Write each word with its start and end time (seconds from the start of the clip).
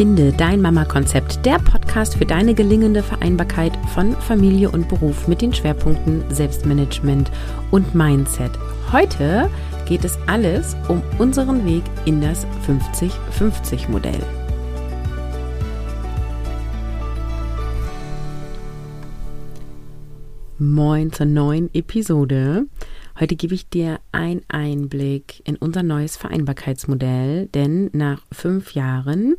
Finde 0.00 0.32
dein 0.32 0.62
Mama-Konzept, 0.62 1.44
der 1.44 1.58
Podcast 1.58 2.16
für 2.16 2.24
deine 2.24 2.54
gelingende 2.54 3.02
Vereinbarkeit 3.02 3.72
von 3.92 4.12
Familie 4.14 4.70
und 4.70 4.88
Beruf 4.88 5.28
mit 5.28 5.42
den 5.42 5.52
Schwerpunkten 5.52 6.24
Selbstmanagement 6.30 7.30
und 7.70 7.94
Mindset. 7.94 8.50
Heute 8.92 9.50
geht 9.84 10.06
es 10.06 10.18
alles 10.26 10.74
um 10.88 11.02
unseren 11.18 11.66
Weg 11.66 11.82
in 12.06 12.22
das 12.22 12.46
50-50-Modell. 12.66 14.22
Moin 20.56 21.12
zur 21.12 21.26
neuen 21.26 21.68
Episode. 21.74 22.64
Heute 23.18 23.36
gebe 23.36 23.52
ich 23.52 23.68
dir 23.68 24.00
einen 24.12 24.40
Einblick 24.48 25.42
in 25.46 25.56
unser 25.56 25.82
neues 25.82 26.16
Vereinbarkeitsmodell, 26.16 27.48
denn 27.48 27.90
nach 27.92 28.22
fünf 28.32 28.72
Jahren 28.72 29.36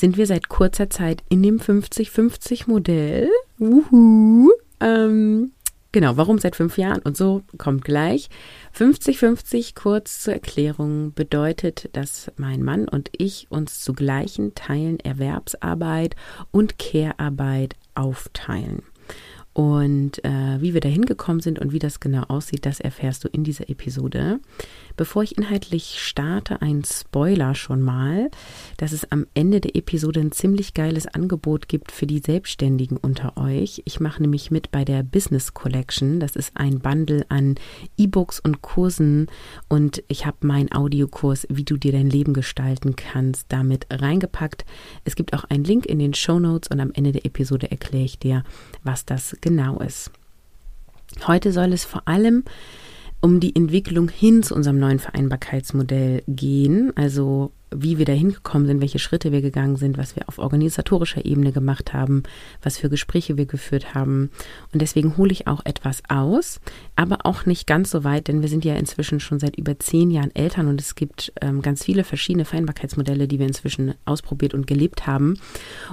sind 0.00 0.16
wir 0.16 0.26
seit 0.26 0.48
kurzer 0.48 0.88
Zeit 0.88 1.22
in 1.28 1.42
dem 1.42 1.58
50-50-Modell. 1.58 3.28
Uhu. 3.60 4.50
Ähm, 4.80 5.52
genau, 5.92 6.16
warum 6.16 6.38
seit 6.38 6.56
fünf 6.56 6.78
Jahren 6.78 7.02
und 7.02 7.18
so 7.18 7.42
kommt 7.58 7.84
gleich. 7.84 8.30
50-50, 8.76 9.74
kurz 9.74 10.20
zur 10.20 10.32
Erklärung, 10.32 11.12
bedeutet, 11.12 11.90
dass 11.92 12.32
mein 12.36 12.62
Mann 12.62 12.88
und 12.88 13.10
ich 13.16 13.46
uns 13.50 13.80
zu 13.80 13.92
gleichen 13.92 14.54
Teilen 14.54 14.98
Erwerbsarbeit 15.00 16.16
und 16.50 16.78
Care-Arbeit 16.78 17.76
aufteilen. 17.94 18.82
Und 19.52 20.24
äh, 20.24 20.60
wie 20.60 20.74
wir 20.74 20.80
da 20.80 20.88
hingekommen 20.88 21.40
sind 21.40 21.58
und 21.58 21.72
wie 21.72 21.80
das 21.80 22.00
genau 22.00 22.22
aussieht, 22.28 22.64
das 22.64 22.80
erfährst 22.80 23.24
du 23.24 23.28
in 23.28 23.44
dieser 23.44 23.68
Episode. 23.68 24.38
Bevor 25.00 25.22
ich 25.22 25.38
inhaltlich 25.38 25.98
starte, 25.98 26.60
ein 26.60 26.84
Spoiler 26.84 27.54
schon 27.54 27.80
mal, 27.80 28.30
dass 28.76 28.92
es 28.92 29.10
am 29.10 29.26
Ende 29.32 29.62
der 29.62 29.74
Episode 29.74 30.20
ein 30.20 30.30
ziemlich 30.30 30.74
geiles 30.74 31.06
Angebot 31.06 31.68
gibt 31.68 31.90
für 31.90 32.06
die 32.06 32.18
Selbstständigen 32.18 32.98
unter 32.98 33.38
euch. 33.38 33.80
Ich 33.86 33.98
mache 33.98 34.20
nämlich 34.20 34.50
mit 34.50 34.70
bei 34.70 34.84
der 34.84 35.02
Business 35.02 35.54
Collection. 35.54 36.20
Das 36.20 36.36
ist 36.36 36.54
ein 36.54 36.80
Bundle 36.80 37.24
an 37.30 37.54
E-Books 37.96 38.40
und 38.40 38.60
Kursen 38.60 39.28
und 39.70 40.02
ich 40.08 40.26
habe 40.26 40.46
meinen 40.46 40.70
Audiokurs, 40.70 41.46
wie 41.48 41.64
du 41.64 41.78
dir 41.78 41.92
dein 41.92 42.10
Leben 42.10 42.34
gestalten 42.34 42.94
kannst, 42.94 43.46
damit 43.48 43.86
reingepackt. 43.88 44.66
Es 45.06 45.16
gibt 45.16 45.32
auch 45.32 45.44
einen 45.44 45.64
Link 45.64 45.86
in 45.86 45.98
den 45.98 46.12
Show 46.12 46.38
Notes 46.38 46.68
und 46.68 46.78
am 46.78 46.92
Ende 46.92 47.12
der 47.12 47.24
Episode 47.24 47.70
erkläre 47.70 48.04
ich 48.04 48.18
dir, 48.18 48.44
was 48.82 49.06
das 49.06 49.34
genau 49.40 49.78
ist. 49.78 50.10
Heute 51.26 51.52
soll 51.52 51.72
es 51.72 51.86
vor 51.86 52.06
allem 52.06 52.44
um 53.20 53.40
die 53.40 53.54
Entwicklung 53.54 54.08
hin 54.08 54.42
zu 54.42 54.54
unserem 54.54 54.78
neuen 54.78 54.98
Vereinbarkeitsmodell 54.98 56.22
gehen, 56.26 56.92
also 56.96 57.52
wie 57.70 57.98
wir 57.98 58.04
da 58.04 58.12
hingekommen 58.12 58.66
sind, 58.66 58.80
welche 58.80 58.98
Schritte 58.98 59.32
wir 59.32 59.42
gegangen 59.42 59.76
sind, 59.76 59.98
was 59.98 60.16
wir 60.16 60.28
auf 60.28 60.38
organisatorischer 60.38 61.24
Ebene 61.24 61.52
gemacht 61.52 61.92
haben, 61.92 62.22
was 62.62 62.78
für 62.78 62.88
Gespräche 62.88 63.36
wir 63.36 63.46
geführt 63.46 63.94
haben. 63.94 64.30
Und 64.72 64.82
deswegen 64.82 65.16
hole 65.16 65.32
ich 65.32 65.46
auch 65.46 65.64
etwas 65.64 66.02
aus, 66.08 66.60
aber 66.96 67.24
auch 67.24 67.46
nicht 67.46 67.66
ganz 67.66 67.90
so 67.90 68.04
weit, 68.04 68.28
denn 68.28 68.42
wir 68.42 68.48
sind 68.48 68.64
ja 68.64 68.74
inzwischen 68.74 69.20
schon 69.20 69.38
seit 69.38 69.56
über 69.56 69.78
zehn 69.78 70.10
Jahren 70.10 70.34
Eltern 70.34 70.68
und 70.68 70.80
es 70.80 70.94
gibt 70.94 71.32
ähm, 71.40 71.62
ganz 71.62 71.84
viele 71.84 72.04
verschiedene 72.04 72.44
Vereinbarkeitsmodelle, 72.44 73.28
die 73.28 73.38
wir 73.38 73.46
inzwischen 73.46 73.94
ausprobiert 74.04 74.54
und 74.54 74.66
gelebt 74.66 75.06
haben. 75.06 75.38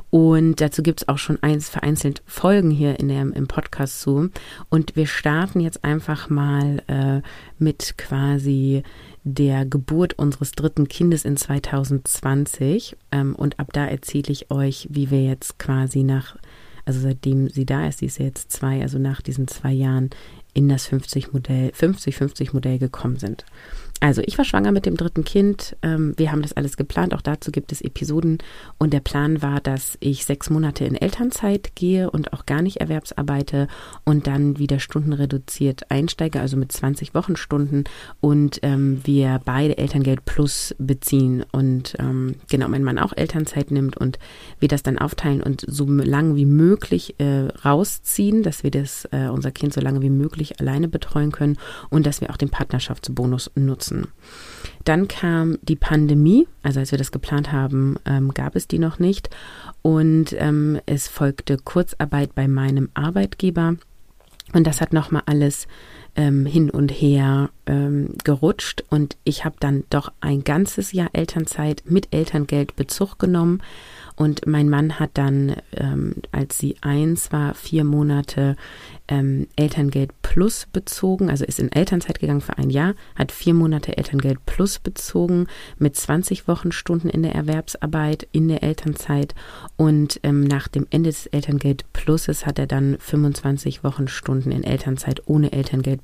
Und 0.10 0.62
dazu 0.62 0.84
gibt 0.84 1.02
es 1.02 1.08
auch 1.08 1.18
schon 1.18 1.42
eins 1.44 1.70
vereinzelt 1.70 2.22
Folgen 2.26 2.72
hier 2.72 3.00
in 3.00 3.08
der, 3.08 3.22
im 3.22 3.48
Podcast 3.48 4.02
zu. 4.02 4.30
Und 4.70 4.96
wir 4.96 5.08
starten 5.08 5.60
jetzt 5.60 5.84
einfach 5.84 6.30
mal 6.30 6.82
äh, 6.88 7.22
mit 7.60 7.98
quasi 7.98 8.84
der 9.28 9.66
Geburt 9.66 10.18
unseres 10.18 10.52
dritten 10.54 10.88
Kindes 10.88 11.26
in 11.26 11.38
2020. 11.38 12.96
Ähm, 13.12 13.36
und 13.36 13.60
ab 13.60 13.74
da 13.74 13.86
erzähle 13.86 14.32
ich 14.32 14.50
euch, 14.52 14.88
wie 14.90 15.12
wir 15.12 15.24
jetzt 15.24 15.60
quasi 15.60 16.04
nach, 16.04 16.38
also 16.86 17.00
seitdem 17.00 17.50
sie 17.50 17.66
da 17.66 17.88
ist, 17.88 18.00
sie 18.00 18.06
ist 18.06 18.20
ja 18.20 18.26
jetzt 18.26 18.52
zwei, 18.52 18.82
also 18.82 18.98
nach 18.98 19.22
diesen 19.22 19.48
zwei 19.48 19.72
Jahren 19.72 20.10
in 20.54 20.70
das 20.70 20.90
50-Modell, 20.90 21.72
50-50-Modell 21.72 22.80
gekommen 22.80 23.18
sind. 23.18 23.46
Also 24.00 24.22
ich 24.26 24.38
war 24.38 24.46
schwanger 24.46 24.72
mit 24.72 24.86
dem 24.86 24.96
dritten 24.96 25.24
Kind. 25.24 25.76
Ähm, 25.82 26.14
wir 26.18 26.32
haben 26.32 26.44
das 26.44 26.54
alles 26.54 26.78
geplant. 26.78 27.14
Auch 27.16 27.22
dazu 27.22 27.52
gibt 27.52 27.72
es 27.72 27.82
Episoden. 27.82 28.38
Und 28.78 28.94
der 28.94 29.00
Plan 29.00 29.42
war, 29.42 29.60
dass 29.60 29.98
ich 30.00 30.26
sechs 30.26 30.50
Monate 30.50 30.86
in 30.86 30.96
Elternzeit 30.96 31.76
gehe 31.76 32.12
und 32.12 32.34
auch 32.34 32.46
gar 32.46 32.62
nicht 32.62 32.78
erwerbsarbeite 32.78 33.68
und 34.04 34.28
dann 34.28 34.60
wieder 34.60 34.80
stundenreduziert 34.80 35.90
einsteige, 35.90 36.40
also 36.40 36.58
mit 36.58 36.72
20 36.72 37.16
Wochenstunden 37.16 37.86
und 38.20 38.60
ähm, 38.62 39.02
wir 39.04 39.42
beide 39.44 39.78
Elterngeld 39.78 40.26
plus 40.26 40.76
beziehen 40.78 41.44
und 41.52 41.96
ähm, 42.00 42.36
genau 42.50 42.68
mein 42.68 42.84
Mann 42.84 43.00
auch 43.00 43.14
Elternzeit 43.16 43.72
nimmt 43.72 43.98
und 43.98 44.20
wir 44.60 44.68
das 44.68 44.84
dann 44.84 44.98
aufteilen 44.98 45.42
und 45.42 45.66
so 45.68 45.86
lange 45.86 46.36
wie 46.36 46.46
möglich 46.46 47.16
äh, 47.20 47.48
rausziehen, 47.66 48.44
dass 48.44 48.64
wir 48.64 48.72
das 48.72 49.06
äh, 49.12 49.28
unser 49.30 49.52
Kind 49.52 49.74
so 49.74 49.82
lange 49.82 50.02
wie 50.02 50.10
möglich 50.10 50.60
alleine 50.60 50.88
betreuen 50.88 51.32
können 51.32 51.58
und 51.90 52.06
dass 52.06 52.22
wir 52.22 52.30
auch 52.30 52.38
den 52.38 52.50
Partnerschaftsbonus 52.50 53.52
nutzen 53.56 53.87
nutzen. 53.92 54.12
Dann 54.84 55.08
kam 55.08 55.58
die 55.62 55.76
Pandemie, 55.76 56.48
also 56.64 56.80
als 56.80 56.92
wir 56.92 56.98
das 56.98 57.12
geplant 57.12 57.52
haben, 57.52 57.98
ähm, 58.06 58.34
gab 58.34 58.56
es 58.56 58.68
die 58.68 58.80
noch 58.80 59.00
nicht. 59.00 59.30
Und 59.82 60.34
ähm, 60.38 60.80
es 60.86 61.08
folgte 61.08 61.58
Kurzarbeit 61.58 62.36
bei 62.36 62.48
meinem 62.48 62.90
Arbeitgeber. 62.94 63.76
Und 64.54 64.66
das 64.66 64.80
hat 64.80 64.94
nochmal 64.94 65.24
alles 65.26 65.68
ähm, 66.18 66.46
hin 66.46 66.70
und 66.70 66.90
her 66.90 67.50
ähm, 67.66 68.16
gerutscht. 68.24 68.84
Und 68.90 69.16
ich 69.24 69.46
habe 69.46 69.56
dann 69.60 69.86
doch 69.90 70.12
ein 70.20 70.44
ganzes 70.44 70.92
Jahr 70.92 71.10
Elternzeit 71.14 71.84
mit 71.86 72.14
Elterngeld 72.14 72.76
Bezug 72.76 73.20
genommen 73.20 73.62
und 74.18 74.48
mein 74.48 74.68
Mann 74.68 75.00
hat 75.00 75.12
dann, 75.14 75.58
ähm, 75.76 76.16
als 76.32 76.58
sie 76.58 76.76
eins 76.82 77.32
war, 77.32 77.54
vier 77.54 77.84
Monate 77.84 78.56
ähm, 79.08 79.48
Elterngeld 79.56 80.12
Plus 80.24 80.66
bezogen, 80.74 81.30
also 81.30 81.46
ist 81.46 81.60
in 81.60 81.72
Elternzeit 81.72 82.20
gegangen 82.20 82.42
für 82.42 82.58
ein 82.58 82.72
Jahr, 82.72 82.96
hat 83.16 83.32
vier 83.32 83.54
Monate 83.54 83.96
Elterngeld 83.96 84.44
Plus 84.48 84.80
bezogen 84.80 85.46
mit 85.78 85.96
20 85.96 86.48
Wochenstunden 86.48 87.12
in 87.12 87.22
der 87.22 87.36
Erwerbsarbeit 87.36 88.28
in 88.32 88.48
der 88.48 88.64
Elternzeit 88.64 89.36
und 89.76 90.20
ähm, 90.24 90.44
nach 90.44 90.68
dem 90.68 90.88
Ende 90.90 91.12
des 91.12 91.28
Elterngeld 91.28 91.86
Pluses 91.94 92.48
hat 92.48 92.58
er 92.58 92.68
dann 92.68 92.98
25 93.00 93.84
Wochenstunden 93.84 94.52
in 94.52 94.64
Elternzeit 94.64 95.22
ohne 95.28 95.54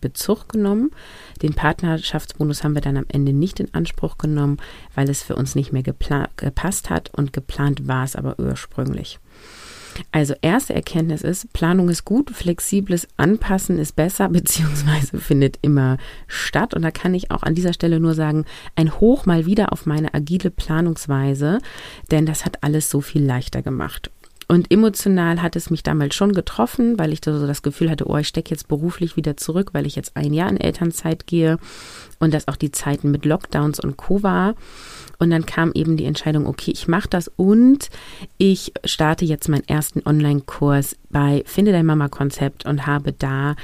Elterngeldbezug 0.03 0.49
genommen. 0.49 0.91
Den 1.41 1.53
Partnerschaftsbonus 1.53 2.63
haben 2.63 2.75
wir 2.75 2.81
dann 2.81 2.97
am 2.97 3.05
Ende 3.07 3.33
nicht 3.33 3.59
in 3.59 3.73
Anspruch 3.73 4.17
genommen, 4.17 4.57
weil 4.95 5.09
es 5.09 5.23
für 5.23 5.35
uns 5.35 5.55
nicht 5.55 5.73
mehr 5.73 5.83
gepasst 5.83 6.89
hat 6.89 7.11
und 7.13 7.33
geplant 7.33 7.87
war 7.87 8.03
es 8.03 8.15
aber 8.15 8.39
ursprünglich. 8.39 9.19
Also 10.11 10.33
erste 10.41 10.73
Erkenntnis 10.73 11.21
ist, 11.21 11.53
Planung 11.53 11.87
ist 11.87 12.03
gut, 12.03 12.31
flexibles 12.31 13.07
Anpassen 13.17 13.77
ist 13.77 13.95
besser, 13.95 14.27
beziehungsweise 14.29 15.19
findet 15.19 15.59
immer 15.61 15.97
statt. 16.27 16.73
Und 16.73 16.81
da 16.81 16.89
kann 16.89 17.13
ich 17.13 17.29
auch 17.29 17.43
an 17.43 17.53
dieser 17.53 17.73
Stelle 17.73 17.99
nur 17.99 18.15
sagen, 18.15 18.45
ein 18.75 18.99
Hoch 18.99 19.27
mal 19.27 19.45
wieder 19.45 19.71
auf 19.71 19.85
meine 19.85 20.13
agile 20.13 20.49
Planungsweise, 20.49 21.59
denn 22.09 22.25
das 22.25 22.43
hat 22.43 22.63
alles 22.63 22.89
so 22.89 23.01
viel 23.01 23.23
leichter 23.23 23.61
gemacht. 23.61 24.09
Und 24.53 24.69
emotional 24.71 25.41
hat 25.41 25.55
es 25.55 25.71
mich 25.71 25.81
damals 25.81 26.13
schon 26.13 26.31
getroffen, 26.31 26.99
weil 26.99 27.11
ich 27.11 27.21
da 27.21 27.35
so 27.35 27.47
das 27.47 27.63
Gefühl 27.63 27.89
hatte, 27.89 28.07
oh, 28.07 28.17
ich 28.17 28.27
stecke 28.27 28.51
jetzt 28.51 28.67
beruflich 28.67 29.17
wieder 29.17 29.35
zurück, 29.35 29.71
weil 29.73 29.87
ich 29.87 29.95
jetzt 29.95 30.15
ein 30.15 30.31
Jahr 30.31 30.47
in 30.47 30.57
Elternzeit 30.57 31.25
gehe 31.25 31.57
und 32.19 32.35
dass 32.35 32.47
auch 32.47 32.55
die 32.55 32.69
Zeiten 32.69 33.09
mit 33.09 33.25
Lockdowns 33.25 33.79
und 33.79 33.97
Co. 33.97 34.21
war. 34.21 34.53
Und 35.17 35.31
dann 35.31 35.47
kam 35.47 35.71
eben 35.73 35.97
die 35.97 36.05
Entscheidung, 36.05 36.45
okay, 36.45 36.69
ich 36.69 36.87
mache 36.87 37.09
das 37.09 37.31
und 37.35 37.89
ich 38.37 38.73
starte 38.85 39.25
jetzt 39.25 39.49
meinen 39.49 39.67
ersten 39.67 40.03
Online-Kurs 40.05 40.97
bei 41.09 41.41
Finde 41.47 41.71
dein 41.71 41.87
Mama-Konzept 41.87 42.67
und 42.67 42.85
habe 42.85 43.11
da 43.11 43.55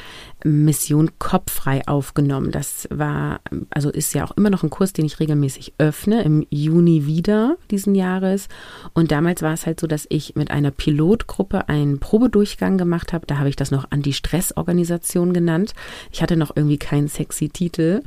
Mission 0.44 1.12
Kopffrei 1.20 1.82
aufgenommen. 1.88 2.52
Das 2.52 2.88
war, 2.92 3.42
also 3.70 3.90
ist 3.90 4.14
ja 4.14 4.26
auch 4.26 4.36
immer 4.38 4.50
noch 4.50 4.64
ein 4.64 4.70
Kurs, 4.70 4.94
den 4.94 5.06
ich 5.06 5.20
regelmäßig 5.20 5.74
öffne, 5.78 6.24
im 6.24 6.46
Juni 6.50 7.06
wieder 7.06 7.58
diesen 7.72 7.96
Jahres. 7.96 8.48
Und 8.94 9.12
damals 9.12 9.42
war 9.42 9.54
es 9.54 9.66
halt 9.66 9.80
so, 9.80 9.88
dass 9.88 10.06
ich 10.10 10.36
mit 10.36 10.52
einer 10.52 10.72
Pilotgruppe 10.72 11.68
einen 11.70 12.00
Probedurchgang 12.00 12.78
gemacht 12.78 13.14
habe. 13.14 13.26
Da 13.28 13.38
habe 13.38 13.50
ich 13.50 13.56
das 13.56 13.72
noch 13.72 13.92
Anti-Stress-Organisation 13.92 15.34
genannt. 15.34 15.74
Ich 16.12 16.22
hatte 16.22 16.38
noch 16.38 16.56
irgendwie 16.56 16.78
keinen 16.78 17.08
sexy 17.08 17.50
Titel 17.50 18.02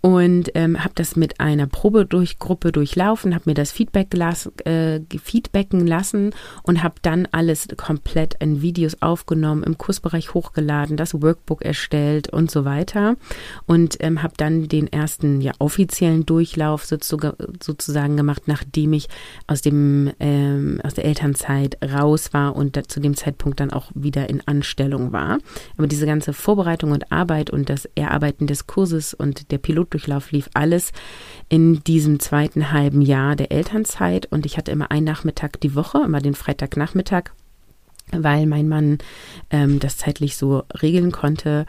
und 0.00 0.50
ähm, 0.54 0.82
habe 0.84 0.94
das 0.94 1.16
mit 1.16 1.40
einer 1.40 1.66
Probedurchgruppe 1.66 2.72
durchlaufen, 2.72 3.34
habe 3.34 3.50
mir 3.50 3.54
das 3.54 3.72
Feedback 3.72 4.10
gelassen, 4.10 4.52
äh, 4.60 5.00
feedbacken 5.22 5.86
lassen 5.86 6.32
und 6.62 6.82
habe 6.82 6.96
dann 7.02 7.26
alles 7.32 7.68
komplett 7.76 8.34
in 8.40 8.62
Videos 8.62 9.02
aufgenommen, 9.02 9.62
im 9.62 9.78
Kursbereich 9.78 10.34
hochgeladen, 10.34 10.96
das 10.96 11.20
Workbook 11.22 11.64
erstellt 11.64 12.32
und 12.32 12.50
so 12.50 12.64
weiter 12.64 13.16
und 13.66 13.96
ähm, 14.00 14.22
habe 14.22 14.34
dann 14.36 14.68
den 14.68 14.86
ersten 14.92 15.40
ja 15.40 15.52
offiziellen 15.58 16.26
Durchlauf 16.26 16.84
sozusagen 16.84 18.16
gemacht, 18.16 18.42
nachdem 18.46 18.92
ich 18.92 19.08
aus 19.46 19.62
dem 19.62 20.12
ähm, 20.20 20.80
aus 20.84 20.94
der 20.94 21.04
Elternzeit 21.04 21.78
raus 21.82 22.32
war 22.32 22.54
und 22.56 22.76
zu 22.90 23.00
dem 23.00 23.16
Zeitpunkt 23.16 23.60
dann 23.60 23.72
auch 23.72 23.90
wieder 23.94 24.28
in 24.28 24.46
Anstellung 24.46 25.12
war. 25.12 25.38
Aber 25.76 25.86
diese 25.86 26.06
ganze 26.06 26.32
Vorbereitung 26.32 26.92
und 26.92 27.10
Arbeit 27.10 27.50
und 27.50 27.68
das 27.68 27.88
Erarbeiten 27.94 28.46
des 28.46 28.66
Kurses 28.66 29.14
und 29.14 29.50
der 29.50 29.58
Pilot 29.58 29.75
Pilotdurchlauf 29.76 30.32
lief 30.32 30.48
alles 30.54 30.92
in 31.50 31.84
diesem 31.84 32.18
zweiten 32.18 32.72
halben 32.72 33.02
Jahr 33.02 33.36
der 33.36 33.52
Elternzeit. 33.52 34.26
Und 34.26 34.46
ich 34.46 34.56
hatte 34.56 34.72
immer 34.72 34.90
einen 34.90 35.04
Nachmittag 35.04 35.60
die 35.60 35.74
Woche, 35.74 35.98
immer 36.04 36.20
den 36.20 36.34
Freitagnachmittag 36.34 37.32
weil 38.12 38.46
mein 38.46 38.68
Mann 38.68 38.98
ähm, 39.50 39.80
das 39.80 39.96
zeitlich 39.96 40.36
so 40.36 40.62
regeln 40.80 41.10
konnte 41.10 41.66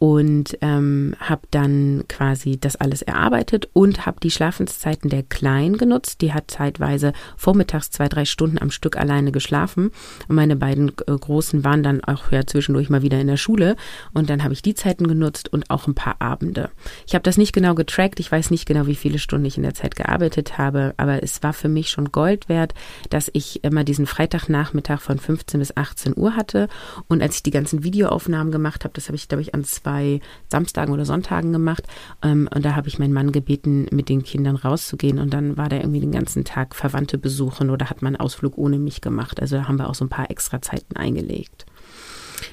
und 0.00 0.56
ähm, 0.62 1.14
habe 1.20 1.42
dann 1.50 2.04
quasi 2.08 2.58
das 2.58 2.74
alles 2.74 3.02
erarbeitet 3.02 3.68
und 3.74 4.06
habe 4.06 4.18
die 4.18 4.30
Schlafenszeiten 4.30 5.10
der 5.10 5.22
Kleinen 5.22 5.76
genutzt. 5.76 6.22
Die 6.22 6.32
hat 6.32 6.50
zeitweise 6.50 7.12
vormittags 7.36 7.90
zwei, 7.90 8.08
drei 8.08 8.24
Stunden 8.24 8.58
am 8.58 8.70
Stück 8.70 8.96
alleine 8.96 9.30
geschlafen. 9.30 9.90
Und 10.26 10.36
meine 10.36 10.56
beiden 10.56 10.88
äh, 11.06 11.12
Großen 11.12 11.64
waren 11.64 11.82
dann 11.82 12.02
auch 12.02 12.32
ja 12.32 12.46
zwischendurch 12.46 12.88
mal 12.88 13.02
wieder 13.02 13.20
in 13.20 13.26
der 13.26 13.36
Schule. 13.36 13.76
Und 14.14 14.30
dann 14.30 14.42
habe 14.42 14.54
ich 14.54 14.62
die 14.62 14.72
Zeiten 14.72 15.06
genutzt 15.06 15.52
und 15.52 15.68
auch 15.68 15.86
ein 15.86 15.94
paar 15.94 16.16
Abende. 16.18 16.70
Ich 17.06 17.14
habe 17.14 17.22
das 17.22 17.36
nicht 17.36 17.52
genau 17.52 17.74
getrackt, 17.74 18.20
ich 18.20 18.32
weiß 18.32 18.50
nicht 18.50 18.64
genau, 18.64 18.86
wie 18.86 18.94
viele 18.94 19.18
Stunden 19.18 19.44
ich 19.44 19.58
in 19.58 19.64
der 19.64 19.74
Zeit 19.74 19.96
gearbeitet 19.96 20.56
habe, 20.56 20.94
aber 20.96 21.22
es 21.22 21.42
war 21.42 21.52
für 21.52 21.68
mich 21.68 21.90
schon 21.90 22.10
Gold 22.10 22.48
wert, 22.48 22.72
dass 23.10 23.28
ich 23.34 23.64
immer 23.64 23.84
diesen 23.84 24.06
Freitagnachmittag 24.06 25.02
von 25.02 25.18
15 25.18 25.60
bis 25.60 25.76
18 25.76 26.16
Uhr 26.16 26.36
hatte. 26.36 26.68
Und 27.06 27.20
als 27.20 27.36
ich 27.36 27.42
die 27.42 27.50
ganzen 27.50 27.84
Videoaufnahmen 27.84 28.50
gemacht 28.50 28.84
habe, 28.84 28.94
das 28.94 29.08
habe 29.08 29.16
ich 29.16 29.28
glaube 29.28 29.42
ich 29.42 29.54
an 29.54 29.64
zwei 29.64 29.89
bei 29.90 30.20
Samstagen 30.46 30.94
oder 30.94 31.04
Sonntagen 31.04 31.52
gemacht. 31.52 31.82
Ähm, 32.22 32.48
und 32.54 32.64
da 32.64 32.76
habe 32.76 32.86
ich 32.86 33.00
meinen 33.00 33.12
Mann 33.12 33.32
gebeten, 33.32 33.86
mit 33.90 34.08
den 34.08 34.22
Kindern 34.22 34.54
rauszugehen. 34.54 35.18
Und 35.18 35.34
dann 35.34 35.56
war 35.56 35.68
der 35.68 35.80
irgendwie 35.80 36.00
den 36.00 36.12
ganzen 36.12 36.44
Tag 36.44 36.76
Verwandte 36.76 37.18
besuchen 37.18 37.70
oder 37.70 37.90
hat 37.90 38.02
man 38.02 38.14
einen 38.14 38.20
Ausflug 38.20 38.56
ohne 38.56 38.78
mich 38.78 39.00
gemacht. 39.00 39.40
Also 39.40 39.56
da 39.56 39.66
haben 39.66 39.78
wir 39.78 39.90
auch 39.90 39.96
so 39.96 40.04
ein 40.04 40.08
paar 40.08 40.30
extra 40.30 40.62
Zeiten 40.62 40.96
eingelegt. 40.96 41.66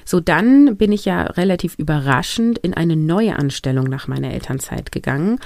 So, 0.04 0.20
dann 0.20 0.76
bin 0.76 0.92
ich 0.92 1.04
ja 1.04 1.22
relativ 1.22 1.74
überraschend 1.76 2.58
in 2.58 2.74
eine 2.74 2.96
neue 2.96 3.36
Anstellung 3.36 3.86
nach 3.86 4.08
meiner 4.08 4.32
Elternzeit 4.32 4.92
gegangen. 4.92 5.38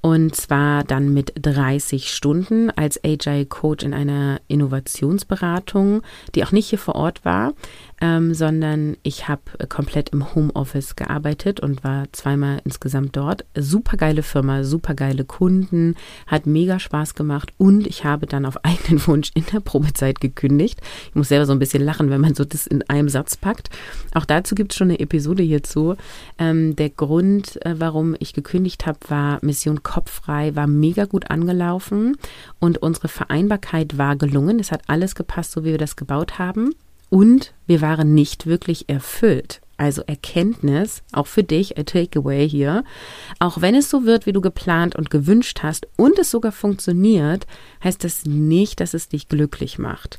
Und 0.00 0.34
zwar 0.36 0.84
dann 0.84 1.12
mit 1.12 1.32
30 1.40 2.12
Stunden 2.12 2.70
als 2.70 3.02
Agile 3.04 3.46
Coach 3.46 3.84
in 3.84 3.94
einer 3.94 4.40
Innovationsberatung, 4.48 6.02
die 6.34 6.44
auch 6.44 6.52
nicht 6.52 6.68
hier 6.68 6.78
vor 6.78 6.94
Ort 6.94 7.24
war, 7.24 7.54
ähm, 8.00 8.34
sondern 8.34 8.96
ich 9.02 9.28
habe 9.28 9.42
komplett 9.68 10.10
im 10.10 10.34
Homeoffice 10.34 10.96
gearbeitet 10.96 11.60
und 11.60 11.84
war 11.84 12.04
zweimal 12.12 12.60
insgesamt 12.64 13.16
dort. 13.16 13.44
Super 13.54 13.96
geile 13.96 14.22
Firma, 14.22 14.64
super 14.64 14.94
geile 14.94 15.24
Kunden, 15.24 15.94
hat 16.26 16.46
mega 16.46 16.78
Spaß 16.78 17.14
gemacht 17.14 17.52
und 17.58 17.86
ich 17.86 18.04
habe 18.04 18.26
dann 18.26 18.46
auf 18.46 18.56
eigenen 18.64 19.06
Wunsch 19.06 19.30
in 19.34 19.44
der 19.52 19.60
Probezeit 19.60 20.20
gekündigt. 20.20 20.80
Ich 21.08 21.14
muss 21.14 21.28
selber 21.28 21.46
so 21.46 21.52
ein 21.52 21.58
bisschen 21.58 21.84
lachen, 21.84 22.10
wenn 22.10 22.20
man 22.20 22.34
so 22.34 22.44
das 22.44 22.66
in 22.66 22.82
einem 22.88 23.08
Satz 23.08 23.36
packt. 23.36 23.70
Auch 24.14 24.24
dazu 24.24 24.54
gibt 24.54 24.72
es 24.72 24.78
schon 24.78 24.88
eine 24.88 25.00
Episode 25.00 25.42
hierzu. 25.42 25.96
Ähm, 26.38 26.76
der 26.76 26.90
Grund, 26.90 27.64
äh, 27.64 27.74
warum 27.78 28.16
ich 28.18 28.32
gekündigt 28.32 28.86
habe, 28.86 28.98
war 29.08 29.38
Mission 29.42 29.82
Kopffrei, 29.82 30.56
war 30.56 30.66
mega 30.66 31.04
gut 31.04 31.30
angelaufen 31.30 32.16
und 32.58 32.78
unsere 32.78 33.08
Vereinbarkeit 33.08 33.98
war 33.98 34.16
gelungen. 34.16 34.58
Es 34.58 34.72
hat 34.72 34.82
alles 34.86 35.14
gepasst, 35.14 35.52
so 35.52 35.64
wie 35.64 35.70
wir 35.72 35.78
das 35.78 35.96
gebaut 35.96 36.38
haben. 36.38 36.74
Und 37.10 37.52
wir 37.66 37.80
waren 37.80 38.14
nicht 38.14 38.46
wirklich 38.46 38.88
erfüllt. 38.88 39.60
Also 39.76 40.02
Erkenntnis, 40.02 41.02
auch 41.12 41.26
für 41.26 41.42
dich, 41.42 41.78
a 41.78 41.82
Takeaway 41.82 42.48
hier. 42.48 42.84
Auch 43.38 43.60
wenn 43.60 43.74
es 43.74 43.88
so 43.88 44.04
wird, 44.04 44.26
wie 44.26 44.32
du 44.32 44.40
geplant 44.40 44.94
und 44.94 45.10
gewünscht 45.10 45.60
hast 45.62 45.88
und 45.96 46.18
es 46.18 46.30
sogar 46.30 46.52
funktioniert, 46.52 47.46
heißt 47.82 48.04
das 48.04 48.26
nicht, 48.26 48.80
dass 48.80 48.94
es 48.94 49.08
dich 49.08 49.28
glücklich 49.28 49.78
macht. 49.78 50.18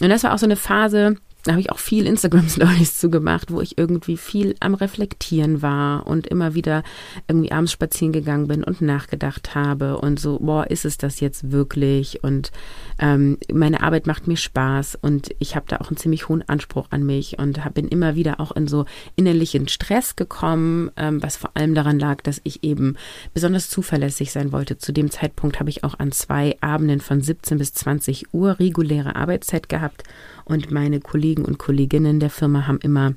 Und 0.00 0.08
das 0.08 0.24
war 0.24 0.34
auch 0.34 0.38
so 0.38 0.46
eine 0.46 0.56
Phase, 0.56 1.16
da 1.46 1.52
habe 1.52 1.60
ich 1.60 1.70
auch 1.70 1.78
viel 1.78 2.06
Instagram-Stories 2.06 2.96
zu 2.98 3.10
gemacht, 3.10 3.52
wo 3.52 3.60
ich 3.60 3.78
irgendwie 3.78 4.16
viel 4.16 4.56
am 4.60 4.74
Reflektieren 4.74 5.62
war 5.62 6.06
und 6.06 6.26
immer 6.26 6.54
wieder 6.54 6.82
irgendwie 7.28 7.52
abends 7.52 7.72
spazieren 7.72 8.12
gegangen 8.12 8.48
bin 8.48 8.64
und 8.64 8.80
nachgedacht 8.80 9.54
habe 9.54 9.98
und 9.98 10.18
so, 10.18 10.38
boah, 10.40 10.68
ist 10.68 10.84
es 10.84 10.98
das 10.98 11.20
jetzt 11.20 11.52
wirklich? 11.52 12.24
Und 12.24 12.50
ähm, 12.98 13.38
meine 13.52 13.82
Arbeit 13.82 14.06
macht 14.06 14.26
mir 14.26 14.36
Spaß 14.36 14.98
und 15.00 15.30
ich 15.38 15.54
habe 15.54 15.66
da 15.68 15.76
auch 15.76 15.88
einen 15.88 15.96
ziemlich 15.96 16.28
hohen 16.28 16.46
Anspruch 16.48 16.88
an 16.90 17.04
mich 17.04 17.38
und 17.38 17.64
hab, 17.64 17.74
bin 17.74 17.88
immer 17.88 18.16
wieder 18.16 18.40
auch 18.40 18.52
in 18.52 18.66
so 18.66 18.84
innerlichen 19.14 19.68
Stress 19.68 20.16
gekommen, 20.16 20.90
ähm, 20.96 21.22
was 21.22 21.36
vor 21.36 21.50
allem 21.54 21.74
daran 21.74 21.98
lag, 21.98 22.22
dass 22.22 22.40
ich 22.42 22.64
eben 22.64 22.96
besonders 23.34 23.68
zuverlässig 23.68 24.32
sein 24.32 24.50
wollte. 24.50 24.78
Zu 24.78 24.92
dem 24.92 25.10
Zeitpunkt 25.10 25.60
habe 25.60 25.70
ich 25.70 25.84
auch 25.84 25.98
an 25.98 26.10
zwei 26.10 26.56
Abenden 26.60 27.00
von 27.00 27.20
17 27.20 27.58
bis 27.58 27.72
20 27.74 28.34
Uhr 28.34 28.58
reguläre 28.58 29.14
Arbeitszeit 29.14 29.68
gehabt 29.68 30.02
und 30.46 30.70
meine 30.70 31.00
Kollegen 31.00 31.44
und 31.44 31.58
Kolleginnen 31.58 32.20
der 32.20 32.30
Firma 32.30 32.66
haben 32.66 32.78
immer 32.78 33.14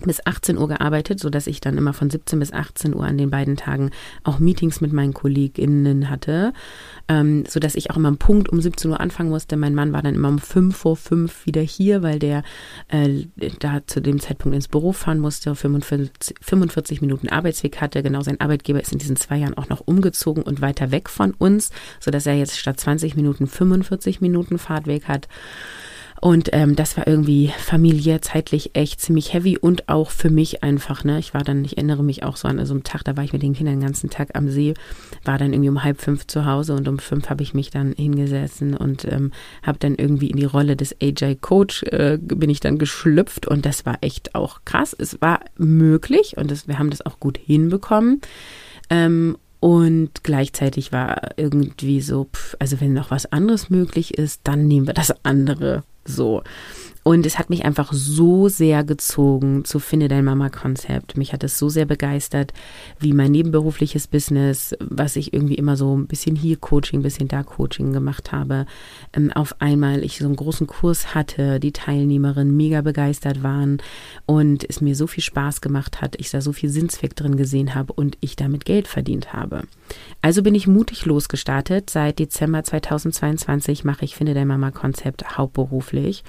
bis 0.00 0.24
18 0.24 0.58
Uhr 0.58 0.68
gearbeitet, 0.68 1.18
so 1.18 1.28
dass 1.28 1.48
ich 1.48 1.60
dann 1.60 1.76
immer 1.76 1.92
von 1.92 2.08
17 2.08 2.38
bis 2.38 2.52
18 2.52 2.94
Uhr 2.94 3.04
an 3.04 3.18
den 3.18 3.30
beiden 3.30 3.56
Tagen 3.56 3.90
auch 4.22 4.38
Meetings 4.38 4.80
mit 4.80 4.92
meinen 4.92 5.12
KollegInnen 5.12 6.08
hatte, 6.08 6.52
ähm, 7.08 7.44
so 7.48 7.58
ich 7.60 7.90
auch 7.90 7.96
immer 7.96 8.08
einen 8.08 8.18
Punkt 8.18 8.48
um 8.48 8.60
17 8.60 8.90
Uhr 8.90 9.00
anfangen 9.00 9.30
musste. 9.30 9.56
Mein 9.56 9.74
Mann 9.74 9.92
war 9.92 10.02
dann 10.02 10.14
immer 10.14 10.28
um 10.28 10.38
5 10.38 10.76
vor 10.76 10.96
5 10.96 11.46
wieder 11.46 11.60
hier, 11.62 12.02
weil 12.02 12.20
der 12.20 12.44
äh, 12.88 13.24
da 13.58 13.84
zu 13.86 14.00
dem 14.00 14.20
Zeitpunkt 14.20 14.54
ins 14.54 14.68
Büro 14.68 14.92
fahren 14.92 15.18
musste, 15.18 15.54
45, 15.54 16.36
45 16.40 17.00
Minuten 17.00 17.28
Arbeitsweg 17.28 17.80
hatte. 17.80 18.02
Genau, 18.02 18.22
sein 18.22 18.40
Arbeitgeber 18.40 18.80
ist 18.80 18.92
in 18.92 18.98
diesen 18.98 19.16
zwei 19.16 19.38
Jahren 19.38 19.54
auch 19.54 19.68
noch 19.68 19.80
umgezogen 19.80 20.44
und 20.44 20.60
weiter 20.60 20.92
weg 20.92 21.08
von 21.08 21.32
uns, 21.32 21.70
so 21.98 22.10
dass 22.12 22.26
er 22.26 22.34
jetzt 22.34 22.56
statt 22.56 22.78
20 22.78 23.16
Minuten 23.16 23.48
45 23.48 24.20
Minuten 24.20 24.58
Fahrtweg 24.58 25.08
hat. 25.08 25.28
Und 26.20 26.50
ähm, 26.52 26.74
das 26.74 26.96
war 26.96 27.06
irgendwie 27.06 27.52
familiär, 27.58 28.20
zeitlich 28.22 28.74
echt 28.74 29.00
ziemlich 29.00 29.32
heavy 29.32 29.56
und 29.56 29.88
auch 29.88 30.10
für 30.10 30.30
mich 30.30 30.62
einfach, 30.62 31.04
ne? 31.04 31.18
Ich 31.18 31.32
war 31.32 31.44
dann, 31.44 31.64
ich 31.64 31.76
erinnere 31.76 32.02
mich 32.02 32.24
auch 32.24 32.36
so 32.36 32.48
an 32.48 32.64
so 32.66 32.74
einem 32.74 32.82
Tag, 32.82 33.04
da 33.04 33.16
war 33.16 33.24
ich 33.24 33.32
mit 33.32 33.42
den 33.42 33.54
Kindern 33.54 33.76
den 33.76 33.86
ganzen 33.86 34.10
Tag 34.10 34.30
am 34.34 34.48
See, 34.48 34.74
war 35.24 35.38
dann 35.38 35.52
irgendwie 35.52 35.68
um 35.68 35.84
halb 35.84 36.00
fünf 36.00 36.26
zu 36.26 36.44
Hause 36.44 36.74
und 36.74 36.88
um 36.88 36.98
fünf 36.98 37.30
habe 37.30 37.42
ich 37.42 37.54
mich 37.54 37.70
dann 37.70 37.92
hingesessen 37.92 38.76
und 38.76 39.04
ähm, 39.04 39.32
habe 39.62 39.78
dann 39.78 39.94
irgendwie 39.94 40.30
in 40.30 40.36
die 40.36 40.44
Rolle 40.44 40.76
des 40.76 40.96
AJ 41.00 41.36
Coach 41.40 41.84
äh, 41.84 42.18
bin 42.20 42.50
ich 42.50 42.60
dann 42.60 42.78
geschlüpft 42.78 43.46
und 43.46 43.64
das 43.64 43.86
war 43.86 43.98
echt 44.00 44.34
auch 44.34 44.60
krass. 44.64 44.96
Es 44.98 45.20
war 45.20 45.40
möglich 45.56 46.36
und 46.36 46.50
das, 46.50 46.66
wir 46.66 46.78
haben 46.78 46.90
das 46.90 47.06
auch 47.06 47.20
gut 47.20 47.38
hinbekommen. 47.38 48.20
Ähm, 48.90 49.36
und 49.60 50.22
gleichzeitig 50.22 50.92
war 50.92 51.30
irgendwie 51.36 52.00
so, 52.00 52.28
pff, 52.32 52.56
also 52.58 52.80
wenn 52.80 52.92
noch 52.92 53.10
was 53.10 53.30
anderes 53.32 53.70
möglich 53.70 54.16
ist, 54.16 54.42
dann 54.44 54.68
nehmen 54.68 54.86
wir 54.86 54.94
das 54.94 55.12
andere 55.24 55.82
so. 56.08 56.42
Und 57.08 57.24
es 57.24 57.38
hat 57.38 57.48
mich 57.48 57.64
einfach 57.64 57.90
so 57.94 58.50
sehr 58.50 58.84
gezogen 58.84 59.64
zu 59.64 59.78
Finde 59.78 60.08
dein 60.08 60.26
Mama-Konzept. 60.26 61.16
Mich 61.16 61.32
hat 61.32 61.42
es 61.42 61.58
so 61.58 61.70
sehr 61.70 61.86
begeistert, 61.86 62.52
wie 62.98 63.14
mein 63.14 63.32
nebenberufliches 63.32 64.08
Business, 64.08 64.76
was 64.78 65.16
ich 65.16 65.32
irgendwie 65.32 65.54
immer 65.54 65.78
so 65.78 65.96
ein 65.96 66.06
bisschen 66.06 66.36
hier 66.36 66.58
Coaching, 66.58 67.00
ein 67.00 67.02
bisschen 67.02 67.26
da 67.26 67.44
Coaching 67.44 67.94
gemacht 67.94 68.30
habe. 68.30 68.66
Ähm, 69.14 69.32
auf 69.32 69.58
einmal 69.58 70.04
ich 70.04 70.18
so 70.18 70.26
einen 70.26 70.36
großen 70.36 70.66
Kurs 70.66 71.14
hatte, 71.14 71.60
die 71.60 71.72
Teilnehmerinnen 71.72 72.54
mega 72.54 72.82
begeistert 72.82 73.42
waren 73.42 73.78
und 74.26 74.68
es 74.68 74.82
mir 74.82 74.94
so 74.94 75.06
viel 75.06 75.24
Spaß 75.24 75.62
gemacht 75.62 76.02
hat, 76.02 76.14
ich 76.18 76.30
da 76.30 76.42
so 76.42 76.52
viel 76.52 76.68
Sinnzweck 76.68 77.16
drin 77.16 77.38
gesehen 77.38 77.74
habe 77.74 77.94
und 77.94 78.18
ich 78.20 78.36
damit 78.36 78.66
Geld 78.66 78.86
verdient 78.86 79.32
habe. 79.32 79.62
Also 80.20 80.42
bin 80.42 80.54
ich 80.54 80.66
mutig 80.66 81.06
losgestartet. 81.06 81.88
Seit 81.88 82.18
Dezember 82.18 82.64
2022 82.64 83.82
mache 83.84 84.04
ich 84.04 84.14
Finde 84.14 84.34
dein 84.34 84.48
Mama-Konzept 84.48 85.38
hauptberuflich. 85.38 86.22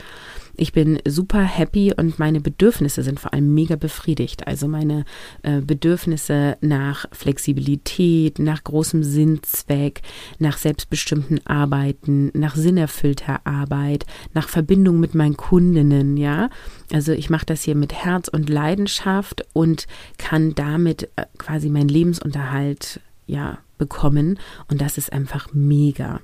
Ich 0.61 0.73
bin 0.73 0.99
super 1.07 1.41
happy 1.41 1.93
und 1.95 2.19
meine 2.19 2.41
Bedürfnisse 2.41 3.01
sind 3.01 3.17
vor 3.21 3.33
allem 3.33 3.53
mega 3.53 3.77
befriedigt. 3.77 4.45
Also 4.45 4.67
meine 4.67 5.05
äh, 5.41 5.61
Bedürfnisse 5.61 6.57
nach 6.59 7.05
Flexibilität, 7.13 8.39
nach 8.39 8.65
großem 8.65 9.01
Sinnzweck, 9.01 10.01
nach 10.37 10.57
selbstbestimmten 10.57 11.39
Arbeiten, 11.47 12.29
nach 12.33 12.57
sinnerfüllter 12.57 13.39
Arbeit, 13.47 14.05
nach 14.33 14.49
Verbindung 14.49 14.99
mit 14.99 15.15
meinen 15.15 15.37
Kundinnen, 15.37 16.17
ja. 16.17 16.49
Also 16.91 17.13
ich 17.13 17.29
mache 17.29 17.45
das 17.45 17.63
hier 17.63 17.75
mit 17.75 17.93
Herz 17.93 18.27
und 18.27 18.49
Leidenschaft 18.49 19.45
und 19.53 19.87
kann 20.17 20.55
damit 20.55 21.03
äh, 21.15 21.23
quasi 21.37 21.69
meinen 21.69 21.87
Lebensunterhalt 21.87 22.99
ja 23.27 23.59
bekommen 23.77 24.37
und 24.67 24.81
das 24.81 24.97
ist 24.97 25.13
einfach 25.13 25.53
mega. 25.53 26.19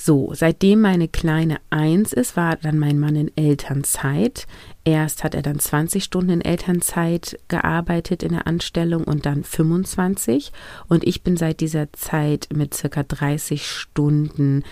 So, 0.00 0.32
seitdem 0.32 0.80
meine 0.80 1.08
Kleine 1.08 1.58
eins 1.70 2.12
ist, 2.12 2.36
war 2.36 2.54
dann 2.54 2.78
mein 2.78 3.00
Mann 3.00 3.16
in 3.16 3.36
Elternzeit. 3.36 4.46
Erst 4.84 5.24
hat 5.24 5.34
er 5.34 5.42
dann 5.42 5.58
20 5.58 6.04
Stunden 6.04 6.30
in 6.30 6.40
Elternzeit 6.40 7.36
gearbeitet 7.48 8.22
in 8.22 8.30
der 8.30 8.46
Anstellung 8.46 9.02
und 9.02 9.26
dann 9.26 9.42
25. 9.42 10.52
Und 10.88 11.02
ich 11.04 11.24
bin 11.24 11.36
seit 11.36 11.58
dieser 11.58 11.92
Zeit 11.92 12.48
mit 12.54 12.74
circa 12.74 13.02
30 13.02 13.66
Stunden 13.66 14.62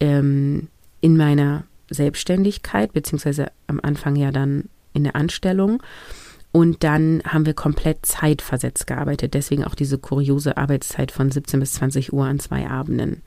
ähm, 0.00 0.68
in 1.00 1.16
meiner 1.16 1.64
Selbstständigkeit, 1.88 2.92
beziehungsweise 2.92 3.46
am 3.66 3.80
Anfang 3.82 4.16
ja 4.16 4.32
dann 4.32 4.68
in 4.92 5.04
der 5.04 5.16
Anstellung. 5.16 5.82
Und 6.52 6.84
dann 6.84 7.22
haben 7.26 7.46
wir 7.46 7.54
komplett 7.54 8.04
zeitversetzt 8.04 8.86
gearbeitet. 8.86 9.32
Deswegen 9.32 9.64
auch 9.64 9.74
diese 9.74 9.96
kuriose 9.96 10.58
Arbeitszeit 10.58 11.10
von 11.10 11.30
17 11.30 11.58
bis 11.58 11.72
20 11.72 12.12
Uhr 12.12 12.26
an 12.26 12.38
zwei 12.38 12.68
Abenden. 12.68 13.22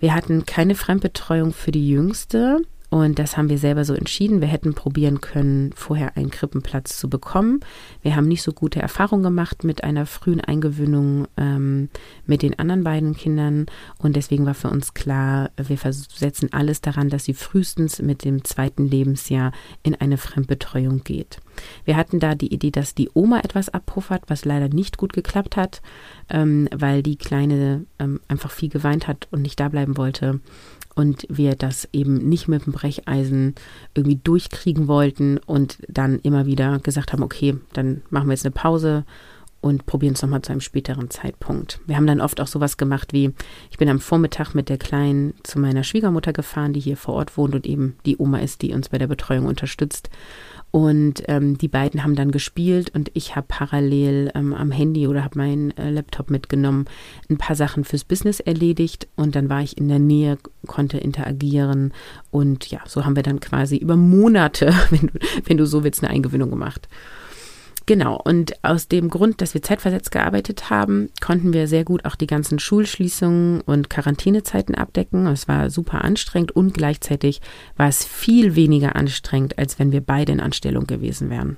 Wir 0.00 0.14
hatten 0.14 0.46
keine 0.46 0.74
Fremdbetreuung 0.74 1.52
für 1.52 1.72
die 1.72 1.88
Jüngste 1.88 2.60
Und 2.90 3.18
das 3.18 3.36
haben 3.36 3.50
wir 3.50 3.58
selber 3.58 3.84
so 3.84 3.92
entschieden. 3.92 4.40
Wir 4.40 4.48
hätten 4.48 4.72
probieren 4.74 5.20
können, 5.20 5.72
vorher 5.74 6.16
einen 6.16 6.30
Krippenplatz 6.30 6.98
zu 6.98 7.10
bekommen. 7.10 7.60
Wir 8.00 8.16
haben 8.16 8.28
nicht 8.28 8.42
so 8.42 8.52
gute 8.52 8.80
Erfahrungen 8.80 9.22
gemacht 9.22 9.62
mit 9.62 9.84
einer 9.84 10.06
frühen 10.06 10.40
Eingewöhnung 10.40 11.28
ähm, 11.36 11.90
mit 12.24 12.40
den 12.40 12.58
anderen 12.58 12.84
beiden 12.84 13.14
Kindern. 13.14 13.66
Und 13.98 14.16
deswegen 14.16 14.46
war 14.46 14.54
für 14.54 14.70
uns 14.70 14.94
klar, 14.94 15.50
wir 15.56 15.76
setzen 15.76 16.52
alles 16.52 16.80
daran, 16.80 17.10
dass 17.10 17.24
sie 17.24 17.34
frühestens 17.34 18.00
mit 18.00 18.24
dem 18.24 18.42
zweiten 18.44 18.86
Lebensjahr 18.86 19.52
in 19.82 19.94
eine 19.94 20.16
Fremdbetreuung 20.16 21.04
geht. 21.04 21.40
Wir 21.84 21.96
hatten 21.96 22.20
da 22.20 22.34
die 22.34 22.54
Idee, 22.54 22.70
dass 22.70 22.94
die 22.94 23.10
Oma 23.12 23.40
etwas 23.40 23.68
abpuffert, 23.68 24.22
was 24.28 24.46
leider 24.46 24.68
nicht 24.68 24.96
gut 24.96 25.12
geklappt 25.12 25.56
hat, 25.56 25.82
ähm, 26.30 26.68
weil 26.74 27.02
die 27.02 27.16
Kleine 27.16 27.84
ähm, 27.98 28.20
einfach 28.28 28.50
viel 28.50 28.70
geweint 28.70 29.08
hat 29.08 29.28
und 29.30 29.42
nicht 29.42 29.60
da 29.60 29.68
bleiben 29.68 29.96
wollte 29.98 30.40
und 30.98 31.26
wir 31.28 31.54
das 31.54 31.88
eben 31.92 32.28
nicht 32.28 32.48
mit 32.48 32.66
dem 32.66 32.72
Brecheisen 32.72 33.54
irgendwie 33.94 34.16
durchkriegen 34.16 34.88
wollten 34.88 35.38
und 35.38 35.78
dann 35.86 36.18
immer 36.24 36.44
wieder 36.44 36.80
gesagt 36.80 37.12
haben, 37.12 37.22
okay, 37.22 37.56
dann 37.72 38.02
machen 38.10 38.26
wir 38.26 38.32
jetzt 38.32 38.44
eine 38.44 38.50
Pause 38.50 39.04
und 39.60 39.86
probieren 39.86 40.14
es 40.14 40.22
nochmal 40.22 40.42
zu 40.42 40.52
einem 40.52 40.60
späteren 40.60 41.10
Zeitpunkt. 41.10 41.80
Wir 41.86 41.96
haben 41.96 42.06
dann 42.06 42.20
oft 42.20 42.40
auch 42.40 42.46
sowas 42.46 42.76
gemacht 42.76 43.12
wie, 43.12 43.32
ich 43.70 43.78
bin 43.78 43.88
am 43.88 44.00
Vormittag 44.00 44.54
mit 44.54 44.68
der 44.68 44.78
Kleinen 44.78 45.34
zu 45.42 45.58
meiner 45.58 45.82
Schwiegermutter 45.82 46.32
gefahren, 46.32 46.72
die 46.72 46.80
hier 46.80 46.96
vor 46.96 47.14
Ort 47.14 47.36
wohnt 47.36 47.54
und 47.54 47.66
eben 47.66 47.96
die 48.06 48.16
Oma 48.18 48.38
ist, 48.38 48.62
die 48.62 48.72
uns 48.72 48.88
bei 48.88 48.98
der 48.98 49.08
Betreuung 49.08 49.46
unterstützt. 49.46 50.10
Und 50.70 51.22
ähm, 51.28 51.56
die 51.56 51.68
beiden 51.68 52.04
haben 52.04 52.14
dann 52.14 52.30
gespielt 52.30 52.94
und 52.94 53.10
ich 53.14 53.34
habe 53.34 53.46
parallel 53.48 54.30
ähm, 54.34 54.52
am 54.52 54.70
Handy 54.70 55.06
oder 55.08 55.24
habe 55.24 55.38
meinen 55.38 55.76
äh, 55.78 55.90
Laptop 55.90 56.30
mitgenommen, 56.30 56.84
ein 57.30 57.38
paar 57.38 57.56
Sachen 57.56 57.84
fürs 57.84 58.04
Business 58.04 58.38
erledigt 58.38 59.08
und 59.16 59.34
dann 59.34 59.48
war 59.48 59.62
ich 59.62 59.78
in 59.78 59.88
der 59.88 59.98
Nähe, 59.98 60.36
konnte 60.66 60.98
interagieren 60.98 61.94
und 62.30 62.70
ja, 62.70 62.80
so 62.86 63.06
haben 63.06 63.16
wir 63.16 63.22
dann 63.22 63.40
quasi 63.40 63.78
über 63.78 63.96
Monate, 63.96 64.74
wenn 64.90 65.06
du, 65.06 65.18
wenn 65.46 65.56
du 65.56 65.66
so 65.66 65.84
willst, 65.84 66.04
eine 66.04 66.12
Eingewöhnung 66.12 66.50
gemacht. 66.50 66.86
Genau, 67.88 68.20
und 68.22 68.62
aus 68.62 68.88
dem 68.88 69.08
Grund, 69.08 69.40
dass 69.40 69.54
wir 69.54 69.62
zeitversetzt 69.62 70.10
gearbeitet 70.10 70.68
haben, 70.68 71.08
konnten 71.22 71.54
wir 71.54 71.66
sehr 71.66 71.84
gut 71.84 72.04
auch 72.04 72.16
die 72.16 72.26
ganzen 72.26 72.58
Schulschließungen 72.58 73.62
und 73.62 73.88
Quarantänezeiten 73.88 74.74
abdecken. 74.74 75.26
Es 75.26 75.48
war 75.48 75.70
super 75.70 76.04
anstrengend 76.04 76.52
und 76.52 76.74
gleichzeitig 76.74 77.40
war 77.78 77.88
es 77.88 78.04
viel 78.04 78.56
weniger 78.56 78.94
anstrengend, 78.94 79.56
als 79.56 79.78
wenn 79.78 79.90
wir 79.90 80.02
beide 80.02 80.32
in 80.32 80.40
Anstellung 80.40 80.86
gewesen 80.86 81.30
wären. 81.30 81.56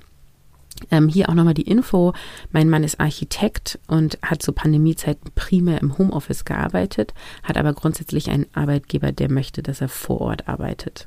Ähm, 0.93 1.09
hier 1.09 1.29
auch 1.29 1.35
nochmal 1.35 1.55
die 1.55 1.69
Info. 1.69 2.13
Mein 2.53 2.71
Mann 2.71 2.85
ist 2.85 3.01
Architekt 3.01 3.81
und 3.89 4.17
hat 4.23 4.41
zu 4.41 4.53
Pandemiezeiten 4.53 5.33
primär 5.35 5.81
im 5.81 5.99
Homeoffice 5.99 6.45
gearbeitet, 6.45 7.13
hat 7.43 7.57
aber 7.57 7.73
grundsätzlich 7.73 8.31
einen 8.31 8.47
Arbeitgeber, 8.53 9.11
der 9.11 9.33
möchte, 9.33 9.65
dass 9.65 9.81
er 9.81 9.89
vor 9.89 10.21
Ort 10.21 10.47
arbeitet. 10.47 11.07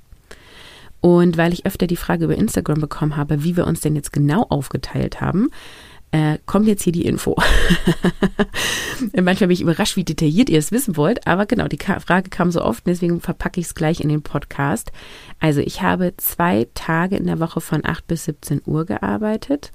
Und 1.04 1.36
weil 1.36 1.52
ich 1.52 1.66
öfter 1.66 1.86
die 1.86 1.98
Frage 1.98 2.24
über 2.24 2.36
Instagram 2.36 2.80
bekommen 2.80 3.18
habe, 3.18 3.44
wie 3.44 3.58
wir 3.58 3.68
uns 3.68 3.82
denn 3.82 3.94
jetzt 3.94 4.14
genau 4.14 4.44
aufgeteilt 4.44 5.20
haben, 5.20 5.50
äh, 6.12 6.38
kommt 6.46 6.66
jetzt 6.66 6.84
hier 6.84 6.94
die 6.94 7.06
Info. 7.06 7.36
Manchmal 9.14 9.50
bin 9.50 9.52
ich 9.52 9.62
überrascht, 9.62 9.98
wie 9.98 10.06
detailliert 10.06 10.50
ihr 10.50 10.60
es 10.60 10.72
wissen 10.72 10.96
wollt, 10.96 11.28
aber 11.28 11.46
genau, 11.46 11.68
die 11.68 11.78
Frage 11.78 12.30
kam 12.30 12.52
so 12.52 12.64
oft, 12.64 12.88
deswegen 12.88 13.20
verpacke 13.20 13.60
ich 13.60 13.66
es 13.66 13.76
gleich 13.76 14.00
in 14.00 14.08
den 14.08 14.22
Podcast. 14.22 14.94
Also 15.42 15.60
ich 15.60 15.82
habe 15.82 16.14
zwei 16.16 16.68
Tage 16.74 17.18
in 17.18 17.26
der 17.26 17.42
Woche 17.42 17.60
von 17.60 17.84
8 17.84 18.08
bis 18.08 18.24
17 18.24 18.62
Uhr 18.66 18.86
gearbeitet 18.86 19.74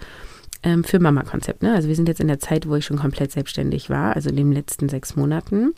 ähm, 0.62 0.84
für 0.84 0.98
Mama-Konzept. 0.98 1.62
Ne? 1.62 1.74
Also 1.74 1.88
wir 1.88 1.94
sind 1.94 2.08
jetzt 2.08 2.20
in 2.20 2.28
der 2.28 2.40
Zeit, 2.40 2.68
wo 2.68 2.74
ich 2.74 2.84
schon 2.84 2.98
komplett 2.98 3.32
selbstständig 3.32 3.90
war, 3.90 4.16
also 4.16 4.28
in 4.30 4.36
den 4.36 4.52
letzten 4.52 4.88
sechs 4.88 5.16
Monaten. 5.16 5.74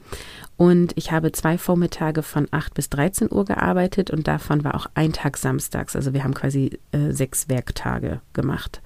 Und 0.56 0.92
ich 0.96 1.12
habe 1.12 1.32
zwei 1.32 1.58
Vormittage 1.58 2.22
von 2.22 2.46
8 2.50 2.74
bis 2.74 2.90
13 2.90 3.28
Uhr 3.30 3.44
gearbeitet 3.44 4.10
und 4.10 4.28
davon 4.28 4.64
war 4.64 4.74
auch 4.74 4.86
ein 4.94 5.12
Tag 5.12 5.36
samstags. 5.36 5.96
Also 5.96 6.12
wir 6.12 6.24
haben 6.24 6.34
quasi 6.34 6.78
äh, 6.92 7.12
sechs 7.12 7.48
Werktage 7.48 8.20
gemacht. 8.32 8.82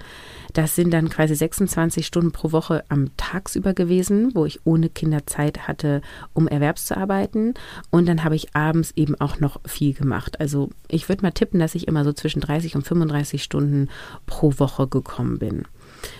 Das 0.53 0.77
sind 0.77 0.93
dann 0.93 1.09
quasi 1.09 1.35
26 1.35 2.07
Stunden 2.07 2.31
pro 2.31 2.53
Woche 2.53 2.85
am 2.89 3.11
Tagsüber 3.17 3.75
gewesen, 3.75 4.31
wo 4.35 4.47
ich 4.47 4.61
ohne 4.65 4.89
Kinder 4.89 5.27
Zeit 5.27 5.67
hatte, 5.67 6.01
um 6.33 6.47
erwerbszuarbeiten. 6.47 7.55
Und 7.91 8.07
dann 8.07 8.23
habe 8.23 8.37
ich 8.37 8.55
abends 8.55 8.93
eben 8.95 9.21
auch 9.21 9.41
noch 9.41 9.61
viel 9.67 9.95
gemacht. 9.95 10.41
Also 10.41 10.71
ich 10.87 11.09
würde 11.09 11.23
mal 11.23 11.33
tippen, 11.33 11.59
dass 11.59 11.75
ich 11.75 11.89
immer 11.89 12.05
so 12.05 12.13
zwischen 12.13 12.41
30 12.41 12.77
und 12.77 12.87
35 12.87 13.43
Stunden 13.43 13.89
pro 14.27 14.53
Woche 14.59 14.87
gekommen 14.87 15.39
bin. 15.41 15.65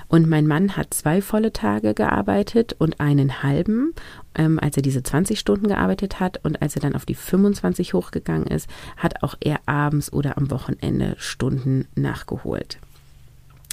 Und 0.09 0.29
mein 0.29 0.47
Mann 0.47 0.77
hat 0.77 0.95
zwei 0.95 1.21
volle 1.23 1.53
Tage 1.53 1.95
gearbeitet 1.95 2.75
und 2.79 3.01
einen 3.01 3.43
halben, 3.43 3.95
ähm, 4.35 4.59
als 4.61 4.77
er 4.77 4.83
diese 4.83 5.03
20 5.03 5.39
Stunden 5.39 5.69
gearbeitet 5.69 6.21
hat. 6.21 6.41
Und 6.45 6.63
als 6.63 6.77
er 6.77 6.83
dann 6.83 6.95
auf 6.95 7.07
die 7.07 7.15
25 7.15 7.95
hochgegangen 7.95 8.47
ist, 8.47 8.69
hat 8.97 9.23
auch 9.23 9.35
er 9.41 9.61
abends 9.67 10.13
oder 10.13 10.37
am 10.39 10.51
Wochenende 10.51 11.15
Stunden 11.19 11.87
nachgeholt. 11.95 12.79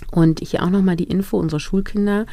Und 0.09 0.39
hier 0.39 0.63
auch 0.63 0.69
nochmal 0.69 0.95
die 0.95 1.05
Info, 1.05 1.37
unsere 1.37 1.59
Schulkinder 1.59 2.25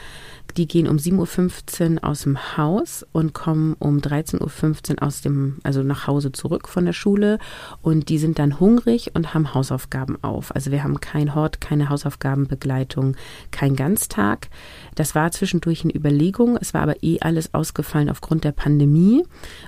die 0.57 0.67
gehen 0.67 0.89
um 0.89 0.97
7.15 0.97 1.97
Uhr 1.97 2.05
aus 2.05 2.23
dem 2.23 2.57
Haus 2.57 3.07
und 3.13 3.33
kommen 3.33 3.77
um 3.79 3.99
13.15 3.99 4.97
Uhr 4.97 5.03
aus 5.03 5.21
dem, 5.21 5.59
also 5.63 5.83
nach 5.83 6.07
Hause 6.07 6.33
zurück 6.33 6.69
von 6.69 6.85
der 6.85 6.93
Schule. 6.93 7.39
Und 7.83 8.09
die 8.09 8.19
sind 8.19 8.39
dann 8.39 8.59
hungrig 8.59 9.13
und 9.15 9.35
haben 9.35 9.55
Hausaufgaben 9.55 10.23
auf. 10.23 10.55
Also 10.55 10.71
wir 10.71 10.83
haben 10.83 11.01
kein 11.01 11.35
Hort, 11.35 11.61
keine 11.61 11.89
Hausaufgabenbegleitung, 11.89 13.17
kein 13.51 13.77
Ganztag. 13.77 14.49
Das 14.95 15.15
war 15.15 15.31
zwischendurch 15.31 15.85
eine 15.85 15.95
Überlegung. 15.95 16.57
Es 16.61 16.75
war 16.75 16.83
aber 16.83 17.03
eh 17.03 17.21
alles 17.21 17.55
ausgefallen 17.55 18.11
aufgrund 18.11 18.45
der 18.45 18.53
Pandemie. 18.53 19.25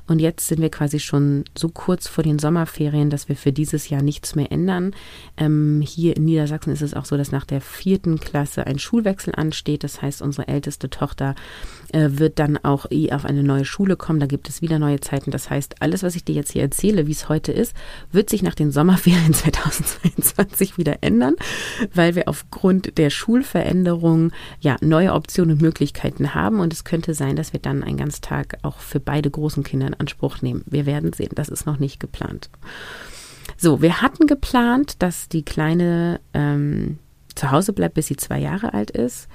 Und 0.09 0.19
jetzt 0.19 0.49
sind 0.49 0.61
wir 0.61 0.71
quasi 0.71 0.99
schon 0.99 1.45
so 1.57 1.69
kurz 1.69 2.09
vor 2.09 2.25
den 2.25 2.39
Sommerferien, 2.39 3.11
dass 3.11 3.29
wir 3.29 3.37
für 3.37 3.53
dieses 3.53 3.89
Jahr 3.89 4.03
nichts 4.03 4.35
mehr 4.35 4.51
ändern. 4.51 4.93
Ähm, 5.37 5.83
hier 5.87 6.17
in 6.17 6.25
Niedersachsen 6.25 6.73
ist 6.73 6.83
es 6.83 6.95
auch 6.95 7.05
so, 7.05 7.17
dass 7.17 7.31
nach 7.31 7.45
der 7.45 7.61
vierten 7.91 8.21
Klasse 8.21 8.69
ein 8.69 8.79
Schulwechsel 8.79 9.35
ansteht. 9.35 9.83
Das 9.83 10.01
heißt, 10.01 10.23
unsere 10.23 10.47
älteste 10.47 10.91
Tochter 10.91 11.35
äh, 11.93 12.07
wird 12.13 12.39
dann 12.39 12.57
auch 12.57 12.87
eh 12.89 13.11
auf 13.11 13.25
eine 13.25 13.43
neue 13.43 13.65
Schule 13.65 13.97
kommen. 13.97 14.21
Da 14.21 14.27
gibt 14.27 14.49
es 14.49 14.63
wieder 14.63 14.79
neue 14.79 15.01
Zeiten. 15.01 15.33
Das 15.33 15.51
heißt, 15.51 15.83
alles, 15.83 16.05
was 16.05 16.15
ich 16.15 16.25
dir 16.25 16.37
jetzt 16.37 16.53
hier 16.53 16.63
erzähle, 16.63 17.09
wie 17.09 17.11
es 17.11 17.29
heute 17.29 17.51
ist, 17.51 17.75
wird 18.13 18.31
sich 18.31 18.45
nach 18.45 18.55
den 18.55 18.71
Sommerferien 18.71 19.35
2022 19.35 20.79
wieder 20.79 20.99
ändern, 21.01 21.35
weil 21.93 22.15
wir 22.15 22.29
aufgrund 22.29 22.97
der 22.97 23.11
Schulveränderung 23.11 24.31
ja 24.61 24.77
neue 24.83 25.13
Optionen 25.13 25.57
und 25.57 25.63
Möglichkeiten 25.63 26.33
haben. 26.33 26.61
Und 26.61 26.73
es 26.73 26.85
könnte 26.85 27.13
sein, 27.13 27.35
dass 27.35 27.53
wir 27.53 27.59
dann 27.59 27.83
einen 27.83 27.97
Ganztag 27.97 28.59
auch 28.63 28.79
für 28.79 29.01
beide 29.01 29.33
großen 29.33 29.65
Kinder 29.65 29.89
in 29.89 29.95
Anspruch 29.95 30.43
nehmen. 30.43 30.63
Wir 30.67 30.87
werden 30.87 31.13
sehen. 31.13 31.33
Das 31.35 31.49
ist 31.49 31.67
noch 31.67 31.81
nicht 31.81 31.99
geplant. 31.99 32.51
So, 33.57 33.83
wir 33.83 34.01
hatten 34.01 34.29
geplant, 34.29 35.03
dass 35.03 35.29
die 35.29 35.45
Kleine 35.45 36.21
ähm, 36.35 36.99
zu 37.41 37.51
Hause 37.51 37.73
bleibt, 37.73 37.95
bis 37.95 38.07
sie 38.07 38.17
zwei 38.17 38.39
Jahre 38.39 38.75
alt 38.75 38.91
ist 38.91 39.27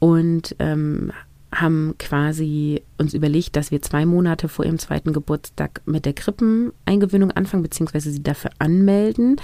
und 0.00 0.56
ähm, 0.58 1.12
haben 1.54 1.94
quasi 1.98 2.82
uns 3.02 3.14
überlegt, 3.14 3.56
dass 3.56 3.70
wir 3.70 3.82
zwei 3.82 4.06
Monate 4.06 4.48
vor 4.48 4.64
ihrem 4.64 4.78
zweiten 4.78 5.12
Geburtstag 5.12 5.82
mit 5.84 6.06
der 6.06 6.12
Krippeneingewöhnung 6.12 7.30
anfangen, 7.32 7.62
beziehungsweise 7.62 8.10
sie 8.10 8.22
dafür 8.22 8.50
anmelden, 8.58 9.36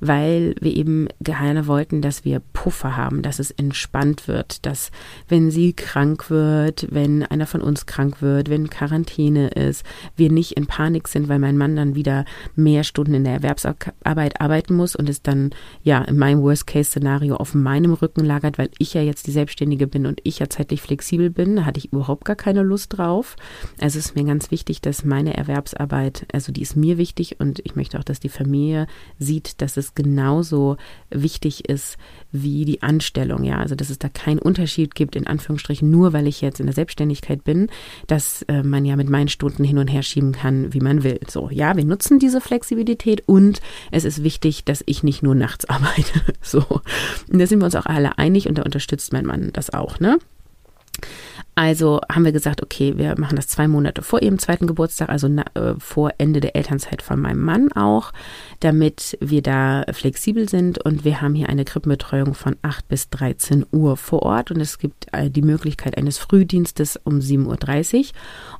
weil 0.00 0.54
wir 0.60 0.76
eben 0.76 1.08
gerne 1.20 1.66
wollten, 1.66 2.02
dass 2.02 2.24
wir 2.24 2.40
Puffer 2.52 2.96
haben, 2.96 3.22
dass 3.22 3.38
es 3.38 3.50
entspannt 3.50 4.28
wird, 4.28 4.66
dass 4.66 4.90
wenn 5.28 5.50
sie 5.50 5.72
krank 5.72 6.30
wird, 6.30 6.88
wenn 6.90 7.22
einer 7.22 7.46
von 7.46 7.60
uns 7.60 7.86
krank 7.86 8.20
wird, 8.20 8.50
wenn 8.50 8.68
Quarantäne 8.68 9.48
ist, 9.48 9.84
wir 10.16 10.30
nicht 10.30 10.52
in 10.52 10.66
Panik 10.66 11.08
sind, 11.08 11.28
weil 11.28 11.38
mein 11.38 11.56
Mann 11.56 11.76
dann 11.76 11.94
wieder 11.94 12.24
mehr 12.56 12.84
Stunden 12.84 13.14
in 13.14 13.24
der 13.24 13.34
Erwerbsarbeit 13.34 14.40
arbeiten 14.40 14.74
muss 14.74 14.96
und 14.96 15.08
es 15.08 15.22
dann 15.22 15.50
ja 15.82 16.02
in 16.02 16.18
meinem 16.18 16.42
Worst-Case-Szenario 16.42 17.36
auf 17.36 17.54
meinem 17.54 17.94
Rücken 17.94 18.24
lagert, 18.24 18.58
weil 18.58 18.70
ich 18.78 18.94
ja 18.94 19.02
jetzt 19.02 19.26
die 19.26 19.32
Selbstständige 19.32 19.86
bin 19.86 20.06
und 20.06 20.20
ich 20.24 20.38
ja 20.38 20.48
zeitlich 20.48 20.82
flexibel 20.82 21.30
bin, 21.30 21.56
da 21.56 21.64
hatte 21.64 21.78
ich 21.78 21.92
überhaupt 21.92 22.24
gar 22.24 22.36
keine 22.36 22.62
Lust 22.62 22.96
drauf 22.96 23.03
drauf. 23.04 23.36
Also 23.80 23.98
es 23.98 24.06
ist 24.06 24.16
mir 24.16 24.24
ganz 24.24 24.50
wichtig, 24.50 24.80
dass 24.80 25.04
meine 25.04 25.36
Erwerbsarbeit, 25.36 26.26
also 26.32 26.52
die 26.52 26.62
ist 26.62 26.76
mir 26.76 26.98
wichtig 26.98 27.40
und 27.40 27.60
ich 27.64 27.76
möchte 27.76 27.98
auch, 27.98 28.04
dass 28.04 28.20
die 28.20 28.28
Familie 28.28 28.86
sieht, 29.18 29.60
dass 29.60 29.76
es 29.76 29.94
genauso 29.94 30.76
wichtig 31.10 31.68
ist 31.68 31.96
wie 32.32 32.64
die 32.64 32.82
Anstellung. 32.82 33.44
Ja, 33.44 33.58
also 33.58 33.74
dass 33.74 33.90
es 33.90 33.98
da 33.98 34.08
keinen 34.08 34.38
Unterschied 34.38 34.94
gibt, 34.94 35.16
in 35.16 35.26
Anführungsstrichen, 35.26 35.90
nur 35.90 36.12
weil 36.12 36.26
ich 36.26 36.40
jetzt 36.40 36.60
in 36.60 36.66
der 36.66 36.74
Selbstständigkeit 36.74 37.44
bin, 37.44 37.68
dass 38.06 38.42
äh, 38.42 38.62
man 38.62 38.84
ja 38.84 38.96
mit 38.96 39.10
meinen 39.10 39.28
Stunden 39.28 39.64
hin 39.64 39.78
und 39.78 39.88
her 39.88 40.02
schieben 40.02 40.32
kann, 40.32 40.72
wie 40.72 40.80
man 40.80 41.02
will. 41.02 41.20
So, 41.28 41.50
ja, 41.50 41.76
wir 41.76 41.84
nutzen 41.84 42.18
diese 42.18 42.40
Flexibilität 42.40 43.22
und 43.26 43.60
es 43.90 44.04
ist 44.04 44.24
wichtig, 44.24 44.64
dass 44.64 44.82
ich 44.86 45.02
nicht 45.02 45.22
nur 45.22 45.34
nachts 45.34 45.64
arbeite. 45.68 46.20
So. 46.42 46.64
Und 47.30 47.38
da 47.38 47.46
sind 47.46 47.60
wir 47.60 47.66
uns 47.66 47.76
auch 47.76 47.86
alle 47.86 48.18
einig 48.18 48.48
und 48.48 48.58
da 48.58 48.62
unterstützt 48.62 49.12
mein 49.12 49.26
Mann 49.26 49.50
das 49.52 49.70
auch, 49.70 50.00
ne? 50.00 50.18
Also 51.56 52.00
haben 52.10 52.24
wir 52.24 52.32
gesagt, 52.32 52.62
okay, 52.62 52.94
wir 52.96 53.18
machen 53.18 53.36
das 53.36 53.46
zwei 53.46 53.68
Monate 53.68 54.02
vor 54.02 54.22
ihrem 54.22 54.38
zweiten 54.38 54.66
Geburtstag, 54.66 55.08
also 55.08 55.28
na, 55.28 55.44
äh, 55.54 55.74
vor 55.78 56.12
Ende 56.18 56.40
der 56.40 56.56
Elternzeit 56.56 57.00
von 57.00 57.20
meinem 57.20 57.40
Mann 57.40 57.70
auch, 57.72 58.12
damit 58.60 59.16
wir 59.20 59.40
da 59.40 59.84
flexibel 59.92 60.48
sind. 60.48 60.84
Und 60.84 61.04
wir 61.04 61.20
haben 61.20 61.34
hier 61.34 61.48
eine 61.48 61.64
Krippenbetreuung 61.64 62.34
von 62.34 62.56
8 62.62 62.88
bis 62.88 63.08
13 63.10 63.66
Uhr 63.70 63.96
vor 63.96 64.22
Ort. 64.22 64.50
Und 64.50 64.60
es 64.60 64.78
gibt 64.78 65.06
äh, 65.12 65.30
die 65.30 65.42
Möglichkeit 65.42 65.96
eines 65.96 66.18
Frühdienstes 66.18 66.98
um 67.04 67.20
7.30 67.20 67.98
Uhr. 67.98 68.04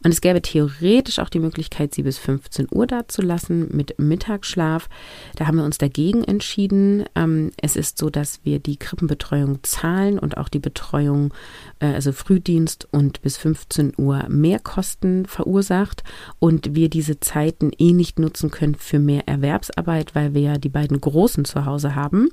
Und 0.04 0.12
es 0.12 0.20
gäbe 0.20 0.40
theoretisch 0.40 1.18
auch 1.18 1.28
die 1.28 1.40
Möglichkeit, 1.40 1.94
sie 1.94 2.04
bis 2.04 2.18
15 2.18 2.68
Uhr 2.70 2.86
da 2.86 3.08
zu 3.08 3.22
lassen 3.22 3.68
mit 3.72 3.98
Mittagsschlaf. 3.98 4.88
Da 5.34 5.46
haben 5.48 5.56
wir 5.56 5.64
uns 5.64 5.78
dagegen 5.78 6.22
entschieden. 6.22 7.04
Ähm, 7.16 7.50
es 7.60 7.74
ist 7.74 7.98
so, 7.98 8.08
dass 8.08 8.40
wir 8.44 8.60
die 8.60 8.76
Krippenbetreuung 8.76 9.58
zahlen 9.64 10.20
und 10.20 10.36
auch 10.36 10.48
die 10.48 10.60
Betreuung, 10.60 11.34
äh, 11.80 11.86
also 11.86 12.12
Frühdienst 12.12 12.83
und 12.90 13.22
bis 13.22 13.36
15 13.36 13.92
Uhr 13.96 14.24
Mehrkosten 14.28 15.26
verursacht 15.26 16.04
und 16.38 16.74
wir 16.74 16.88
diese 16.88 17.20
Zeiten 17.20 17.70
eh 17.78 17.92
nicht 17.92 18.18
nutzen 18.18 18.50
können 18.50 18.74
für 18.74 18.98
mehr 18.98 19.26
Erwerbsarbeit, 19.26 20.14
weil 20.14 20.34
wir 20.34 20.40
ja 20.40 20.58
die 20.58 20.68
beiden 20.68 21.00
Großen 21.00 21.44
zu 21.44 21.64
Hause 21.64 21.94
haben. 21.94 22.28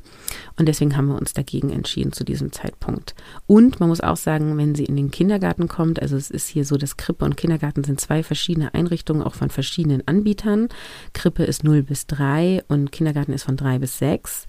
Und 0.57 0.67
deswegen 0.67 0.95
haben 0.97 1.07
wir 1.07 1.17
uns 1.17 1.33
dagegen 1.33 1.69
entschieden 1.69 2.11
zu 2.13 2.23
diesem 2.23 2.51
Zeitpunkt. 2.51 3.15
Und 3.47 3.79
man 3.79 3.89
muss 3.89 4.01
auch 4.01 4.17
sagen, 4.17 4.57
wenn 4.57 4.75
sie 4.75 4.85
in 4.85 4.95
den 4.95 5.11
Kindergarten 5.11 5.67
kommt, 5.67 6.01
also 6.01 6.15
es 6.15 6.29
ist 6.29 6.47
hier 6.47 6.65
so, 6.65 6.77
dass 6.77 6.97
Krippe 6.97 7.25
und 7.25 7.37
Kindergarten 7.37 7.83
sind 7.83 7.99
zwei 7.99 8.23
verschiedene 8.23 8.73
Einrichtungen, 8.73 9.23
auch 9.23 9.35
von 9.35 9.49
verschiedenen 9.49 10.07
Anbietern. 10.07 10.69
Krippe 11.13 11.43
ist 11.43 11.63
0 11.63 11.83
bis 11.83 12.07
3 12.07 12.63
und 12.67 12.91
Kindergarten 12.91 13.33
ist 13.33 13.43
von 13.43 13.57
3 13.57 13.79
bis 13.79 13.97
6. 13.97 14.45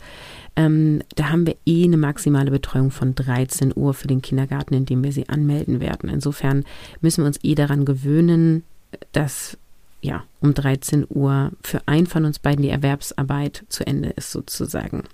Ähm, 0.57 1.03
da 1.15 1.31
haben 1.31 1.47
wir 1.47 1.57
eh 1.67 1.85
eine 1.85 1.97
maximale 1.97 2.51
Betreuung 2.51 2.91
von 2.91 3.15
13 3.15 3.73
Uhr 3.75 3.95
für 3.95 4.09
den 4.09 4.23
Kindergarten, 4.23 4.75
in 4.75 4.87
dem 4.87 5.03
wir 5.03 5.13
sie 5.13 5.29
anmelden 5.29 5.81
werden. 5.81 6.09
Insofern 6.11 6.65
müssen 7.01 7.23
wir 7.23 7.27
uns 7.27 7.41
eh 7.43 7.55
daran 7.55 7.85
gewöhnen, 7.85 8.65
dass 9.13 9.57
ja, 10.03 10.25
um 10.41 10.53
13 10.53 11.07
Uhr 11.09 11.53
für 11.63 11.81
einen 11.87 12.09
von 12.09 12.25
uns 12.25 12.41
beiden 12.41 12.63
die 12.63 12.71
Erwerbsarbeit 12.71 13.65
zu 13.69 13.87
Ende 13.87 14.09
ist 14.09 14.33
sozusagen. 14.33 15.05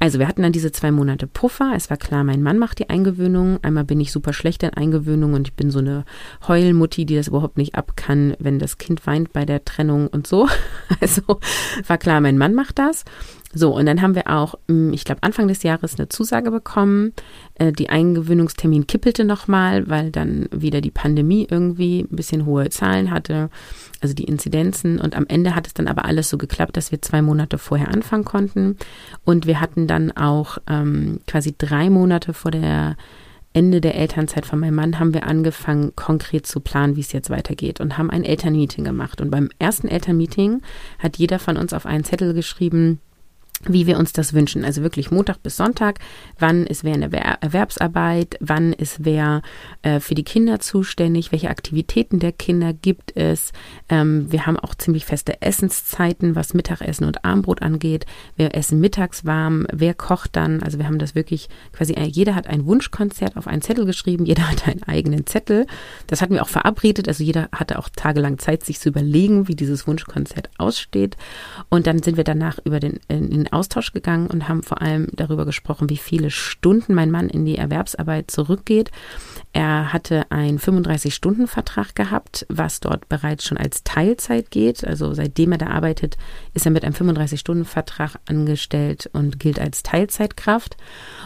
Also 0.00 0.18
wir 0.18 0.26
hatten 0.26 0.42
dann 0.42 0.52
diese 0.52 0.72
zwei 0.72 0.90
Monate 0.90 1.28
Puffer. 1.28 1.72
Es 1.76 1.88
war 1.88 1.96
klar, 1.96 2.24
mein 2.24 2.42
Mann 2.42 2.58
macht 2.58 2.80
die 2.80 2.90
Eingewöhnung. 2.90 3.60
Einmal 3.62 3.84
bin 3.84 4.00
ich 4.00 4.10
super 4.10 4.32
schlecht 4.32 4.64
in 4.64 4.70
Eingewöhnung 4.70 5.34
und 5.34 5.46
ich 5.48 5.54
bin 5.54 5.70
so 5.70 5.78
eine 5.78 6.04
Heulmutti, 6.48 7.06
die 7.06 7.14
das 7.14 7.28
überhaupt 7.28 7.58
nicht 7.58 7.76
ab 7.76 7.96
kann, 7.96 8.34
wenn 8.40 8.58
das 8.58 8.76
Kind 8.76 9.06
weint 9.06 9.32
bei 9.32 9.46
der 9.46 9.64
Trennung 9.64 10.08
und 10.08 10.26
so. 10.26 10.48
Also 11.00 11.22
war 11.86 11.98
klar, 11.98 12.20
mein 12.20 12.38
Mann 12.38 12.54
macht 12.54 12.78
das. 12.78 13.04
So, 13.54 13.74
und 13.74 13.86
dann 13.86 14.02
haben 14.02 14.14
wir 14.16 14.28
auch, 14.28 14.56
hm, 14.68 14.92
ich 14.92 15.04
glaube, 15.04 15.22
Anfang 15.22 15.46
des 15.48 15.62
Jahres 15.62 15.96
eine 15.96 16.08
Zusage 16.08 16.50
bekommen. 16.50 17.12
Äh, 17.54 17.72
die 17.72 17.88
Eingewöhnungstermin 17.88 18.86
kippelte 18.86 19.24
nochmal, 19.24 19.88
weil 19.88 20.10
dann 20.10 20.48
wieder 20.50 20.80
die 20.80 20.90
Pandemie 20.90 21.46
irgendwie 21.48 22.00
ein 22.00 22.16
bisschen 22.16 22.46
hohe 22.46 22.68
Zahlen 22.70 23.10
hatte, 23.10 23.50
also 24.00 24.14
die 24.14 24.24
Inzidenzen. 24.24 24.98
Und 24.98 25.16
am 25.16 25.26
Ende 25.28 25.54
hat 25.54 25.66
es 25.66 25.74
dann 25.74 25.86
aber 25.86 26.04
alles 26.04 26.28
so 26.28 26.36
geklappt, 26.36 26.76
dass 26.76 26.90
wir 26.90 27.00
zwei 27.00 27.22
Monate 27.22 27.58
vorher 27.58 27.88
anfangen 27.88 28.24
konnten. 28.24 28.76
Und 29.24 29.46
wir 29.46 29.60
hatten 29.60 29.86
dann 29.86 30.10
auch 30.12 30.58
ähm, 30.66 31.20
quasi 31.26 31.54
drei 31.56 31.90
Monate 31.90 32.34
vor 32.34 32.50
der 32.50 32.96
Ende 33.56 33.80
der 33.80 33.94
Elternzeit 33.94 34.46
von 34.46 34.58
meinem 34.58 34.74
Mann 34.74 34.98
haben 34.98 35.14
wir 35.14 35.28
angefangen, 35.28 35.94
konkret 35.94 36.44
zu 36.44 36.58
planen, 36.58 36.96
wie 36.96 37.02
es 37.02 37.12
jetzt 37.12 37.30
weitergeht 37.30 37.80
und 37.80 37.96
haben 37.96 38.10
ein 38.10 38.24
Elternmeeting 38.24 38.82
gemacht. 38.82 39.20
Und 39.20 39.30
beim 39.30 39.48
ersten 39.60 39.86
Elternmeeting 39.86 40.60
hat 40.98 41.18
jeder 41.18 41.38
von 41.38 41.56
uns 41.56 41.72
auf 41.72 41.86
einen 41.86 42.02
Zettel 42.02 42.34
geschrieben, 42.34 42.98
wie 43.66 43.86
wir 43.86 43.98
uns 43.98 44.12
das 44.12 44.34
wünschen. 44.34 44.64
Also 44.64 44.82
wirklich 44.82 45.10
Montag 45.10 45.42
bis 45.42 45.56
Sonntag. 45.56 45.98
Wann 46.38 46.66
ist 46.66 46.84
wer 46.84 46.94
in 46.94 47.00
der 47.00 47.12
Erwerbsarbeit? 47.40 48.36
Wann 48.40 48.72
ist 48.72 49.04
wer 49.04 49.42
äh, 49.82 50.00
für 50.00 50.14
die 50.14 50.24
Kinder 50.24 50.60
zuständig? 50.60 51.32
Welche 51.32 51.50
Aktivitäten 51.50 52.18
der 52.18 52.32
Kinder 52.32 52.72
gibt 52.72 53.16
es? 53.16 53.52
Ähm, 53.88 54.30
wir 54.30 54.46
haben 54.46 54.58
auch 54.58 54.74
ziemlich 54.74 55.04
feste 55.04 55.40
Essenszeiten, 55.40 56.36
was 56.36 56.54
Mittagessen 56.54 57.04
und 57.04 57.24
Abendbrot 57.24 57.62
angeht. 57.62 58.06
Wir 58.36 58.54
essen 58.54 58.80
mittags 58.80 59.24
warm. 59.24 59.66
Wer 59.72 59.94
kocht 59.94 60.36
dann? 60.36 60.62
Also 60.62 60.78
wir 60.78 60.86
haben 60.86 60.98
das 60.98 61.14
wirklich 61.14 61.48
quasi, 61.72 61.94
äh, 61.94 62.04
jeder 62.04 62.34
hat 62.34 62.46
ein 62.46 62.66
Wunschkonzert 62.66 63.36
auf 63.36 63.46
einen 63.46 63.62
Zettel 63.62 63.86
geschrieben. 63.86 64.26
Jeder 64.26 64.48
hat 64.50 64.68
einen 64.68 64.82
eigenen 64.82 65.26
Zettel. 65.26 65.66
Das 66.06 66.20
hatten 66.20 66.34
wir 66.34 66.42
auch 66.42 66.48
verabredet. 66.48 67.08
Also 67.08 67.24
jeder 67.24 67.48
hatte 67.52 67.78
auch 67.78 67.88
tagelang 67.88 68.38
Zeit, 68.38 68.64
sich 68.64 68.78
zu 68.78 68.90
überlegen, 68.90 69.48
wie 69.48 69.54
dieses 69.54 69.86
Wunschkonzert 69.86 70.50
aussteht. 70.58 71.16
Und 71.70 71.86
dann 71.86 72.02
sind 72.02 72.16
wir 72.16 72.24
danach 72.24 72.58
über 72.64 72.80
den, 72.80 73.00
in, 73.08 73.30
in 73.30 73.43
Austausch 73.52 73.92
gegangen 73.92 74.28
und 74.28 74.48
haben 74.48 74.62
vor 74.62 74.82
allem 74.82 75.08
darüber 75.12 75.44
gesprochen, 75.44 75.90
wie 75.90 75.96
viele 75.96 76.30
Stunden 76.30 76.94
mein 76.94 77.10
Mann 77.10 77.28
in 77.28 77.44
die 77.44 77.56
Erwerbsarbeit 77.56 78.30
zurückgeht. 78.30 78.90
Er 79.54 79.92
hatte 79.92 80.26
einen 80.32 80.58
35-Stunden-Vertrag 80.58 81.94
gehabt, 81.94 82.44
was 82.48 82.80
dort 82.80 83.08
bereits 83.08 83.44
schon 83.44 83.56
als 83.56 83.84
Teilzeit 83.84 84.50
geht. 84.50 84.84
Also 84.84 85.14
seitdem 85.14 85.52
er 85.52 85.58
da 85.58 85.68
arbeitet, 85.68 86.16
ist 86.54 86.66
er 86.66 86.72
mit 86.72 86.84
einem 86.84 86.94
35-Stunden-Vertrag 86.94 88.16
angestellt 88.26 89.08
und 89.12 89.38
gilt 89.38 89.60
als 89.60 89.84
Teilzeitkraft. 89.84 90.76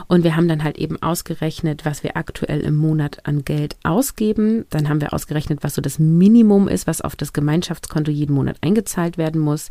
Und 0.09 0.25
wir 0.25 0.37
haben 0.37 0.47
dann 0.47 0.63
halt 0.63 0.77
eben 0.77 1.03
ausgerechnet, 1.03 1.87
was 1.87 2.03
wir 2.03 2.19
aktuell 2.19 2.61
im 2.61 2.77
Monat 2.77 3.25
an 3.27 3.47
Geld 3.47 3.77
ausgeben. 3.83 4.67
Dann 4.69 4.91
haben 4.91 5.01
wir 5.01 5.15
ausgerechnet, 5.15 5.61
was 5.63 5.75
so 5.75 5.81
das 5.81 5.99
Minimum 5.99 6.69
ist, 6.69 6.87
was 6.87 7.01
auf 7.01 7.17
das 7.17 7.33
Gemeinschaftskonto 7.33 8.11
jeden 8.11 8.35
Monat 8.35 8.59
eingezahlt 8.61 9.17
werden 9.17 9.41
muss 9.41 9.71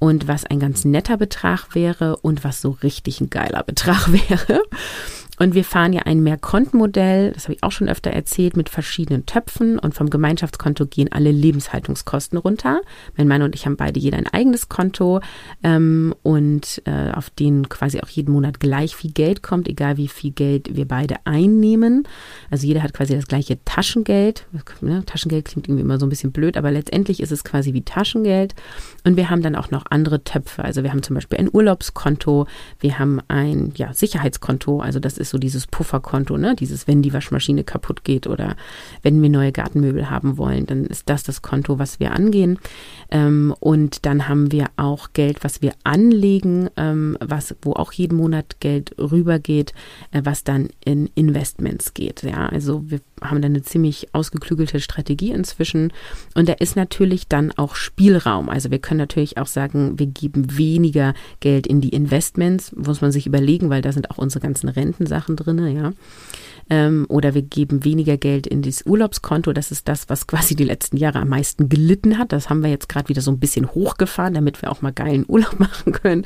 und 0.00 0.26
was 0.26 0.44
ein 0.44 0.58
ganz 0.58 0.84
netter 0.84 1.18
Betrag 1.18 1.76
wäre 1.76 2.16
und 2.16 2.42
was 2.42 2.60
so 2.60 2.70
richtig 2.82 3.20
ein 3.20 3.30
geiler 3.30 3.62
Betrag 3.62 4.10
wäre. 4.28 4.60
Und 5.42 5.56
wir 5.56 5.64
fahren 5.64 5.92
ja 5.92 6.02
ein 6.02 6.22
Mehrkontenmodell, 6.22 7.32
das 7.32 7.46
habe 7.46 7.54
ich 7.54 7.64
auch 7.64 7.72
schon 7.72 7.88
öfter 7.88 8.12
erzählt, 8.12 8.56
mit 8.56 8.68
verschiedenen 8.68 9.26
Töpfen 9.26 9.76
und 9.76 9.92
vom 9.92 10.08
Gemeinschaftskonto 10.08 10.86
gehen 10.86 11.10
alle 11.10 11.32
Lebenshaltungskosten 11.32 12.38
runter. 12.38 12.80
Mein 13.16 13.26
Mann 13.26 13.42
und 13.42 13.56
ich 13.56 13.66
haben 13.66 13.76
beide 13.76 13.98
jeder 13.98 14.18
ein 14.18 14.28
eigenes 14.28 14.68
Konto 14.68 15.20
ähm, 15.64 16.14
und 16.22 16.80
äh, 16.84 17.10
auf 17.10 17.28
den 17.30 17.68
quasi 17.68 18.00
auch 18.02 18.08
jeden 18.08 18.32
Monat 18.32 18.60
gleich 18.60 18.94
viel 18.94 19.10
Geld 19.10 19.42
kommt, 19.42 19.66
egal 19.66 19.96
wie 19.96 20.06
viel 20.06 20.30
Geld 20.30 20.76
wir 20.76 20.86
beide 20.86 21.16
einnehmen. 21.24 22.06
Also 22.52 22.68
jeder 22.68 22.84
hat 22.84 22.94
quasi 22.94 23.16
das 23.16 23.26
gleiche 23.26 23.58
Taschengeld. 23.64 24.46
Ne? 24.80 25.04
Taschengeld 25.04 25.46
klingt 25.46 25.66
irgendwie 25.66 25.82
immer 25.82 25.98
so 25.98 26.06
ein 26.06 26.10
bisschen 26.10 26.30
blöd, 26.30 26.56
aber 26.56 26.70
letztendlich 26.70 27.18
ist 27.18 27.32
es 27.32 27.42
quasi 27.42 27.72
wie 27.72 27.82
Taschengeld. 27.82 28.54
Und 29.02 29.16
wir 29.16 29.28
haben 29.28 29.42
dann 29.42 29.56
auch 29.56 29.72
noch 29.72 29.86
andere 29.90 30.22
Töpfe. 30.22 30.62
Also 30.62 30.84
wir 30.84 30.92
haben 30.92 31.02
zum 31.02 31.14
Beispiel 31.14 31.40
ein 31.40 31.50
Urlaubskonto, 31.52 32.46
wir 32.78 33.00
haben 33.00 33.18
ein 33.26 33.72
ja, 33.74 33.92
Sicherheitskonto, 33.92 34.78
also 34.78 35.00
das 35.00 35.18
ist 35.18 35.31
so 35.32 35.38
dieses 35.38 35.66
Pufferkonto, 35.66 36.36
ne? 36.36 36.54
Dieses, 36.54 36.86
wenn 36.86 37.02
die 37.02 37.12
Waschmaschine 37.12 37.64
kaputt 37.64 38.04
geht 38.04 38.26
oder 38.28 38.54
wenn 39.02 39.20
wir 39.20 39.30
neue 39.30 39.50
Gartenmöbel 39.50 40.10
haben 40.10 40.36
wollen, 40.36 40.66
dann 40.66 40.84
ist 40.84 41.08
das 41.08 41.24
das 41.24 41.42
Konto, 41.42 41.78
was 41.78 41.98
wir 41.98 42.12
angehen. 42.12 42.58
Ähm, 43.10 43.54
und 43.58 44.06
dann 44.06 44.28
haben 44.28 44.52
wir 44.52 44.66
auch 44.76 45.08
Geld, 45.14 45.42
was 45.42 45.62
wir 45.62 45.72
anlegen, 45.82 46.68
ähm, 46.76 47.16
was, 47.20 47.56
wo 47.62 47.72
auch 47.72 47.92
jeden 47.92 48.16
Monat 48.16 48.60
Geld 48.60 48.94
rübergeht, 48.98 49.72
äh, 50.12 50.20
was 50.24 50.44
dann 50.44 50.68
in 50.84 51.08
Investments 51.14 51.94
geht. 51.94 52.22
Ja, 52.22 52.46
also 52.46 52.82
wir 52.88 53.00
haben 53.22 53.40
da 53.40 53.46
eine 53.46 53.62
ziemlich 53.62 54.08
ausgeklügelte 54.12 54.80
Strategie 54.80 55.30
inzwischen. 55.30 55.92
Und 56.34 56.48
da 56.48 56.54
ist 56.54 56.76
natürlich 56.76 57.28
dann 57.28 57.52
auch 57.52 57.74
Spielraum. 57.74 58.48
Also 58.48 58.70
wir 58.70 58.78
können 58.78 58.98
natürlich 58.98 59.38
auch 59.38 59.46
sagen, 59.46 59.98
wir 59.98 60.06
geben 60.06 60.58
weniger 60.58 61.14
Geld 61.40 61.66
in 61.66 61.80
die 61.80 61.90
Investments, 61.90 62.72
muss 62.76 63.00
man 63.00 63.12
sich 63.12 63.26
überlegen, 63.26 63.70
weil 63.70 63.80
da 63.80 63.92
sind 63.92 64.10
auch 64.10 64.18
unsere 64.18 64.42
ganzen 64.42 64.68
Rentensachen 65.12 65.36
drin, 65.36 65.76
ja. 65.76 65.92
Ähm, 66.70 67.06
oder 67.08 67.34
wir 67.34 67.42
geben 67.42 67.84
weniger 67.84 68.16
Geld 68.16 68.46
in 68.46 68.62
das 68.62 68.86
Urlaubskonto. 68.86 69.52
Das 69.52 69.72
ist 69.72 69.88
das, 69.88 70.08
was 70.08 70.26
quasi 70.26 70.54
die 70.54 70.64
letzten 70.64 70.96
Jahre 70.96 71.18
am 71.18 71.28
meisten 71.28 71.68
gelitten 71.68 72.18
hat. 72.18 72.32
Das 72.32 72.48
haben 72.48 72.62
wir 72.62 72.70
jetzt 72.70 72.88
gerade 72.88 73.08
wieder 73.08 73.20
so 73.20 73.30
ein 73.30 73.40
bisschen 73.40 73.72
hochgefahren, 73.72 74.34
damit 74.34 74.62
wir 74.62 74.70
auch 74.70 74.80
mal 74.80 74.92
geilen 74.92 75.24
Urlaub 75.28 75.58
machen 75.58 75.92
können. 75.92 76.24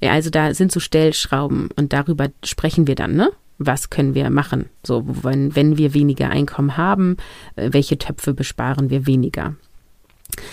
Ja, 0.00 0.12
also 0.12 0.30
da 0.30 0.54
sind 0.54 0.72
so 0.72 0.80
Stellschrauben 0.80 1.68
und 1.76 1.92
darüber 1.92 2.28
sprechen 2.44 2.86
wir 2.86 2.94
dann, 2.94 3.14
ne? 3.14 3.30
was 3.58 3.88
können 3.88 4.14
wir 4.14 4.28
machen? 4.28 4.66
So, 4.84 5.04
wenn, 5.06 5.56
wenn 5.56 5.78
wir 5.78 5.94
weniger 5.94 6.28
Einkommen 6.28 6.76
haben, 6.76 7.16
äh, 7.54 7.70
welche 7.72 7.96
Töpfe 7.96 8.34
besparen 8.34 8.90
wir 8.90 9.06
weniger? 9.06 9.54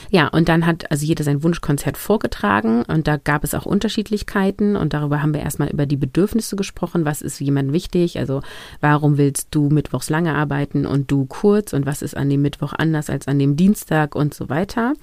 Ja, 0.10 0.28
und 0.28 0.50
dann 0.50 0.66
hat 0.66 0.92
also 0.92 1.06
jeder 1.06 1.24
sein 1.24 1.44
Wunschkonzert 1.44 1.98
vorgetragen 1.98 2.84
und 2.84 3.08
da 3.08 3.18
gab 3.18 3.44
es 3.44 3.54
auch 3.54 3.66
Unterschiedlichkeiten 3.66 4.76
und 4.76 4.94
darüber 4.94 5.22
haben 5.22 5.34
wir 5.34 5.42
erstmal 5.42 5.70
über 5.70 5.86
die 5.86 5.98
Bedürfnisse 5.98 6.56
gesprochen. 6.56 7.06
Was 7.06 7.22
ist 7.22 7.40
jemand 7.40 7.74
wichtig? 7.74 8.20
Also 8.20 8.42
warum 8.82 9.18
willst 9.18 9.50
du 9.52 9.70
mittwochs 9.70 10.10
lange 10.10 10.36
arbeiten 10.36 10.86
und 10.86 11.12
du 11.12 11.26
kurz 11.26 11.74
und 11.74 11.86
was 11.86 12.02
ist 12.02 12.16
an 12.16 12.30
dem 12.30 12.42
Mittwoch 12.42 12.74
anders 12.78 13.10
als 13.10 13.28
an 13.28 13.40
dem 13.40 13.56
Dienstag 13.56 14.16
und 14.16 14.34
so 14.34 14.50
weiter? 14.50 14.94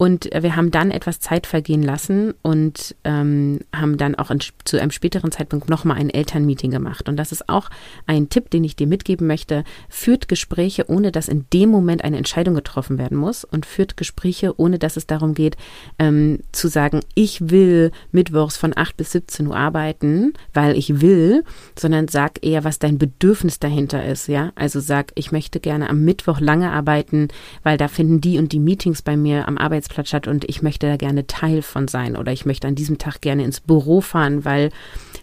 Und 0.00 0.30
wir 0.32 0.56
haben 0.56 0.70
dann 0.70 0.90
etwas 0.90 1.20
Zeit 1.20 1.46
vergehen 1.46 1.82
lassen 1.82 2.32
und 2.40 2.96
ähm, 3.04 3.58
haben 3.70 3.98
dann 3.98 4.14
auch 4.14 4.30
in, 4.30 4.38
zu 4.64 4.80
einem 4.80 4.92
späteren 4.92 5.30
Zeitpunkt 5.30 5.68
nochmal 5.68 5.98
ein 5.98 6.08
Elternmeeting 6.08 6.70
gemacht. 6.70 7.06
Und 7.06 7.18
das 7.18 7.32
ist 7.32 7.50
auch 7.50 7.68
ein 8.06 8.30
Tipp, 8.30 8.48
den 8.48 8.64
ich 8.64 8.76
dir 8.76 8.86
mitgeben 8.86 9.26
möchte. 9.26 9.62
Führt 9.90 10.26
Gespräche, 10.26 10.88
ohne 10.88 11.12
dass 11.12 11.28
in 11.28 11.44
dem 11.52 11.68
Moment 11.68 12.02
eine 12.02 12.16
Entscheidung 12.16 12.54
getroffen 12.54 12.96
werden 12.96 13.18
muss 13.18 13.44
und 13.44 13.66
führt 13.66 13.98
Gespräche, 13.98 14.58
ohne 14.58 14.78
dass 14.78 14.96
es 14.96 15.06
darum 15.06 15.34
geht, 15.34 15.58
ähm, 15.98 16.38
zu 16.50 16.68
sagen, 16.68 17.00
ich 17.14 17.50
will 17.50 17.90
mittwochs 18.10 18.56
von 18.56 18.72
8 18.74 18.96
bis 18.96 19.12
17 19.12 19.48
Uhr 19.48 19.56
arbeiten, 19.56 20.32
weil 20.54 20.78
ich 20.78 21.02
will, 21.02 21.44
sondern 21.78 22.08
sag 22.08 22.42
eher, 22.42 22.64
was 22.64 22.78
dein 22.78 22.96
Bedürfnis 22.96 23.58
dahinter 23.58 24.02
ist, 24.06 24.28
ja. 24.28 24.52
Also 24.54 24.80
sag, 24.80 25.12
ich 25.16 25.30
möchte 25.30 25.60
gerne 25.60 25.90
am 25.90 26.06
Mittwoch 26.06 26.40
lange 26.40 26.72
arbeiten, 26.72 27.28
weil 27.64 27.76
da 27.76 27.86
finden 27.86 28.22
die 28.22 28.38
und 28.38 28.52
die 28.52 28.60
Meetings 28.60 29.02
bei 29.02 29.18
mir 29.18 29.46
am 29.46 29.58
Arbeitsplatz 29.58 29.89
statt 30.06 30.26
und 30.26 30.44
ich 30.48 30.62
möchte 30.62 30.86
da 30.86 30.96
gerne 30.96 31.26
Teil 31.26 31.62
von 31.62 31.88
sein 31.88 32.16
oder 32.16 32.32
ich 32.32 32.46
möchte 32.46 32.66
an 32.68 32.74
diesem 32.74 32.98
Tag 32.98 33.20
gerne 33.20 33.44
ins 33.44 33.60
Büro 33.60 34.00
fahren, 34.00 34.44
weil 34.44 34.70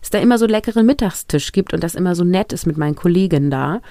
es 0.01 0.09
da 0.09 0.19
immer 0.19 0.37
so 0.37 0.45
leckeren 0.45 0.85
Mittagstisch 0.85 1.51
gibt 1.51 1.73
und 1.73 1.83
das 1.83 1.95
immer 1.95 2.15
so 2.15 2.23
nett 2.23 2.53
ist 2.53 2.65
mit 2.65 2.77
meinen 2.77 2.95
Kollegen 2.95 3.49
da. 3.49 3.81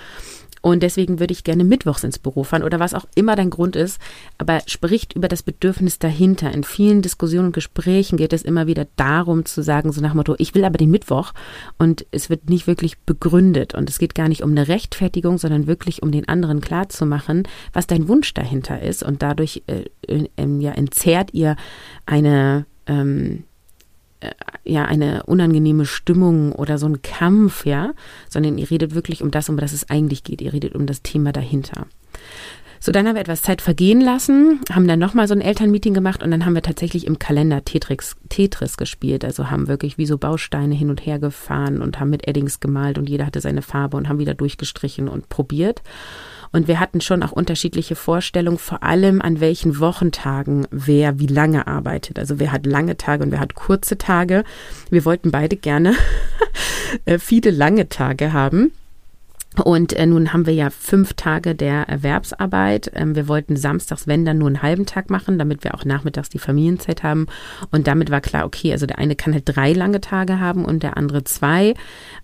Und 0.67 0.83
deswegen 0.83 1.21
würde 1.21 1.31
ich 1.31 1.45
gerne 1.45 1.63
mittwochs 1.63 2.03
ins 2.03 2.19
Büro 2.19 2.43
fahren 2.43 2.65
oder 2.65 2.81
was 2.81 2.93
auch 2.93 3.05
immer 3.15 3.37
dein 3.37 3.51
Grund 3.51 3.77
ist. 3.77 4.01
Aber 4.37 4.59
spricht 4.67 5.13
über 5.13 5.29
das 5.29 5.45
Bedürfnis 5.45 6.01
dahinter. 6.01 6.51
In 6.51 6.65
vielen 6.65 7.03
Diskussionen 7.03 7.47
und 7.47 7.53
Gesprächen 7.53 8.17
geht 8.17 8.33
es 8.33 8.43
immer 8.43 8.67
wieder 8.67 8.89
darum 8.97 9.45
zu 9.45 9.63
sagen, 9.63 9.93
so 9.93 10.01
nach 10.01 10.15
Motto, 10.15 10.35
ich 10.39 10.57
will 10.57 10.65
aber 10.65 10.77
den 10.77 10.91
Mittwoch. 10.91 11.35
Und 11.79 12.05
es 12.11 12.31
wird 12.31 12.51
nicht 12.51 12.67
wirklich 12.67 12.99
begründet. 12.99 13.77
Und 13.77 13.89
es 13.89 14.01
geht 14.01 14.17
gar 14.17 14.27
nicht 14.27 14.43
um 14.43 14.51
eine 14.51 14.67
Rechtfertigung, 14.67 15.39
sondern 15.39 15.69
wirklich 15.69 16.03
um 16.03 16.11
den 16.11 16.27
anderen 16.29 16.61
klarzumachen, 16.61 17.45
was 17.73 17.87
dein 17.87 18.09
Wunsch 18.09 18.35
dahinter 18.35 18.83
ist. 18.83 19.05
Und 19.05 19.23
dadurch 19.23 19.63
äh, 19.69 19.85
äh, 20.09 20.27
ja, 20.59 20.73
entzerrt 20.73 21.33
ihr 21.33 21.55
eine, 22.07 22.67
ähm, 22.89 23.45
äh, 24.21 24.31
ja 24.65 24.85
eine 24.85 25.25
unangenehme 25.25 25.87
Stimmung 25.87 26.53
oder 26.53 26.79
so 26.79 26.87
ein 26.87 27.03
Kampf, 27.03 27.67
ja, 27.67 27.93
sondern 28.29 28.59
ihr 28.59 28.71
redet 28.71 28.95
wirklich 28.95 29.23
um 29.23 29.31
das, 29.31 29.49
um 29.49 29.57
das 29.57 29.73
es 29.73 29.89
eigentlich 29.91 30.25
geht. 30.25 30.41
Ihr 30.41 30.53
redet 30.53 30.75
um 30.75 30.87
das 30.87 31.03
Thema 31.03 31.33
dahinter. 31.33 31.87
So, 32.81 32.93
dann 32.93 33.07
haben 33.09 33.15
wir 33.15 33.23
etwas 33.23 33.43
Zeit 33.43 33.63
vergehen 33.63 34.01
lassen, 34.01 34.61
haben 34.71 34.87
dann 34.87 34.99
nochmal 34.99 35.27
so 35.27 35.35
ein 35.35 35.41
Elternmeeting 35.41 35.95
gemacht 35.95 36.23
und 36.23 36.31
dann 36.31 36.45
haben 36.45 36.55
wir 36.55 36.63
tatsächlich 36.63 37.07
im 37.07 37.19
Kalender 37.19 37.65
Tetris, 37.65 38.17
Tetris 38.29 38.77
gespielt. 38.77 39.25
Also 39.25 39.51
haben 39.51 39.67
wirklich 39.67 39.99
wie 39.99 40.07
so 40.07 40.19
Bausteine 40.19 40.75
hin 40.75 40.91
und 40.91 41.05
her 41.05 41.19
gefahren 41.19 41.81
und 41.81 41.99
haben 41.99 42.11
mit 42.11 42.29
Eddings 42.29 42.61
gemalt 42.61 42.99
und 42.99 43.09
jeder 43.09 43.27
hatte 43.27 43.41
seine 43.41 43.63
Farbe 43.63 43.97
und 43.97 44.09
haben 44.09 44.19
wieder 44.19 44.35
durchgestrichen 44.35 45.09
und 45.09 45.29
probiert. 45.29 45.83
Und 46.53 46.69
wir 46.69 46.81
hatten 46.81 47.01
schon 47.01 47.23
auch 47.23 47.33
unterschiedliche 47.33 47.97
Vorstellungen, 47.97 48.59
vor 48.59 48.83
allem 48.83 49.21
an 49.21 49.41
welchen 49.41 49.79
Wochentagen 49.79 50.67
wer 50.71 51.19
wie 51.19 51.27
lange 51.27 51.67
arbeitet. 51.67 52.19
Also 52.19 52.39
wer 52.39 52.53
hat 52.53 52.67
lange 52.67 52.97
Tage 52.97 53.25
und 53.25 53.31
wer 53.31 53.41
hat 53.41 53.55
kurze 53.55 53.99
Tage. 53.99 54.45
Wir 54.91 55.05
wollten 55.05 55.31
beide 55.31 55.57
gerne 55.57 55.95
äh, 57.05 57.19
viele 57.19 57.51
lange 57.51 57.89
Tage 57.89 58.33
haben. 58.33 58.73
Und 59.65 59.93
äh, 59.95 60.07
nun 60.07 60.33
haben 60.33 60.47
wir 60.47 60.55
ja 60.55 60.71
fünf 60.71 61.15
Tage 61.15 61.55
der 61.55 61.89
Erwerbsarbeit. 61.89 62.91
Ähm, 62.95 63.17
wir 63.17 63.29
wollten 63.29 63.57
samstags, 63.57 64.07
wenn 64.07 64.25
dann 64.25 64.39
nur 64.39 64.49
einen 64.49 64.63
halben 64.63 64.87
Tag 64.87 65.11
machen, 65.11 65.39
damit 65.39 65.65
wir 65.65 65.75
auch 65.75 65.85
nachmittags 65.85 66.29
die 66.29 66.39
Familienzeit 66.39 67.03
haben. 67.03 67.27
Und 67.71 67.87
damit 67.87 68.11
war 68.11 68.21
klar, 68.21 68.45
okay, 68.45 68.73
also 68.73 68.87
der 68.87 68.99
eine 68.99 69.17
kann 69.17 69.33
halt 69.33 69.45
drei 69.47 69.73
lange 69.73 70.01
Tage 70.01 70.41
haben 70.41 70.65
und 70.65 70.83
der 70.83 70.97
andere 70.97 71.25
zwei. 71.25 71.75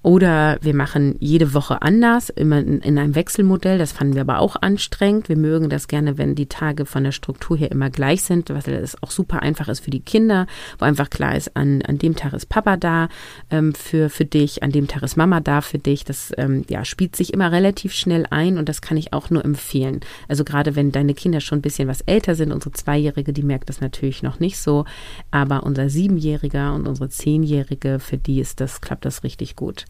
Oder 0.02 0.58
wir 0.60 0.74
machen 0.74 1.16
jede 1.20 1.54
Woche 1.54 1.80
anders, 1.80 2.28
immer 2.28 2.58
in, 2.58 2.80
in 2.80 2.98
einem 2.98 3.14
Wechselmodell. 3.14 3.78
Das 3.78 3.92
fanden 3.92 4.14
wir 4.14 4.22
aber 4.22 4.40
auch 4.40 4.56
anstrengend. 4.60 5.28
Wir 5.28 5.36
mögen 5.36 5.70
das 5.70 5.88
gerne, 5.88 6.18
wenn 6.18 6.34
die 6.34 6.46
Tage 6.46 6.86
von 6.86 7.04
der 7.04 7.12
Struktur 7.12 7.56
her 7.56 7.70
immer 7.70 7.88
gleich 7.88 8.22
sind, 8.22 8.50
was 8.50 8.64
das 8.64 9.02
auch 9.02 9.10
super 9.10 9.42
einfach 9.42 9.68
ist 9.68 9.80
für 9.80 9.90
die 9.90 10.00
Kinder, 10.00 10.46
wo 10.78 10.84
einfach 10.84 11.08
klar 11.08 11.36
ist, 11.36 11.56
an, 11.56 11.82
an 11.82 11.98
dem 11.98 12.16
Tag 12.16 12.32
ist 12.32 12.48
Papa 12.48 12.76
da 12.76 13.08
ähm, 13.50 13.74
für, 13.74 14.10
für 14.10 14.24
dich, 14.24 14.62
an 14.62 14.72
dem 14.72 14.88
Tag 14.88 15.02
ist 15.02 15.16
Mama 15.16 15.40
da 15.40 15.60
für 15.60 15.78
dich. 15.78 16.04
Das 16.04 16.32
ähm, 16.36 16.64
ja, 16.68 16.84
spielt 16.84 17.16
sich 17.16 17.21
sich 17.22 17.32
immer 17.32 17.52
relativ 17.52 17.92
schnell 17.92 18.26
ein 18.30 18.58
und 18.58 18.68
das 18.68 18.82
kann 18.82 18.96
ich 18.96 19.12
auch 19.12 19.30
nur 19.30 19.44
empfehlen. 19.44 20.00
Also 20.28 20.44
gerade 20.44 20.74
wenn 20.74 20.92
deine 20.92 21.14
Kinder 21.14 21.40
schon 21.40 21.58
ein 21.58 21.62
bisschen 21.62 21.88
was 21.88 22.00
älter 22.02 22.34
sind, 22.34 22.52
unsere 22.52 22.72
Zweijährige, 22.72 23.32
die 23.32 23.42
merkt 23.42 23.68
das 23.68 23.80
natürlich 23.80 24.22
noch 24.22 24.40
nicht 24.40 24.58
so, 24.58 24.84
aber 25.30 25.62
unser 25.62 25.88
Siebenjähriger 25.88 26.74
und 26.74 26.88
unsere 26.88 27.08
Zehnjährige, 27.08 27.98
für 28.00 28.18
die 28.18 28.40
ist 28.40 28.60
das, 28.60 28.80
klappt 28.80 29.04
das 29.04 29.22
richtig 29.22 29.56
gut. 29.56 29.84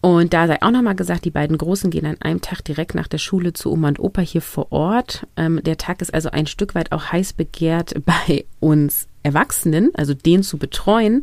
Und 0.00 0.34
da 0.34 0.46
sei 0.46 0.60
auch 0.60 0.70
nochmal 0.70 0.96
gesagt, 0.96 1.24
die 1.24 1.30
beiden 1.30 1.56
Großen 1.56 1.90
gehen 1.90 2.04
an 2.04 2.20
einem 2.20 2.42
Tag 2.42 2.62
direkt 2.62 2.94
nach 2.94 3.08
der 3.08 3.16
Schule 3.16 3.54
zu 3.54 3.72
Oma 3.72 3.88
und 3.88 4.00
Opa 4.00 4.20
hier 4.20 4.42
vor 4.42 4.70
Ort. 4.70 5.26
Ähm, 5.36 5.62
der 5.64 5.78
Tag 5.78 6.02
ist 6.02 6.12
also 6.12 6.30
ein 6.30 6.46
Stück 6.46 6.74
weit 6.74 6.92
auch 6.92 7.10
heiß 7.10 7.32
begehrt 7.32 7.94
bei 8.04 8.44
uns 8.60 9.08
Erwachsenen, 9.24 9.90
also 9.94 10.14
den 10.14 10.42
zu 10.42 10.58
betreuen, 10.58 11.22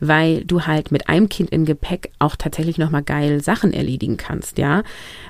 weil 0.00 0.44
du 0.44 0.62
halt 0.62 0.90
mit 0.90 1.08
einem 1.08 1.28
Kind 1.28 1.50
in 1.50 1.64
Gepäck 1.64 2.10
auch 2.18 2.34
tatsächlich 2.34 2.78
nochmal 2.78 3.02
geil 3.02 3.42
Sachen 3.42 3.72
erledigen 3.72 4.16
kannst, 4.16 4.58
ja. 4.58 4.82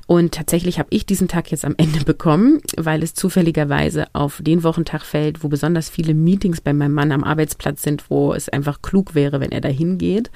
Und 0.06 0.32
tatsächlich 0.32 0.78
habe 0.78 0.88
ich 0.90 1.04
diesen 1.04 1.28
Tag 1.28 1.50
jetzt 1.50 1.64
am 1.64 1.74
Ende 1.76 2.00
bekommen, 2.04 2.60
weil 2.76 3.02
es 3.02 3.14
zufälligerweise 3.14 4.06
auf 4.12 4.40
den 4.42 4.62
Wochentag 4.62 5.02
fällt, 5.02 5.42
wo 5.42 5.48
besonders 5.48 5.90
viele 5.90 6.14
Meetings 6.14 6.60
bei 6.60 6.72
meinem 6.72 6.94
Mann 6.94 7.12
am 7.12 7.24
Arbeitsplatz 7.24 7.82
sind, 7.82 8.08
wo 8.08 8.32
es 8.32 8.48
einfach 8.48 8.82
klug 8.82 9.14
wäre, 9.14 9.40
wenn 9.40 9.52
er 9.52 9.60
da 9.60 9.68
hingeht. 9.68 10.30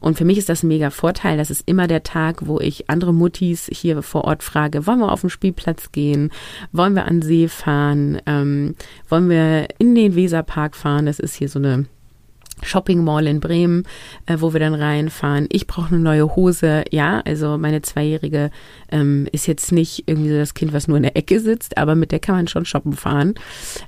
Und 0.00 0.18
für 0.18 0.24
mich 0.24 0.38
ist 0.38 0.48
das 0.48 0.62
ein 0.62 0.68
mega 0.68 0.90
Vorteil. 0.90 1.36
Das 1.36 1.50
ist 1.50 1.62
immer 1.66 1.86
der 1.86 2.02
Tag, 2.02 2.46
wo 2.46 2.60
ich 2.60 2.88
andere 2.88 3.12
Muttis 3.12 3.68
hier 3.72 4.02
vor 4.02 4.24
Ort 4.24 4.42
frage, 4.42 4.86
wollen 4.86 5.00
wir 5.00 5.12
auf 5.12 5.22
den 5.22 5.30
Spielplatz 5.30 5.92
gehen? 5.92 6.30
Wollen 6.72 6.94
wir 6.94 7.06
an 7.06 7.22
See 7.22 7.48
fahren? 7.48 8.20
Ähm, 8.26 8.74
wollen 9.08 9.28
wir 9.28 9.68
in 9.78 9.94
den 9.94 10.14
Weserpark 10.14 10.76
fahren? 10.76 11.06
Das 11.06 11.18
ist 11.18 11.31
hier 11.34 11.48
so 11.48 11.58
eine 11.58 11.86
Shopping 12.64 13.02
Mall 13.04 13.26
in 13.26 13.40
Bremen, 13.40 13.84
äh, 14.26 14.36
wo 14.38 14.52
wir 14.52 14.60
dann 14.60 14.74
reinfahren. 14.74 15.46
Ich 15.50 15.66
brauche 15.66 15.94
eine 15.94 16.02
neue 16.02 16.36
Hose. 16.36 16.84
Ja, 16.90 17.20
also 17.20 17.58
meine 17.58 17.82
Zweijährige 17.82 18.50
ähm, 18.90 19.28
ist 19.32 19.46
jetzt 19.46 19.72
nicht 19.72 20.04
irgendwie 20.06 20.30
so 20.30 20.36
das 20.36 20.54
Kind, 20.54 20.72
was 20.72 20.88
nur 20.88 20.96
in 20.96 21.02
der 21.02 21.16
Ecke 21.16 21.40
sitzt, 21.40 21.78
aber 21.78 21.94
mit 21.94 22.12
der 22.12 22.20
kann 22.20 22.36
man 22.36 22.48
schon 22.48 22.64
shoppen 22.64 22.92
fahren. 22.92 23.34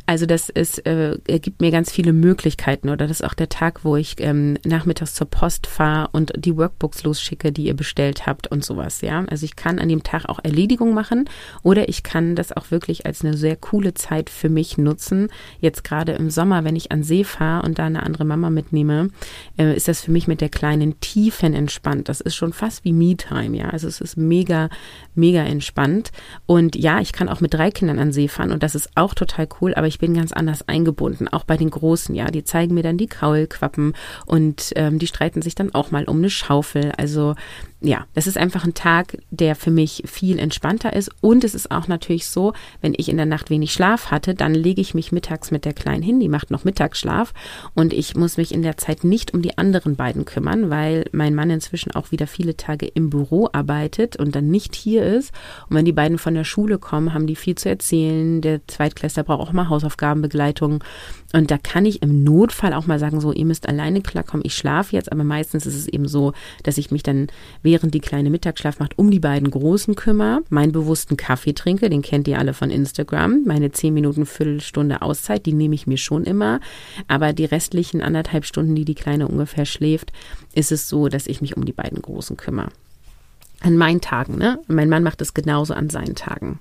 Also 0.06 0.26
das 0.26 0.48
ist, 0.48 0.87
äh, 0.87 1.18
gibt 1.26 1.60
mir 1.60 1.70
ganz 1.70 1.92
viele 1.92 2.12
Möglichkeiten. 2.12 2.88
Oder 2.88 3.06
das 3.06 3.20
ist 3.20 3.24
auch 3.24 3.34
der 3.34 3.48
Tag, 3.48 3.84
wo 3.84 3.96
ich 3.96 4.16
ähm, 4.18 4.58
nachmittags 4.64 5.14
zur 5.14 5.28
Post 5.28 5.66
fahre 5.66 6.08
und 6.12 6.32
die 6.37 6.56
Workbooks 6.56 7.02
losschicke, 7.04 7.52
die 7.52 7.66
ihr 7.66 7.74
bestellt 7.74 8.26
habt 8.26 8.46
und 8.48 8.64
sowas. 8.64 9.00
Ja, 9.00 9.24
also 9.28 9.44
ich 9.44 9.56
kann 9.56 9.78
an 9.78 9.88
dem 9.88 10.02
Tag 10.02 10.28
auch 10.28 10.40
Erledigung 10.42 10.94
machen 10.94 11.28
oder 11.62 11.88
ich 11.88 12.02
kann 12.02 12.34
das 12.34 12.56
auch 12.56 12.70
wirklich 12.70 13.06
als 13.06 13.24
eine 13.24 13.37
sehr 13.37 13.56
coole 13.56 13.94
Zeit 13.94 14.30
für 14.30 14.48
mich 14.48 14.78
nutzen. 14.78 15.28
Jetzt 15.60 15.84
gerade 15.84 16.12
im 16.12 16.30
Sommer, 16.30 16.64
wenn 16.64 16.76
ich 16.76 16.92
an 16.92 17.02
See 17.02 17.24
fahre 17.24 17.66
und 17.66 17.78
da 17.78 17.87
eine 17.87 18.02
andere 18.02 18.24
Mama 18.24 18.50
mitnehme, 18.64 19.11
äh, 19.59 19.77
ist 19.77 19.88
das 19.88 20.00
für 20.00 20.11
mich 20.11 20.27
mit 20.27 20.40
der 20.40 20.48
kleinen 20.48 20.98
Tiefen 21.00 21.55
entspannt. 21.55 22.09
Das 22.09 22.20
ist 22.20 22.35
schon 22.35 22.53
fast 22.53 22.85
wie 22.85 22.92
Me-Time, 22.92 23.57
ja. 23.57 23.70
Also 23.70 23.88
es 23.88 24.00
ist 24.00 24.16
mega, 24.16 24.68
mega 25.14 25.42
entspannt. 25.42 26.11
Und 26.46 26.77
ja, 26.77 27.00
ich 27.00 27.12
kann 27.12 27.29
auch 27.29 27.40
mit 27.40 27.55
drei 27.55 27.70
Kindern 27.70 27.98
an 27.98 28.12
See 28.12 28.29
fahren 28.29 28.53
und 28.53 28.62
das 28.62 28.74
ist 28.74 28.90
auch 28.94 29.14
total 29.14 29.48
cool, 29.61 29.74
aber 29.74 29.87
ich 29.87 29.98
bin 29.98 30.14
ganz 30.14 30.33
anders 30.33 30.66
eingebunden, 30.68 31.29
auch 31.29 31.44
bei 31.44 31.57
den 31.57 31.70
Großen, 31.70 32.14
ja. 32.14 32.27
Die 32.31 32.44
zeigen 32.44 32.74
mir 32.74 32.83
dann 32.83 32.98
die 32.98 33.07
Kaulquappen 33.07 33.94
und 34.27 34.72
ähm, 34.77 34.98
die 34.98 35.07
streiten 35.07 35.42
sich 35.42 35.55
dann 35.55 35.74
auch 35.74 35.90
mal 35.90 36.05
um 36.05 36.18
eine 36.18 36.31
Schaufel. 36.31 36.92
Also 36.96 37.35
ja, 37.85 38.07
das 38.14 38.27
ist 38.27 38.38
einfach 38.38 38.64
ein 38.64 38.73
Tag, 38.73 39.18
der 39.31 39.55
für 39.55 39.70
mich 39.70 40.05
viel 40.07 40.38
entspannter 40.38 40.94
ist. 40.94 41.11
Und 41.20 41.44
es 41.44 41.55
ist 41.55 41.70
auch 41.70 41.87
natürlich 41.87 42.27
so, 42.27 42.55
wenn 42.81 42.94
ich 42.97 43.11
in 43.11 43.18
der 43.18 43.27
Nacht 43.27 43.51
wenig 43.51 43.73
Schlaf 43.73 44.11
hatte, 44.11 44.35
dann 44.35 44.55
lege 44.55 44.81
ich 44.81 44.94
mich 44.94 45.12
mittags 45.12 45.51
mit 45.51 45.66
der 45.66 45.75
Kleinen 45.75 46.03
hin, 46.03 46.18
die 46.18 46.31
macht 46.31 46.51
noch 46.51 46.64
Mittagsschlaf 46.64 47.35
und 47.75 47.92
ich 47.92 48.16
muss 48.16 48.38
mich 48.38 48.55
in 48.55 48.62
der 48.62 48.79
Zeit 48.79 49.05
nicht 49.05 49.35
um 49.35 49.42
die 49.42 49.59
anderen 49.59 49.97
beiden 49.97 50.25
kümmern, 50.25 50.70
weil 50.70 51.05
mein 51.12 51.35
Mann 51.35 51.51
inzwischen 51.51 51.94
auch 51.94 52.11
wieder 52.11 52.27
viele 52.27 52.57
Tage 52.57 52.87
im 52.87 53.11
Büro 53.11 53.51
arbeitet 53.53 54.16
und 54.16 54.35
dann 54.35 54.49
nicht 54.49 54.75
hier 54.75 55.05
ist. 55.05 55.33
Und 55.68 55.77
wenn 55.77 55.85
die 55.85 55.92
beiden 55.92 56.16
von 56.16 56.35
der 56.35 56.44
Schule 56.44 56.79
kommen, 56.79 57.12
haben 57.12 57.27
die 57.27 57.37
viel 57.37 57.55
zu 57.55 57.68
erzählen. 57.68 58.40
Der 58.40 58.66
Zweitklässler 58.66 59.25
braucht 59.25 59.40
auch 59.42 59.53
mal 59.53 59.68
Hausaufgabenbegleitung. 59.68 60.83
Und 61.35 61.51
da 61.51 61.59
kann 61.59 61.85
ich 61.85 62.01
im 62.01 62.23
Notfall 62.23 62.73
auch 62.73 62.87
mal 62.87 63.01
sagen, 63.01 63.20
so, 63.20 63.33
ihr 63.33 63.44
müsst 63.44 63.68
alleine 63.68 64.03
klarkommen, 64.03 64.47
ich 64.47 64.55
schlafe 64.55 64.94
jetzt, 64.94 65.11
aber 65.11 65.25
meistens 65.25 65.66
ist 65.66 65.75
es 65.75 65.88
eben 65.88 66.07
so, 66.07 66.33
dass 66.62 66.79
ich 66.79 66.92
mich 66.92 67.03
dann, 67.03 67.27
während 67.61 67.92
die 67.92 68.01
kleine 68.01 68.31
Mittagsschlaf 68.31 68.79
macht, 68.79 68.97
um 69.01 69.11
die 69.11 69.18
beiden 69.18 69.51
Großen 69.51 69.97
kümmere, 69.97 70.42
meinen 70.49 70.70
bewussten 70.70 71.16
Kaffee 71.16 71.53
trinke, 71.53 71.90
den 71.90 72.03
kennt 72.03 72.29
ihr 72.29 72.38
alle 72.38 72.55
von 72.55 72.70
Instagram, 72.70 73.42
meine 73.47 73.73
zehn 73.73 73.92
Minuten, 73.92 74.27
Viertelstunde 74.27 75.03
Auszeit, 75.03 75.44
die 75.44 75.55
nehme 75.55 75.75
ich 75.75 75.88
mir 75.88 75.99
schon 75.99 76.23
immer, 76.23 76.61
aber 77.09 77.33
die 77.33 77.47
restlichen 77.47 78.01
anderthalb 78.01 78.44
Stunden, 78.44 78.77
die 78.77 78.85
die 78.85 78.94
Kleine 78.94 79.27
ungefähr 79.27 79.64
schläft, 79.64 80.12
ist 80.55 80.70
es 80.70 80.88
so, 80.88 81.09
dass 81.09 81.27
ich 81.27 81.40
mich 81.40 81.57
um 81.57 81.64
die 81.64 81.73
beiden 81.73 82.01
Großen 82.01 82.37
kümmere. 82.37 82.68
An 83.59 83.77
meinen 83.77 84.01
Tagen, 84.01 84.38
ne? 84.38 84.61
Mein 84.68 84.88
Mann 84.88 85.03
macht 85.03 85.20
es 85.20 85.35
genauso 85.35 85.75
an 85.75 85.90
seinen 85.90 86.14
Tagen. 86.14 86.61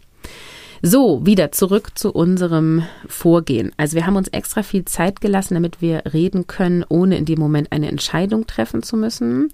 So, 0.85 1.25
wieder 1.25 1.53
zurück 1.53 1.91
zu 1.97 2.11
unserem 2.11 2.83
Vorgehen. 3.07 3.71
Also 3.77 3.95
wir 3.95 4.05
haben 4.05 4.17
uns 4.17 4.27
extra 4.27 4.63
viel 4.63 4.83
Zeit 4.83 5.21
gelassen, 5.21 5.53
damit 5.53 5.81
wir 5.81 6.03
reden 6.11 6.45
können, 6.45 6.83
ohne 6.89 7.15
in 7.15 7.23
dem 7.23 7.39
Moment 7.39 7.71
eine 7.71 7.87
Entscheidung 7.87 8.47
treffen 8.47 8.83
zu 8.83 8.97
müssen. 8.97 9.49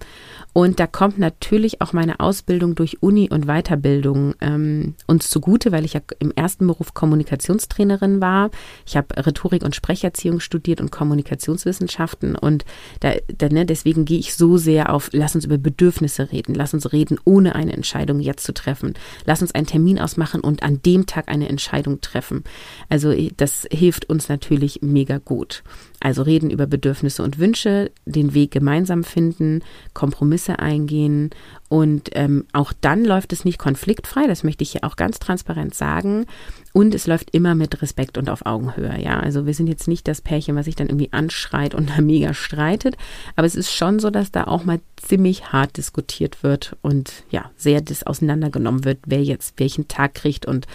Und 0.53 0.79
da 0.79 0.87
kommt 0.87 1.19
natürlich 1.19 1.81
auch 1.81 1.93
meine 1.93 2.19
Ausbildung 2.19 2.73
durch 2.73 3.03
Uni 3.03 3.29
und 3.29 3.45
Weiterbildung 3.45 4.33
ähm, 4.41 4.95
uns 5.05 5.29
zugute, 5.29 5.71
weil 5.71 5.85
ich 5.85 5.93
ja 5.93 6.01
im 6.17 6.31
ersten 6.31 6.65
Beruf 6.65 6.95
Kommunikationstrainerin 6.95 8.21
war. 8.21 8.49
Ich 8.87 8.97
habe 8.97 9.15
Rhetorik 9.23 9.63
und 9.63 9.75
Sprecherziehung 9.75 10.39
studiert 10.39 10.81
und 10.81 10.91
Kommunikationswissenschaften. 10.91 12.35
Und 12.35 12.65
da, 13.01 13.13
da 13.37 13.49
ne, 13.49 13.67
deswegen 13.67 14.05
gehe 14.05 14.17
ich 14.17 14.33
so 14.33 14.57
sehr 14.57 14.91
auf, 14.91 15.11
lass 15.13 15.35
uns 15.35 15.45
über 15.45 15.59
Bedürfnisse 15.59 16.31
reden, 16.31 16.55
lass 16.55 16.73
uns 16.73 16.91
reden, 16.91 17.19
ohne 17.23 17.53
eine 17.53 17.73
Entscheidung 17.73 18.19
jetzt 18.19 18.43
zu 18.45 18.53
treffen. 18.55 18.95
Lass 19.25 19.43
uns 19.43 19.53
einen 19.53 19.67
Termin 19.67 19.99
ausmachen 19.99 20.41
und 20.41 20.63
an 20.63 20.81
dem 20.81 21.05
Tag 21.05 21.18
eine 21.27 21.49
Entscheidung 21.49 22.01
treffen. 22.01 22.43
Also 22.87 23.13
das 23.37 23.67
hilft 23.71 24.09
uns 24.09 24.29
natürlich 24.29 24.79
mega 24.81 25.17
gut. 25.17 25.63
Also 26.01 26.21
reden 26.21 26.49
über 26.49 26.65
Bedürfnisse 26.65 27.23
und 27.23 27.39
Wünsche, 27.39 27.91
den 28.05 28.33
Weg 28.33 28.51
gemeinsam 28.51 29.03
finden, 29.03 29.61
Kompromisse 29.93 30.59
eingehen 30.59 31.31
und 31.69 32.09
ähm, 32.13 32.45
auch 32.51 32.73
dann 32.81 33.05
läuft 33.05 33.31
es 33.31 33.45
nicht 33.45 33.59
konfliktfrei, 33.59 34.25
das 34.25 34.43
möchte 34.43 34.63
ich 34.63 34.71
hier 34.71 34.83
auch 34.83 34.95
ganz 34.95 35.19
transparent 35.19 35.75
sagen. 35.75 36.25
Und 36.73 36.95
es 36.95 37.05
läuft 37.05 37.29
immer 37.31 37.53
mit 37.53 37.81
Respekt 37.81 38.17
und 38.17 38.29
auf 38.29 38.45
Augenhöhe, 38.45 38.99
ja. 38.99 39.19
Also 39.19 39.45
wir 39.45 39.53
sind 39.53 39.67
jetzt 39.67 39.87
nicht 39.87 40.07
das 40.07 40.21
Pärchen, 40.21 40.55
was 40.55 40.65
sich 40.65 40.75
dann 40.75 40.87
irgendwie 40.87 41.13
anschreit 41.13 41.75
und 41.75 41.89
da 41.95 42.01
mega 42.01 42.33
streitet. 42.33 42.97
Aber 43.35 43.45
es 43.45 43.55
ist 43.55 43.71
schon 43.71 43.99
so, 43.99 44.09
dass 44.09 44.31
da 44.31 44.45
auch 44.45 44.65
mal 44.65 44.79
ziemlich 44.95 45.51
hart 45.51 45.77
diskutiert 45.77 46.41
wird 46.41 46.75
und 46.81 47.23
ja, 47.29 47.51
sehr 47.55 47.81
das 47.81 48.03
auseinandergenommen 48.03 48.83
wird, 48.83 48.99
wer 49.05 49.23
jetzt 49.23 49.59
welchen 49.59 49.87
Tag 49.87 50.15
kriegt 50.15 50.47
und 50.47 50.65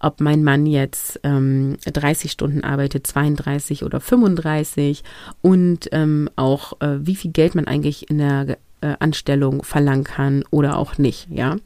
ob 0.00 0.20
mein 0.20 0.44
Mann 0.44 0.66
jetzt 0.66 1.20
ähm, 1.22 1.76
30 1.84 2.30
Stunden 2.30 2.64
arbeitet, 2.64 3.06
32 3.06 3.84
oder 3.84 4.00
35 4.00 5.02
und 5.42 5.88
ähm, 5.92 6.30
auch 6.36 6.80
äh, 6.80 7.06
wie 7.06 7.16
viel 7.16 7.32
Geld 7.32 7.54
man 7.54 7.66
eigentlich 7.66 8.10
in 8.10 8.18
der 8.18 8.58
äh, 8.80 8.94
Anstellung 8.98 9.62
verlangen 9.62 10.04
kann 10.04 10.44
oder 10.50 10.78
auch 10.78 10.98
nicht. 10.98 11.28
Ja, 11.30 11.56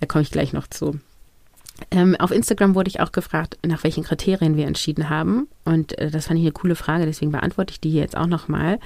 da 0.00 0.06
komme 0.06 0.22
ich 0.22 0.30
gleich 0.30 0.52
noch 0.52 0.66
zu. 0.66 0.98
Ähm, 1.90 2.16
auf 2.16 2.30
Instagram 2.30 2.74
wurde 2.74 2.88
ich 2.88 3.00
auch 3.00 3.12
gefragt, 3.12 3.58
nach 3.66 3.82
welchen 3.82 4.04
Kriterien 4.04 4.56
wir 4.56 4.66
entschieden 4.66 5.10
haben. 5.10 5.48
Und 5.64 5.98
äh, 5.98 6.10
das 6.10 6.26
fand 6.26 6.38
ich 6.38 6.44
eine 6.44 6.52
coole 6.52 6.76
Frage, 6.76 7.06
deswegen 7.06 7.32
beantworte 7.32 7.72
ich 7.72 7.80
die 7.80 7.90
hier 7.90 8.02
jetzt 8.02 8.16
auch 8.16 8.26
nochmal. 8.26 8.78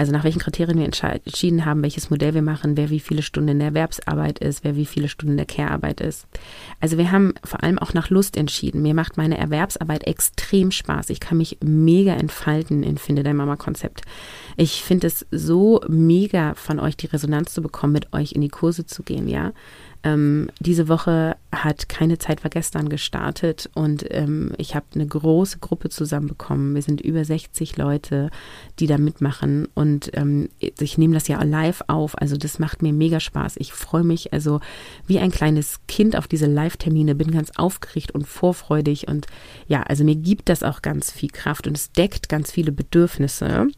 Also 0.00 0.12
nach 0.12 0.24
welchen 0.24 0.38
Kriterien 0.38 0.78
wir 0.78 0.86
entschieden 0.86 1.66
haben, 1.66 1.82
welches 1.82 2.08
Modell 2.08 2.32
wir 2.32 2.40
machen, 2.40 2.78
wer 2.78 2.88
wie 2.88 3.00
viele 3.00 3.20
Stunden 3.20 3.50
in 3.50 3.58
der 3.58 3.68
Erwerbsarbeit 3.68 4.38
ist, 4.38 4.64
wer 4.64 4.74
wie 4.74 4.86
viele 4.86 5.08
Stunden 5.10 5.32
in 5.32 5.36
der 5.36 5.44
Care-Arbeit 5.44 6.00
ist. 6.00 6.26
Also 6.80 6.96
wir 6.96 7.12
haben 7.12 7.34
vor 7.44 7.62
allem 7.62 7.78
auch 7.78 7.92
nach 7.92 8.08
Lust 8.08 8.38
entschieden. 8.38 8.80
Mir 8.80 8.94
macht 8.94 9.18
meine 9.18 9.36
Erwerbsarbeit 9.36 10.06
extrem 10.06 10.70
Spaß. 10.70 11.10
Ich 11.10 11.20
kann 11.20 11.36
mich 11.36 11.58
mega 11.62 12.14
entfalten 12.14 12.82
in 12.82 12.96
Finde 12.96 13.24
dein 13.24 13.36
Mama-Konzept. 13.36 14.00
Ich 14.56 14.82
finde 14.82 15.06
es 15.06 15.26
so 15.30 15.82
mega 15.86 16.54
von 16.54 16.80
euch 16.80 16.96
die 16.96 17.08
Resonanz 17.08 17.52
zu 17.52 17.60
bekommen, 17.60 17.92
mit 17.92 18.14
euch 18.14 18.32
in 18.32 18.40
die 18.40 18.48
Kurse 18.48 18.86
zu 18.86 19.02
gehen, 19.02 19.28
ja. 19.28 19.52
Ähm, 20.02 20.50
diese 20.60 20.88
Woche 20.88 21.36
hat 21.52 21.88
keine 21.88 22.16
Zeit 22.18 22.42
war 22.42 22.50
gestern 22.50 22.88
gestartet 22.88 23.68
und 23.74 24.04
ähm, 24.10 24.52
ich 24.56 24.74
habe 24.74 24.86
eine 24.94 25.06
große 25.06 25.58
Gruppe 25.58 25.90
zusammenbekommen. 25.90 26.74
Wir 26.74 26.82
sind 26.82 27.00
über 27.00 27.24
60 27.24 27.76
Leute, 27.76 28.30
die 28.78 28.86
da 28.86 28.98
mitmachen 28.98 29.68
und 29.74 30.10
ähm, 30.14 30.48
ich 30.58 30.96
nehme 30.96 31.14
das 31.14 31.28
ja 31.28 31.42
live 31.42 31.82
auf. 31.88 32.16
Also 32.20 32.36
das 32.36 32.58
macht 32.58 32.82
mir 32.82 32.92
mega 32.92 33.20
Spaß. 33.20 33.56
Ich 33.58 33.72
freue 33.72 34.04
mich 34.04 34.32
also 34.32 34.60
wie 35.06 35.18
ein 35.18 35.30
kleines 35.30 35.80
Kind 35.86 36.16
auf 36.16 36.28
diese 36.28 36.46
Live-Termine, 36.46 37.14
bin 37.14 37.30
ganz 37.30 37.50
aufgeregt 37.56 38.12
und 38.12 38.26
vorfreudig 38.26 39.08
und 39.08 39.26
ja, 39.66 39.82
also 39.82 40.04
mir 40.04 40.16
gibt 40.16 40.48
das 40.48 40.62
auch 40.62 40.82
ganz 40.82 41.10
viel 41.10 41.30
Kraft 41.30 41.66
und 41.66 41.76
es 41.76 41.92
deckt 41.92 42.28
ganz 42.28 42.50
viele 42.50 42.72
Bedürfnisse. 42.72 43.68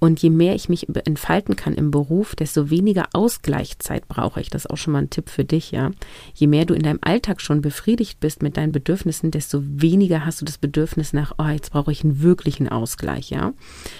Und 0.00 0.20
je 0.20 0.30
mehr 0.30 0.54
ich 0.54 0.68
mich 0.68 0.88
entfalten 1.06 1.56
kann 1.56 1.74
im 1.74 1.90
Beruf, 1.90 2.36
desto 2.36 2.70
weniger 2.70 3.08
Ausgleichszeit 3.12 4.08
brauche 4.08 4.40
ich. 4.40 4.50
Das 4.50 4.64
ist 4.64 4.70
auch 4.70 4.76
schon 4.76 4.92
mal 4.92 5.02
ein 5.02 5.10
Tipp 5.10 5.28
für 5.28 5.44
dich 5.44 5.70
ja. 5.70 5.90
Je 6.34 6.46
mehr 6.46 6.64
du 6.64 6.74
in 6.74 6.82
deinem 6.82 6.98
Alltag 7.02 7.40
schon 7.40 7.60
befriedigt 7.60 8.20
bist 8.20 8.42
mit 8.42 8.56
deinen 8.56 8.72
Bedürfnissen, 8.72 9.30
desto 9.30 9.62
weniger 9.62 10.24
hast 10.24 10.40
du 10.40 10.44
das 10.44 10.58
Bedürfnis 10.58 11.12
nach, 11.12 11.34
oh, 11.38 11.48
jetzt 11.48 11.72
brauche 11.72 11.92
ich 11.92 12.04
einen 12.04 12.22
wirklichen 12.22 12.68
Ausgleich, 12.68 13.30
ja. 13.30 13.52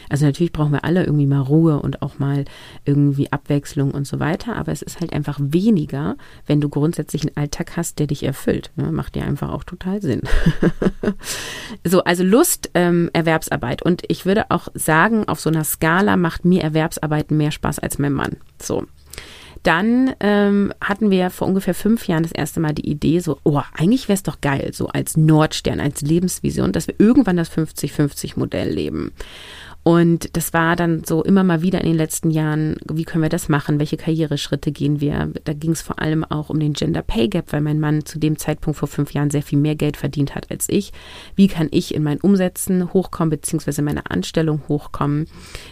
Also 0.09 0.27
natürlich 0.27 0.53
brauchen 0.53 0.73
wir 0.73 0.85
alle 0.85 1.05
irgendwie 1.05 1.27
mal 1.27 1.41
Ruhe 1.41 1.81
und 1.81 2.03
auch 2.03 2.19
mal 2.19 2.45
irgendwie 2.85 3.33
Abwechslung 3.33 3.91
und 3.91 4.07
so 4.07 4.21
weiter, 4.21 4.57
aber 4.57 4.73
es 4.73 4.83
ist 4.83 5.01
halt 5.01 5.13
einfach 5.13 5.39
weniger, 5.43 6.17
wenn 6.47 6.61
du 6.61 6.69
grundsätzlich 6.69 7.23
einen 7.23 7.37
Alltag 7.37 7.77
hast, 7.77 7.99
der 7.99 8.07
dich 8.07 8.23
erfüllt. 8.23 8.71
Ne? 8.77 8.93
Macht 8.93 9.15
dir 9.15 9.25
einfach 9.25 9.51
auch 9.51 9.65
total 9.65 10.01
Sinn. 10.01 10.23
so, 11.85 12.05
also 12.05 12.25
Lust, 12.25 12.71
ähm, 12.75 13.11
Erwerbsarbeit. 13.13 13.83
Und 13.83 14.03
ich 14.09 14.27
würde 14.27 14.51
auch 14.51 14.69
sagen, 14.75 15.27
auf 15.29 15.41
so 15.41 15.48
einer 15.49 15.65
Skala 15.65 16.17
macht 16.17 16.45
mir 16.45 16.63
Erwerbsarbeit 16.63 17.31
mehr 17.31 17.51
Spaß 17.51 17.79
als 17.79 17.99
mein 17.99 18.13
Mann. 18.13 18.37
So, 18.61 18.87
dann 19.63 20.15
ähm, 20.21 20.73
hatten 20.81 21.11
wir 21.11 21.31
vor 21.31 21.49
ungefähr 21.49 21.75
fünf 21.75 22.07
Jahren 22.07 22.23
das 22.23 22.33
erste 22.33 22.61
Mal 22.61 22.75
die 22.75 22.89
Idee, 22.89 23.19
so, 23.21 23.39
oh, 23.45 23.61
eigentlich 23.75 24.09
wäre 24.09 24.15
es 24.15 24.23
doch 24.23 24.41
geil, 24.41 24.71
so 24.73 24.89
als 24.89 25.17
Nordstern, 25.17 25.81
als 25.81 26.01
Lebensvision, 26.01 26.73
dass 26.73 26.87
wir 26.87 26.95
irgendwann 26.99 27.37
das 27.37 27.51
50-50-Modell 27.51 28.71
leben. 28.71 29.13
Und 29.89 30.37
das 30.37 30.53
war 30.53 30.77
dann 30.77 31.03
so 31.05 31.25
immer 31.25 31.43
mal 31.45 31.63
wieder 31.63 31.81
in 31.81 31.87
den 31.87 31.97
letzten 31.97 32.31
Jahren, 32.31 32.77
wie 32.93 33.05
können 33.05 33.23
wir 33.23 33.31
das 33.31 33.49
machen, 33.49 33.79
welche 33.79 33.97
Karriereschritte 33.97 34.71
gehen 34.71 35.01
wir. 35.01 35.33
Da 35.45 35.55
ging 35.55 35.71
es 35.71 35.81
vor 35.81 35.99
allem 35.99 36.25
auch 36.25 36.51
um 36.51 36.61
den 36.61 36.75
Gender 36.75 37.01
Pay 37.01 37.29
Gap, 37.29 37.55
weil 37.55 37.63
mein 37.63 37.81
Mann 37.81 38.05
zu 38.05 38.19
dem 38.19 38.37
Zeitpunkt 38.37 38.79
vor 38.79 38.87
fünf 38.87 39.15
Jahren 39.15 39.31
sehr 39.31 39.41
viel 39.41 39.59
mehr 39.59 39.77
Geld 39.77 39.97
verdient 39.97 40.35
hat 40.35 40.51
als 40.51 40.69
ich. 40.69 40.93
Wie 41.37 41.49
kann 41.49 41.69
ich 41.71 41.95
in 41.95 42.03
meinen 42.03 42.21
Umsätzen 42.21 42.93
hochkommen, 42.93 43.31
beziehungsweise 43.31 43.81
in 43.81 43.87
meiner 43.87 44.11
Anstellung 44.11 44.61
hochkommen? 44.69 45.27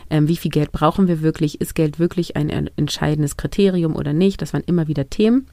Ähm, 0.08 0.28
wie 0.28 0.38
viel 0.38 0.50
Geld 0.50 0.72
brauchen 0.72 1.08
wir 1.08 1.20
wirklich? 1.20 1.60
Ist 1.60 1.74
Geld 1.74 1.98
wirklich 1.98 2.36
ein 2.36 2.48
entscheidendes 2.48 3.36
Kriterium 3.36 3.94
oder 3.94 4.14
nicht? 4.14 4.40
Das 4.40 4.54
waren 4.54 4.64
immer 4.64 4.88
wieder 4.88 5.10
Themen. 5.10 5.46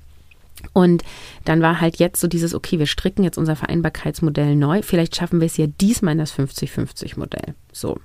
Und 0.72 1.04
dann 1.44 1.62
war 1.62 1.82
halt 1.82 1.98
jetzt 1.98 2.22
so 2.22 2.30
dieses, 2.30 2.56
okay, 2.56 2.80
wir 2.80 2.88
stricken 2.88 3.26
jetzt 3.26 3.38
unser 3.38 3.58
Vereinbarkeitsmodell 3.58 4.56
neu. 4.56 4.82
Vielleicht 4.84 5.18
schaffen 5.18 5.42
wir 5.42 5.48
es 5.48 5.58
ja 5.58 5.68
diesmal 5.68 6.14
in 6.14 6.20
das 6.20 6.34
50-50-Modell. 6.34 7.56
So. 7.74 8.00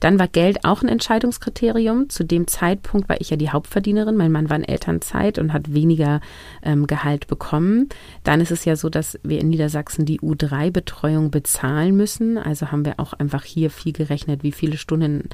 Dann 0.00 0.18
war 0.18 0.28
Geld 0.28 0.64
auch 0.64 0.82
ein 0.82 0.88
Entscheidungskriterium. 0.88 2.08
Zu 2.08 2.24
dem 2.24 2.46
Zeitpunkt 2.46 3.08
war 3.08 3.20
ich 3.20 3.30
ja 3.30 3.36
die 3.36 3.50
Hauptverdienerin. 3.50 4.16
Mein 4.16 4.32
Mann 4.32 4.50
war 4.50 4.56
in 4.56 4.64
Elternzeit 4.64 5.38
und 5.38 5.52
hat 5.52 5.72
weniger 5.74 6.20
ähm, 6.62 6.86
Gehalt 6.86 7.26
bekommen. 7.26 7.88
Dann 8.24 8.40
ist 8.40 8.50
es 8.50 8.64
ja 8.64 8.76
so, 8.76 8.88
dass 8.88 9.18
wir 9.22 9.40
in 9.40 9.48
Niedersachsen 9.48 10.06
die 10.06 10.20
U3-Betreuung 10.20 11.30
bezahlen 11.30 11.96
müssen. 11.96 12.38
Also 12.38 12.72
haben 12.72 12.84
wir 12.84 12.98
auch 12.98 13.12
einfach 13.12 13.44
hier 13.44 13.70
viel 13.70 13.92
gerechnet, 13.92 14.42
wie 14.42 14.52
viele 14.52 14.76
Stunden 14.76 15.28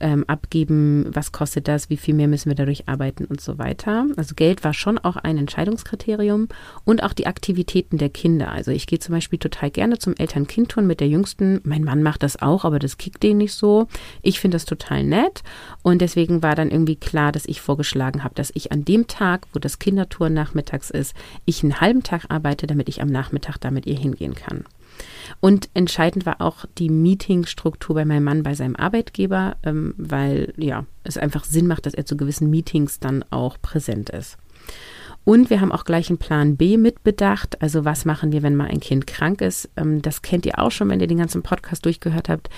ähm, 0.00 0.24
abgeben, 0.26 1.10
was 1.12 1.32
kostet 1.32 1.68
das, 1.68 1.90
wie 1.90 1.96
viel 1.96 2.14
mehr 2.14 2.28
müssen 2.28 2.50
wir 2.50 2.56
dadurch 2.56 2.88
arbeiten 2.88 3.24
und 3.24 3.40
so 3.40 3.58
weiter. 3.58 4.06
Also 4.16 4.34
Geld 4.34 4.64
war 4.64 4.74
schon 4.74 4.98
auch 4.98 5.16
ein 5.16 5.38
Entscheidungskriterium 5.38 6.48
und 6.84 7.02
auch 7.02 7.12
die 7.12 7.26
Aktivitäten 7.26 7.98
der 7.98 8.10
Kinder. 8.10 8.52
Also 8.52 8.70
ich 8.70 8.86
gehe 8.86 8.98
zum 8.98 9.14
Beispiel 9.14 9.38
total 9.38 9.70
gerne 9.70 9.98
zum 9.98 10.14
Eltern-Kind-Turn 10.16 10.86
mit 10.86 11.00
der 11.00 11.08
Jüngsten. 11.08 11.60
Mein 11.64 11.84
Mann 11.84 12.02
macht 12.02 12.22
das 12.22 12.40
auch, 12.40 12.64
aber 12.64 12.78
das 12.78 12.98
kickt 12.98 13.22
den 13.22 13.38
nicht 13.38 13.52
so 13.52 13.73
Ich 14.22 14.40
finde 14.40 14.56
das 14.56 14.64
total 14.64 15.04
nett 15.04 15.42
und 15.82 16.00
deswegen 16.00 16.42
war 16.42 16.54
dann 16.54 16.70
irgendwie 16.70 16.96
klar, 16.96 17.32
dass 17.32 17.46
ich 17.46 17.60
vorgeschlagen 17.60 18.24
habe, 18.24 18.34
dass 18.34 18.52
ich 18.54 18.72
an 18.72 18.84
dem 18.84 19.06
Tag, 19.06 19.46
wo 19.52 19.58
das 19.58 19.78
Kindertour 19.78 20.30
nachmittags 20.30 20.90
ist, 20.90 21.14
ich 21.44 21.62
einen 21.62 21.80
halben 21.80 22.02
Tag 22.02 22.26
arbeite, 22.28 22.66
damit 22.66 22.88
ich 22.88 23.02
am 23.02 23.08
Nachmittag 23.08 23.58
da 23.58 23.70
mit 23.70 23.86
ihr 23.86 23.98
hingehen 23.98 24.34
kann. 24.34 24.64
Und 25.40 25.68
entscheidend 25.74 26.26
war 26.26 26.40
auch 26.40 26.64
die 26.78 26.90
Meetingstruktur 26.90 27.94
bei 27.94 28.04
meinem 28.04 28.24
Mann 28.24 28.42
bei 28.42 28.54
seinem 28.54 28.76
Arbeitgeber, 28.76 29.56
ähm, 29.62 29.94
weil 29.96 30.52
ja, 30.56 30.86
es 31.02 31.18
einfach 31.18 31.44
Sinn 31.44 31.66
macht, 31.66 31.86
dass 31.86 31.94
er 31.94 32.06
zu 32.06 32.16
gewissen 32.16 32.50
Meetings 32.50 33.00
dann 33.00 33.24
auch 33.30 33.56
präsent 33.60 34.10
ist. 34.10 34.38
Und 35.24 35.48
wir 35.48 35.62
haben 35.62 35.72
auch 35.72 35.84
gleich 35.84 36.10
einen 36.10 36.18
Plan 36.18 36.56
B 36.56 36.76
mitbedacht. 36.76 37.62
Also 37.62 37.86
was 37.86 38.04
machen 38.04 38.30
wir, 38.32 38.42
wenn 38.42 38.56
mal 38.56 38.68
ein 38.68 38.80
Kind 38.80 39.06
krank 39.06 39.40
ist? 39.40 39.70
Ähm, 39.76 40.02
das 40.02 40.20
kennt 40.20 40.44
ihr 40.44 40.58
auch 40.58 40.70
schon, 40.70 40.90
wenn 40.90 41.00
ihr 41.00 41.06
den 41.06 41.18
ganzen 41.18 41.42
Podcast 41.42 41.84
durchgehört 41.86 42.28
habt. 42.28 42.50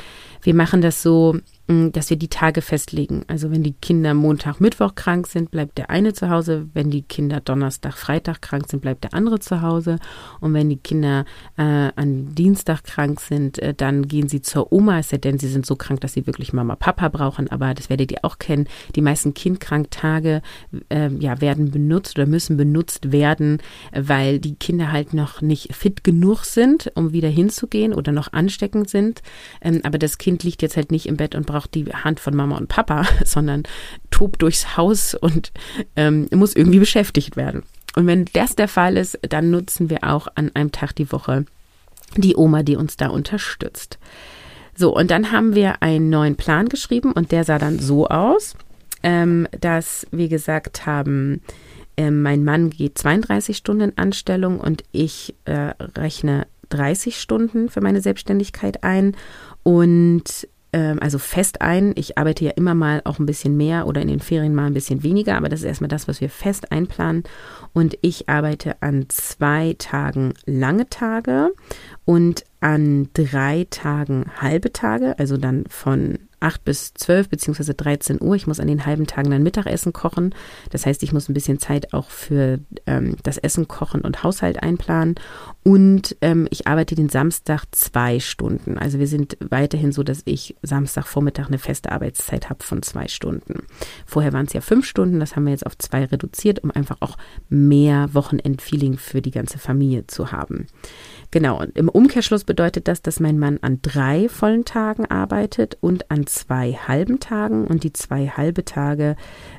Wir 0.43 0.55
machen 0.55 0.81
das 0.81 1.03
so, 1.03 1.37
dass 1.69 2.11
wir 2.11 2.17
die 2.17 2.29
Tage 2.29 2.63
festlegen. 2.63 3.25
Also 3.27 3.51
wenn 3.51 3.65
die 3.65 3.73
Kinder 3.73 4.15
Montag, 4.15 4.61
Mittwoch 4.61 4.95
krank 4.95 5.27
sind, 5.27 5.51
bleibt 5.51 5.79
der 5.79 5.91
eine 5.91 6.13
zu 6.13 6.31
Hause. 6.31 6.69
Wenn 6.75 6.91
die 6.91 7.03
Kinder 7.03 7.41
Donnerstag, 7.41 7.95
Freitag 7.95 8.41
krank 8.41 8.69
sind, 8.69 8.83
bleibt 8.83 9.03
der 9.03 9.15
andere 9.15 9.41
zu 9.41 9.63
Hause. 9.63 9.99
Und 10.41 10.55
wenn 10.55 10.69
die 10.69 10.77
Kinder 10.77 11.25
äh, 11.57 11.91
an 11.97 12.35
Dienstag 12.37 12.85
krank 12.85 13.21
sind, 13.21 13.59
äh, 13.59 13.75
dann 13.75 14.07
gehen 14.07 14.29
sie 14.29 14.43
zur 14.43 14.73
Oma, 14.73 15.01
es 15.01 15.09
sei 15.09 15.19
denn, 15.19 15.41
sie 15.41 15.49
sind 15.49 15.67
so 15.67 15.75
krank, 15.75 16.01
dass 16.03 16.13
sie 16.13 16.27
wirklich 16.29 16.53
Mama, 16.53 16.77
Papa 16.77 17.09
brauchen. 17.09 17.51
Aber 17.51 17.75
das 17.75 17.91
werdet 17.91 18.13
ihr 18.13 18.21
auch 18.23 18.39
kennen. 18.39 18.69
Die 18.95 19.03
meisten 19.03 19.35
Kindkranktage 19.35 20.43
äh, 20.89 21.11
ja, 21.19 21.41
werden 21.41 21.73
benutzt 21.73 22.17
oder 22.17 22.27
müssen 22.27 22.57
benutzt 22.57 23.11
werden, 23.11 23.59
weil 23.93 24.39
die 24.39 24.55
Kinder 24.55 24.93
halt 24.93 25.15
noch 25.15 25.43
nicht 25.43 25.75
fit 25.75 26.05
genug 26.05 26.45
sind, 26.45 26.93
um 26.95 27.13
wieder 27.13 27.29
hinzugehen 27.29 27.93
oder 27.93 28.13
noch 28.13 28.33
ansteckend 28.33 28.89
sind. 28.89 29.23
Ähm, 29.61 29.81
aber 29.83 29.99
das 29.99 30.19
Kind 30.19 30.45
liegt 30.45 30.63
jetzt 30.63 30.77
halt 30.77 30.93
nicht 30.93 31.07
im 31.07 31.17
Bett 31.17 31.35
und 31.35 31.45
braucht 31.45 31.56
die 31.65 31.87
Hand 31.87 32.21
von 32.21 32.37
Mama 32.37 32.59
und 32.59 32.69
Papa, 32.69 33.07
sondern 33.25 33.63
tobt 34.11 34.43
durchs 34.43 34.77
Haus 34.77 35.15
und 35.15 35.53
ähm, 35.97 36.29
muss 36.35 36.55
irgendwie 36.55 36.79
beschäftigt 36.79 37.37
werden. 37.37 37.63
Und 37.95 38.07
wenn 38.07 38.27
das 38.35 38.57
der 38.57 38.69
Fall 38.69 38.99
ist, 38.99 39.19
dann 39.23 39.51
nutzen 39.51 39.89
wir 39.89 40.05
auch 40.05 40.29
an 40.35 40.51
einem 40.55 40.73
Tag 40.73 40.93
die 40.93 41.11
Woche 41.11 41.47
die 42.17 42.37
Oma, 42.37 42.63
die 42.63 42.77
uns 42.77 42.97
da 42.97 43.09
unterstützt. 43.09 43.99
So, 44.75 44.95
und 44.95 45.11
dann 45.11 45.33
haben 45.33 45.55
wir 45.55 45.83
einen 45.83 46.11
neuen 46.11 46.37
Plan 46.37 46.69
geschrieben 46.69 47.13
und 47.13 47.33
der 47.33 47.45
sah 47.45 47.59
dann 47.59 47.79
so 47.79 48.09
aus, 48.09 48.55
ähm, 49.03 49.49
dass 49.59 50.07
wir 50.11 50.29
gesagt 50.29 50.85
haben, 50.85 51.41
äh, 51.97 52.11
mein 52.11 52.45
Mann 52.45 52.71
geht 52.71 52.99
32 52.99 53.57
Stunden 53.57 53.97
Anstellung 53.97 54.61
und 54.61 54.85
ich 54.93 55.35
äh, 55.47 55.73
rechne 55.97 56.47
30 56.69 57.19
Stunden 57.19 57.69
für 57.69 57.81
meine 57.81 58.01
Selbstständigkeit 58.01 58.85
ein 58.85 59.17
und 59.63 60.49
ähm, 60.77 60.99
also 61.01 61.19
fest 61.19 61.63
ein. 61.63 61.95
Ich 61.97 62.19
arbeite 62.19 62.45
ja 62.45 62.51
immer 62.51 62.75
mal 62.75 63.01
auch 63.05 63.19
ein 63.19 63.25
bisschen 63.25 63.57
mehr 63.57 63.87
oder 63.87 64.03
in 64.03 64.09
den 64.09 64.21
Ferien 64.21 64.55
mal 64.55 64.67
ein 64.67 64.75
bisschen 64.75 65.03
weniger, 65.03 65.35
aber 65.35 65.49
das 65.49 65.61
ist 65.61 65.67
erstmal 65.67 65.89
das, 65.89 66.07
was 66.07 66.21
wir 66.21 66.29
fest 66.29 66.71
einplanen. 66.71 67.25
Und 67.73 67.97
ich 68.03 68.29
arbeite 68.29 68.83
an 68.83 69.07
zwei 69.09 69.75
Tagen 69.79 70.35
lange 70.45 70.87
Tage 70.91 71.53
und 72.05 72.45
an 72.61 73.09
drei 73.15 73.67
Tagen 73.71 74.27
halbe 74.39 74.71
Tage, 74.71 75.19
also 75.19 75.39
dann 75.39 75.65
von 75.71 76.19
8 76.41 76.65
bis 76.65 76.95
12 76.95 77.29
beziehungsweise 77.29 77.75
13 77.75 78.21
Uhr. 78.21 78.35
Ich 78.35 78.47
muss 78.47 78.61
an 78.61 78.69
den 78.69 78.87
halben 78.87 79.07
Tagen 79.07 79.31
dann 79.31 79.43
Mittagessen 79.43 79.93
kochen. 79.93 80.35
Das 80.71 80.87
heißt, 80.87 81.03
ich 81.03 81.13
muss 81.13 81.29
ein 81.29 81.35
bisschen 81.35 81.59
Zeit 81.59 81.93
auch 81.93 82.11
für 82.11 82.59
ähm, 82.87 83.17
das 83.23 83.39
Essen 83.39 83.69
kochen 83.69 84.03
und 84.03 84.23
Haushalt 84.23 84.63
einplanen. 84.63 85.17
Und 85.63 86.17
ähm, 86.21 86.47
ich 86.51 86.67
arbeite 86.67 86.95
den 86.95 87.09
Samstag 87.09 87.65
zwei 87.73 88.21
Stunden. 88.21 88.79
Also 88.79 88.99
wir 88.99 89.09
sind 89.09 89.37
weiterhin 89.51 89.93
so, 89.93 90.03
dass 90.03 90.23
ich 90.25 90.57
Samstagvormittag 90.63 91.49
eine 91.49 91.59
feste 91.59 91.91
Arbeitszeit 91.91 92.51
habe 92.51 92.63
von 92.63 92.83
zwei 92.83 93.09
Stunden. 93.09 93.67
Vorher 94.05 94.33
waren 94.33 94.47
es 94.47 94.53
ja 94.53 94.61
fünf 94.61 94.87
Stunden, 94.87 95.21
das 95.21 95.35
haben 95.35 95.45
wir 95.45 95.53
jetzt 95.53 95.67
auf 95.67 95.77
zwei 95.79 96.05
reduziert, 96.05 96.63
um 96.63 96.71
einfach 96.71 96.99
auch 97.01 97.17
mehr 97.49 98.15
Wochenendfeeling 98.15 98.99
für 98.99 99.23
die 99.23 99.31
ganze 99.31 99.59
Familie 99.59 100.07
zu 100.07 100.31
haben. 100.33 100.67
Genau, 101.31 101.61
und 101.61 101.77
im 101.77 101.89
Umkehrschluss 101.89 102.45
bedeutet 102.45 102.89
das, 102.89 103.03
dass 103.03 103.21
mein 103.21 103.39
Mann 103.39 103.59
an 103.61 103.81
drei 103.83 104.29
vollen 104.29 104.65
Tagen 104.65 105.07
arbeitet 105.07 105.77
und 105.81 106.11
an 106.11 106.27
zwei 106.27 106.73
halben 106.73 107.21
Tagen. 107.21 107.67
Und 107.67 107.85
die 107.85 107.93
zwei 107.93 108.29
halbe 108.29 108.65
Tage 108.65 109.17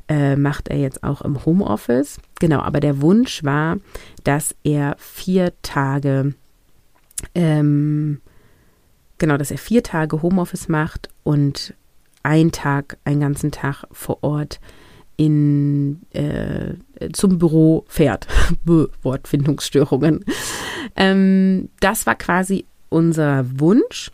äh, 0.08 0.36
macht 0.36 0.70
er 0.70 0.78
jetzt 0.78 1.04
auch 1.04 1.22
im 1.22 1.46
Homeoffice. 1.46 2.20
Genau, 2.40 2.60
aber 2.60 2.80
der 2.80 3.02
Wunsch 3.02 3.44
war, 3.44 3.78
dass 4.24 4.56
er 4.64 4.96
vier 4.98 5.54
Tage, 5.62 6.34
ähm, 7.36 8.22
genau, 9.18 9.38
dass 9.38 9.52
er 9.52 9.58
vier 9.58 9.84
Tage 9.84 10.22
Homeoffice 10.22 10.70
macht 10.70 11.10
und 11.24 11.74
einen 12.24 12.52
Tag, 12.52 12.98
einen 13.04 13.22
ganzen 13.22 13.52
Tag 13.52 13.86
vor 13.92 14.24
Ort 14.24 14.60
in, 15.18 16.02
äh, 16.12 16.76
zum 17.12 17.40
Büro 17.40 17.86
fährt. 17.88 18.28
Wortfindungsstörungen. 19.02 20.24
Ähm, 20.96 21.70
das 21.80 22.06
war 22.06 22.16
quasi 22.16 22.66
unser 22.90 23.46
Wunsch. 23.60 24.12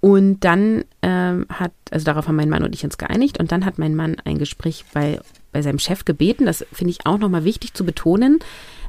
Und 0.00 0.40
dann 0.40 0.84
ähm, 1.02 1.46
hat, 1.48 1.70
also 1.92 2.04
darauf 2.04 2.26
haben 2.26 2.34
mein 2.34 2.48
Mann 2.48 2.64
und 2.64 2.74
ich 2.74 2.84
uns 2.84 2.98
geeinigt. 2.98 3.38
Und 3.38 3.52
dann 3.52 3.64
hat 3.64 3.78
mein 3.78 3.94
Mann 3.94 4.16
ein 4.24 4.38
Gespräch 4.38 4.84
bei, 4.92 5.20
bei 5.52 5.62
seinem 5.62 5.78
Chef 5.78 6.04
gebeten. 6.04 6.46
Das 6.46 6.66
finde 6.72 6.90
ich 6.90 7.06
auch 7.06 7.18
nochmal 7.18 7.44
wichtig 7.44 7.74
zu 7.74 7.84
betonen. 7.84 8.40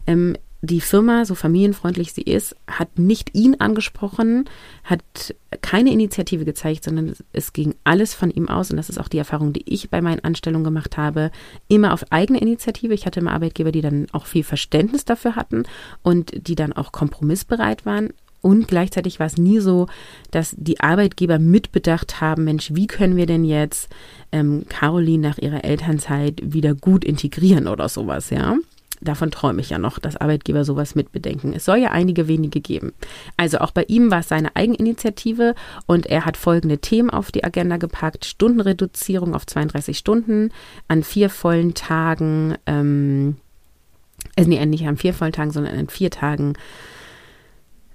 Ähm, 0.07 0.36
die 0.65 0.80
Firma, 0.80 1.26
so 1.26 1.36
familienfreundlich 1.36 2.13
sie 2.13 2.21
ist, 2.21 2.56
hat 2.67 2.97
nicht 2.97 3.36
ihn 3.36 3.58
angesprochen, 3.60 4.45
hat 4.86 5.36
keine 5.62 5.91
Initiative 5.91 6.45
gezeigt, 6.45 6.86
sondern 6.86 7.15
es 7.34 7.52
ging 7.52 7.76
alles 7.84 8.13
von 8.13 8.32
ihm 8.32 8.47
aus. 8.47 8.71
Und 8.71 8.78
das 8.78 8.89
ist 8.89 8.97
auch 8.97 9.10
die 9.10 9.17
Erfahrung, 9.17 9.52
die 9.52 9.63
ich 9.65 9.89
bei 9.89 10.02
meinen 10.02 10.23
Anstellungen 10.23 10.63
gemacht 10.63 10.95
habe. 10.95 11.32
Immer 11.67 11.91
auf 11.91 12.10
eigene 12.13 12.39
Initiative. 12.39 12.93
Ich 12.93 13.06
hatte 13.06 13.19
immer 13.19 13.34
Arbeitgeber, 13.34 13.73
die 13.73 13.82
dann 13.82 14.08
auch 14.13 14.26
viel 14.26 14.45
Verständnis 14.45 15.04
dafür 15.04 15.36
hatten 15.36 15.63
und 16.02 16.32
die 16.47 16.56
dann 16.56 16.71
auch 16.71 16.93
kompromissbereit 16.93 17.86
waren. 17.86 18.13
Und 18.39 18.69
gleichzeitig 18.69 19.19
war 19.19 19.28
es 19.28 19.38
nie 19.38 19.60
so, 19.60 19.88
dass 20.32 20.56
die 20.58 20.80
Arbeitgeber 20.80 21.39
mitbedacht 21.39 22.21
haben, 22.21 22.45
Mensch, 22.45 22.73
wie 22.73 22.88
können 22.88 23.17
wir 23.17 23.26
denn 23.26 23.43
jetzt 23.43 23.89
ähm, 24.32 24.63
Caroline 24.69 25.28
nach 25.28 25.39
ihrer 25.39 25.65
Elternzeit 25.65 26.39
wieder 26.41 26.73
gut 26.73 27.04
integrieren 27.04 27.67
oder 27.67 27.89
sowas, 27.89 28.30
ja 28.30 28.56
davon 29.04 29.32
träume 29.32 29.62
ich 29.62 29.70
ja 29.70 29.78
noch, 29.78 30.00
dass 30.00 30.18
Arbeitgeber 30.18 30.66
sowas 30.66 30.96
mitbedenken. 30.96 31.54
Es 31.54 31.66
soll 31.66 31.78
ja 31.78 31.92
einige 31.92 32.28
wenige 32.28 32.62
geben. 32.62 32.94
Also 33.38 33.60
auch 33.60 33.72
bei 33.72 33.84
ihm 33.88 34.12
war 34.12 34.20
es 34.20 34.30
seine 34.30 34.56
Eigeninitiative 34.56 35.56
und 35.86 36.06
er 36.06 36.26
hat 36.26 36.38
folgende 36.38 36.80
Themen 36.80 37.10
auf 37.10 37.32
die 37.32 37.44
Agenda 37.44 37.78
gepackt. 37.78 38.26
Stundenreduzierung 38.26 39.36
auf 39.36 39.46
32 39.46 39.98
Stunden 39.98 40.52
an 40.88 41.04
vier 41.04 41.30
vollen 41.30 41.74
Tagen, 41.74 42.56
ähm, 42.66 43.38
also 44.36 44.50
nee, 44.50 44.66
nicht 44.66 44.88
an 44.88 44.98
vier 44.98 45.13
vollen 45.13 45.34
Tagen, 45.34 45.52
sondern 45.52 45.78
an 45.78 45.89
vier 45.89 46.10
Tagen 46.10 46.54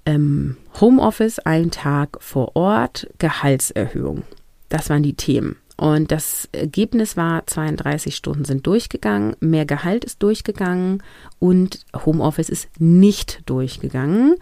ähm, 0.07 0.57
Homeoffice, 0.81 1.39
ein 1.39 1.71
Tag 1.71 2.17
vor 2.21 2.57
Ort, 2.57 3.09
Gehaltserhöhung. 3.19 4.23
Das 4.69 4.89
waren 4.91 5.03
die 5.03 5.15
Themen. 5.15 5.57
Und 5.81 6.11
das 6.11 6.49
Ergebnis 6.51 7.17
war, 7.17 7.47
32 7.47 8.17
Stunden 8.17 8.45
sind 8.45 8.67
durchgegangen, 8.67 9.37
mehr 9.39 9.65
Gehalt 9.65 10.05
ist 10.05 10.21
durchgegangen 10.25 11.05
und 11.39 11.87
Homeoffice 12.05 12.49
ist 12.49 12.69
nicht 12.81 13.43
durchgegangen. 13.47 14.35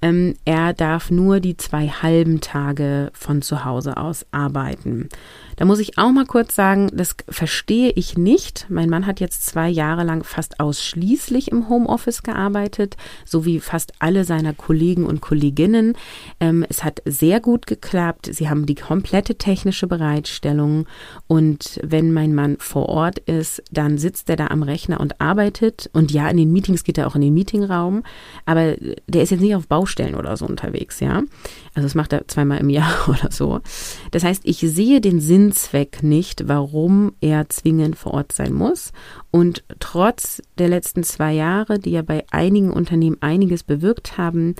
Ähm, 0.00 0.36
er 0.44 0.72
darf 0.72 1.10
nur 1.10 1.40
die 1.40 1.56
zwei 1.56 1.88
halben 1.88 2.40
Tage 2.40 3.10
von 3.12 3.42
zu 3.42 3.64
Hause 3.64 3.96
aus 3.96 4.24
arbeiten. 4.30 5.08
Da 5.56 5.64
muss 5.64 5.78
ich 5.78 5.98
auch 5.98 6.10
mal 6.10 6.26
kurz 6.26 6.54
sagen, 6.54 6.90
das 6.92 7.16
verstehe 7.28 7.90
ich 7.90 8.18
nicht. 8.18 8.66
Mein 8.68 8.90
Mann 8.90 9.06
hat 9.06 9.20
jetzt 9.20 9.46
zwei 9.46 9.68
Jahre 9.68 10.04
lang 10.04 10.24
fast 10.24 10.60
ausschließlich 10.60 11.50
im 11.50 11.68
Homeoffice 11.68 12.22
gearbeitet, 12.22 12.96
so 13.24 13.44
wie 13.44 13.60
fast 13.60 13.92
alle 13.98 14.24
seiner 14.24 14.52
Kollegen 14.52 15.06
und 15.06 15.20
Kolleginnen. 15.20 15.96
Ähm, 16.40 16.64
es 16.68 16.82
hat 16.82 17.02
sehr 17.04 17.40
gut 17.40 17.66
geklappt. 17.66 18.28
Sie 18.32 18.48
haben 18.48 18.66
die 18.66 18.74
komplette 18.74 19.36
technische 19.36 19.86
Bereitstellung. 19.86 20.86
Und 21.26 21.78
wenn 21.82 22.12
mein 22.12 22.34
Mann 22.34 22.56
vor 22.58 22.88
Ort 22.88 23.18
ist, 23.20 23.62
dann 23.70 23.98
sitzt 23.98 24.28
er 24.30 24.36
da 24.36 24.48
am 24.48 24.62
Rechner 24.62 25.00
und 25.00 25.20
arbeitet. 25.20 25.88
Und 25.92 26.10
ja, 26.10 26.28
in 26.28 26.36
den 26.36 26.52
Meetings 26.52 26.84
geht 26.84 26.98
er 26.98 27.06
auch 27.06 27.14
in 27.14 27.20
den 27.20 27.34
Meetingraum. 27.34 28.02
Aber 28.44 28.74
der 29.06 29.22
ist 29.22 29.30
jetzt 29.30 29.40
nicht 29.40 29.54
auf 29.54 29.68
Baustellen 29.68 30.14
oder 30.14 30.36
so 30.36 30.46
unterwegs, 30.46 31.00
ja. 31.00 31.22
Also 31.74 31.86
das 31.86 31.94
macht 31.94 32.12
er 32.12 32.26
zweimal 32.28 32.58
im 32.58 32.70
Jahr 32.70 32.92
oder 33.08 33.30
so. 33.30 33.60
Das 34.10 34.24
heißt, 34.24 34.42
ich 34.44 34.58
sehe 34.58 35.00
den 35.00 35.20
Sinn 35.20 35.43
Sinnzweck 35.44 36.02
nicht, 36.02 36.48
warum 36.48 37.12
er 37.20 37.48
zwingend 37.50 37.96
vor 37.96 38.14
Ort 38.14 38.32
sein 38.32 38.54
muss. 38.54 38.92
Und 39.30 39.62
trotz 39.78 40.42
der 40.56 40.68
letzten 40.68 41.02
zwei 41.02 41.32
Jahre, 41.34 41.78
die 41.78 41.90
ja 41.90 42.02
bei 42.02 42.24
einigen 42.30 42.72
Unternehmen 42.72 43.18
einiges 43.20 43.62
bewirkt 43.62 44.16
haben, 44.16 44.54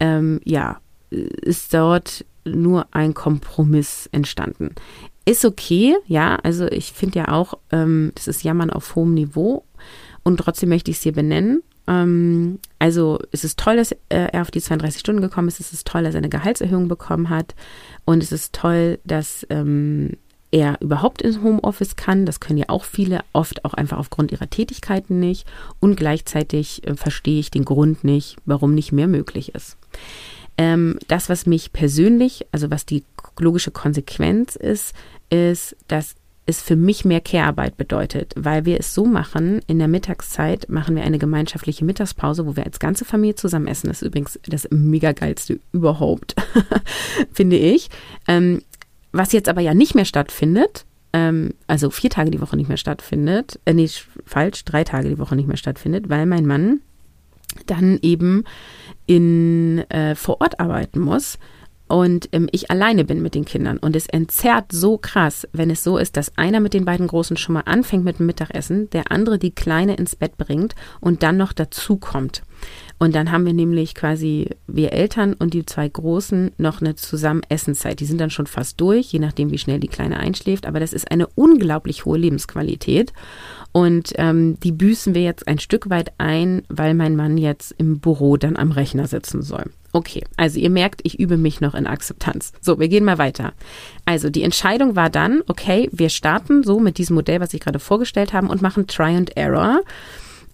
ähm, 0.00 0.40
ja, 0.44 0.80
ist 1.10 1.72
dort 1.72 2.24
nur 2.44 2.86
ein 2.90 3.14
Kompromiss 3.14 4.08
entstanden. 4.10 4.74
Ist 5.24 5.44
okay, 5.44 5.94
ja, 6.06 6.36
also 6.42 6.66
ich 6.66 6.92
finde 6.92 7.20
ja 7.20 7.28
auch, 7.28 7.54
ähm, 7.70 8.10
das 8.16 8.26
ist 8.26 8.42
Jammern 8.42 8.70
auf 8.70 8.96
hohem 8.96 9.14
Niveau 9.14 9.64
und 10.24 10.38
trotzdem 10.38 10.68
möchte 10.68 10.90
ich 10.90 10.96
es 10.96 11.02
hier 11.04 11.12
benennen. 11.12 11.62
Ähm, 11.86 12.58
also 12.78 13.20
es 13.30 13.44
ist 13.44 13.58
toll, 13.58 13.76
dass 13.76 13.92
äh, 13.92 13.98
er 14.08 14.42
auf 14.42 14.50
die 14.50 14.60
32 14.60 15.00
Stunden 15.00 15.22
gekommen 15.22 15.48
ist. 15.48 15.60
Es 15.60 15.72
ist 15.72 15.86
toll, 15.86 16.02
dass 16.02 16.14
er 16.14 16.18
eine 16.18 16.28
Gehaltserhöhung 16.28 16.88
bekommen 16.88 17.30
hat. 17.30 17.54
Und 18.04 18.22
es 18.22 18.32
ist 18.32 18.54
toll, 18.54 18.98
dass 19.04 19.46
ähm, 19.50 20.16
er 20.54 20.80
überhaupt 20.80 21.20
ins 21.20 21.42
Homeoffice 21.42 21.96
kann. 21.96 22.26
Das 22.26 22.38
können 22.38 22.60
ja 22.60 22.66
auch 22.68 22.84
viele, 22.84 23.22
oft 23.32 23.64
auch 23.64 23.74
einfach 23.74 23.98
aufgrund 23.98 24.30
ihrer 24.30 24.48
Tätigkeiten 24.48 25.18
nicht. 25.18 25.48
Und 25.80 25.96
gleichzeitig 25.96 26.86
äh, 26.86 26.94
verstehe 26.94 27.40
ich 27.40 27.50
den 27.50 27.64
Grund 27.64 28.04
nicht, 28.04 28.36
warum 28.46 28.72
nicht 28.72 28.92
mehr 28.92 29.08
möglich 29.08 29.52
ist. 29.52 29.76
Ähm, 30.56 31.00
das, 31.08 31.28
was 31.28 31.46
mich 31.46 31.72
persönlich, 31.72 32.46
also 32.52 32.70
was 32.70 32.86
die 32.86 33.02
logische 33.36 33.72
Konsequenz 33.72 34.54
ist, 34.54 34.94
ist, 35.28 35.74
dass 35.88 36.14
es 36.46 36.62
für 36.62 36.76
mich 36.76 37.04
mehr 37.04 37.20
Care-Arbeit 37.20 37.76
bedeutet, 37.76 38.32
weil 38.36 38.64
wir 38.64 38.78
es 38.78 38.94
so 38.94 39.06
machen, 39.06 39.60
in 39.66 39.80
der 39.80 39.88
Mittagszeit 39.88 40.68
machen 40.68 40.94
wir 40.94 41.02
eine 41.02 41.18
gemeinschaftliche 41.18 41.84
Mittagspause, 41.84 42.46
wo 42.46 42.54
wir 42.54 42.64
als 42.64 42.78
ganze 42.78 43.04
Familie 43.04 43.34
zusammen 43.34 43.66
essen. 43.66 43.88
Das 43.88 44.02
ist 44.02 44.06
übrigens 44.06 44.38
das 44.46 44.68
mega 44.70 45.10
geilste 45.10 45.58
überhaupt, 45.72 46.36
finde 47.32 47.56
ich. 47.56 47.88
Ähm, 48.28 48.62
was 49.14 49.32
jetzt 49.32 49.48
aber 49.48 49.60
ja 49.60 49.74
nicht 49.74 49.94
mehr 49.94 50.04
stattfindet, 50.04 50.84
ähm, 51.12 51.54
also 51.66 51.90
vier 51.90 52.10
Tage 52.10 52.30
die 52.30 52.40
Woche 52.40 52.56
nicht 52.56 52.68
mehr 52.68 52.76
stattfindet, 52.76 53.60
äh, 53.64 53.72
nee, 53.72 53.88
falsch, 54.26 54.64
drei 54.64 54.84
Tage 54.84 55.08
die 55.08 55.18
Woche 55.18 55.36
nicht 55.36 55.46
mehr 55.46 55.56
stattfindet, 55.56 56.08
weil 56.08 56.26
mein 56.26 56.46
Mann 56.46 56.80
dann 57.66 57.98
eben 58.02 58.44
in 59.06 59.78
äh, 59.90 60.16
vor 60.16 60.40
Ort 60.40 60.58
arbeiten 60.58 60.98
muss 60.98 61.38
und 61.86 62.30
ähm, 62.32 62.48
ich 62.50 62.70
alleine 62.70 63.04
bin 63.04 63.22
mit 63.22 63.34
den 63.34 63.44
Kindern. 63.44 63.78
Und 63.78 63.94
es 63.94 64.06
entzerrt 64.06 64.72
so 64.72 64.96
krass, 64.98 65.46
wenn 65.52 65.70
es 65.70 65.84
so 65.84 65.98
ist, 65.98 66.16
dass 66.16 66.36
einer 66.36 66.60
mit 66.60 66.74
den 66.74 66.84
beiden 66.84 67.06
Großen 67.06 67.36
schon 67.36 67.52
mal 67.52 67.62
anfängt 67.66 68.04
mit 68.04 68.18
dem 68.18 68.26
Mittagessen, 68.26 68.88
der 68.90 69.12
andere 69.12 69.38
die 69.38 69.54
Kleine 69.54 69.94
ins 69.94 70.16
Bett 70.16 70.36
bringt 70.36 70.74
und 71.00 71.22
dann 71.22 71.36
noch 71.36 71.52
dazu 71.52 71.96
kommt. 71.96 72.42
Und 72.98 73.14
dann 73.14 73.32
haben 73.32 73.44
wir 73.44 73.52
nämlich 73.52 73.94
quasi, 73.94 74.50
wir 74.66 74.92
Eltern 74.92 75.34
und 75.34 75.52
die 75.52 75.66
zwei 75.66 75.88
Großen, 75.88 76.52
noch 76.58 76.80
eine 76.80 76.94
Zusammenessenzeit. 76.94 78.00
Die 78.00 78.06
sind 78.06 78.20
dann 78.20 78.30
schon 78.30 78.46
fast 78.46 78.80
durch, 78.80 79.12
je 79.12 79.18
nachdem, 79.18 79.50
wie 79.50 79.58
schnell 79.58 79.80
die 79.80 79.88
Kleine 79.88 80.18
einschläft. 80.18 80.66
Aber 80.66 80.80
das 80.80 80.92
ist 80.92 81.10
eine 81.10 81.26
unglaublich 81.34 82.04
hohe 82.04 82.18
Lebensqualität. 82.18 83.12
Und 83.72 84.12
ähm, 84.16 84.58
die 84.60 84.72
büßen 84.72 85.14
wir 85.14 85.22
jetzt 85.22 85.48
ein 85.48 85.58
Stück 85.58 85.90
weit 85.90 86.12
ein, 86.18 86.62
weil 86.68 86.94
mein 86.94 87.16
Mann 87.16 87.36
jetzt 87.36 87.74
im 87.76 87.98
Büro 87.98 88.36
dann 88.36 88.56
am 88.56 88.70
Rechner 88.70 89.06
sitzen 89.08 89.42
soll. 89.42 89.64
Okay, 89.92 90.24
also 90.36 90.58
ihr 90.58 90.70
merkt, 90.70 91.02
ich 91.04 91.20
übe 91.20 91.36
mich 91.36 91.60
noch 91.60 91.74
in 91.74 91.86
Akzeptanz. 91.86 92.52
So, 92.60 92.80
wir 92.80 92.88
gehen 92.88 93.04
mal 93.04 93.18
weiter. 93.18 93.52
Also 94.04 94.28
die 94.28 94.42
Entscheidung 94.42 94.96
war 94.96 95.08
dann, 95.08 95.42
okay, 95.46 95.88
wir 95.92 96.08
starten 96.08 96.64
so 96.64 96.80
mit 96.80 96.98
diesem 96.98 97.14
Modell, 97.14 97.40
was 97.40 97.54
ich 97.54 97.60
gerade 97.60 97.78
vorgestellt 97.78 98.32
habe 98.32 98.48
und 98.48 98.60
machen 98.60 98.88
Try 98.88 99.14
and 99.16 99.36
Error 99.36 99.82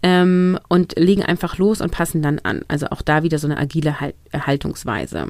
ähm, 0.03 0.59
und 0.69 0.99
legen 0.99 1.23
einfach 1.23 1.59
los 1.59 1.81
und 1.81 1.91
passen 1.91 2.23
dann 2.23 2.39
an. 2.41 2.63
Also 2.69 2.87
auch 2.87 3.03
da 3.03 3.23
wieder 3.23 3.39
so 3.39 3.47
eine 3.47 3.59
agile 3.59 3.97
Haltungsweise. 4.33 5.27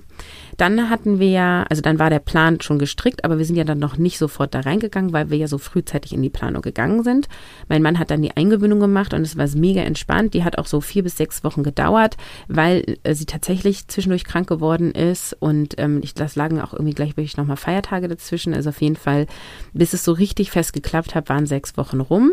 Dann 0.56 0.90
hatten 0.90 1.18
wir 1.18 1.30
ja, 1.30 1.64
also 1.68 1.82
dann 1.82 1.98
war 1.98 2.10
der 2.10 2.18
Plan 2.18 2.60
schon 2.60 2.78
gestrickt, 2.78 3.24
aber 3.24 3.38
wir 3.38 3.44
sind 3.44 3.56
ja 3.56 3.64
dann 3.64 3.78
noch 3.78 3.96
nicht 3.96 4.18
sofort 4.18 4.54
da 4.54 4.60
reingegangen, 4.60 5.12
weil 5.12 5.30
wir 5.30 5.38
ja 5.38 5.48
so 5.48 5.58
frühzeitig 5.58 6.12
in 6.12 6.22
die 6.22 6.30
Planung 6.30 6.62
gegangen 6.62 7.02
sind. 7.02 7.28
Mein 7.68 7.82
Mann 7.82 7.98
hat 7.98 8.10
dann 8.10 8.22
die 8.22 8.36
Eingewöhnung 8.36 8.80
gemacht 8.80 9.14
und 9.14 9.22
es 9.22 9.36
war 9.36 9.48
mega 9.54 9.82
entspannt. 9.82 10.34
Die 10.34 10.44
hat 10.44 10.58
auch 10.58 10.66
so 10.66 10.80
vier 10.80 11.02
bis 11.02 11.16
sechs 11.16 11.42
Wochen 11.42 11.62
gedauert, 11.62 12.16
weil 12.46 12.96
äh, 13.02 13.14
sie 13.14 13.26
tatsächlich 13.26 13.88
zwischendurch 13.88 14.24
krank 14.24 14.48
geworden 14.48 14.92
ist 14.92 15.36
und 15.40 15.74
ähm, 15.78 16.00
ich, 16.02 16.14
das 16.14 16.36
lagen 16.36 16.60
auch 16.60 16.72
irgendwie 16.72 16.94
gleichzeitig 16.94 17.36
nochmal 17.36 17.56
Feiertage 17.56 18.08
dazwischen. 18.08 18.54
Also 18.54 18.68
auf 18.68 18.80
jeden 18.80 18.96
Fall, 18.96 19.26
bis 19.72 19.92
es 19.92 20.04
so 20.04 20.12
richtig 20.12 20.50
fest 20.50 20.72
geklappt 20.72 21.14
hat, 21.14 21.28
waren 21.28 21.46
sechs 21.46 21.76
Wochen 21.76 22.00
rum. 22.00 22.32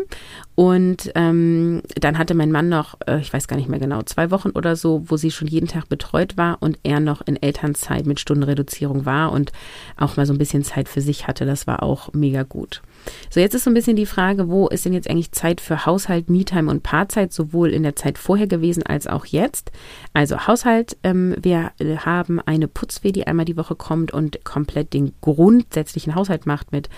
Und 0.54 1.12
ähm, 1.14 1.82
dann 2.00 2.18
hatte 2.28 2.36
mein 2.36 2.52
Mann 2.52 2.68
noch, 2.68 2.98
äh, 3.06 3.20
ich 3.20 3.32
weiß 3.32 3.48
gar 3.48 3.56
nicht 3.56 3.70
mehr 3.70 3.78
genau, 3.78 4.02
zwei 4.02 4.30
Wochen 4.30 4.50
oder 4.50 4.76
so, 4.76 5.02
wo 5.06 5.16
sie 5.16 5.30
schon 5.30 5.48
jeden 5.48 5.66
Tag 5.66 5.88
betreut 5.88 6.36
war 6.36 6.58
und 6.60 6.78
er 6.82 7.00
noch 7.00 7.22
in 7.22 7.42
Elternzeit 7.42 8.04
mit 8.04 8.20
Stundenreduzierung 8.20 9.06
war 9.06 9.32
und 9.32 9.50
auch 9.96 10.18
mal 10.18 10.26
so 10.26 10.34
ein 10.34 10.38
bisschen 10.38 10.62
Zeit 10.62 10.90
für 10.90 11.00
sich 11.00 11.26
hatte. 11.26 11.46
Das 11.46 11.66
war 11.66 11.82
auch 11.82 12.12
mega 12.12 12.42
gut. 12.42 12.82
So, 13.30 13.40
jetzt 13.40 13.54
ist 13.54 13.64
so 13.64 13.70
ein 13.70 13.74
bisschen 13.74 13.96
die 13.96 14.06
Frage, 14.06 14.48
wo 14.48 14.68
ist 14.68 14.84
denn 14.84 14.92
jetzt 14.92 15.08
eigentlich 15.08 15.32
Zeit 15.32 15.60
für 15.60 15.86
Haushalt, 15.86 16.30
Me-Time 16.30 16.70
und 16.70 16.82
Paarzeit, 16.82 17.32
sowohl 17.32 17.70
in 17.70 17.82
der 17.82 17.96
Zeit 17.96 18.18
vorher 18.18 18.46
gewesen 18.46 18.82
als 18.84 19.06
auch 19.06 19.26
jetzt? 19.26 19.70
Also 20.12 20.46
Haushalt, 20.46 20.96
ähm, 21.02 21.36
wir 21.40 21.72
haben 22.04 22.40
eine 22.40 22.68
Putzfee, 22.68 23.12
die 23.12 23.26
einmal 23.26 23.44
die 23.44 23.56
Woche 23.56 23.74
kommt 23.74 24.12
und 24.12 24.44
komplett 24.44 24.92
den 24.94 25.12
grundsätzlichen 25.20 26.14
Haushalt 26.14 26.46
macht 26.46 26.72
mit 26.72 26.88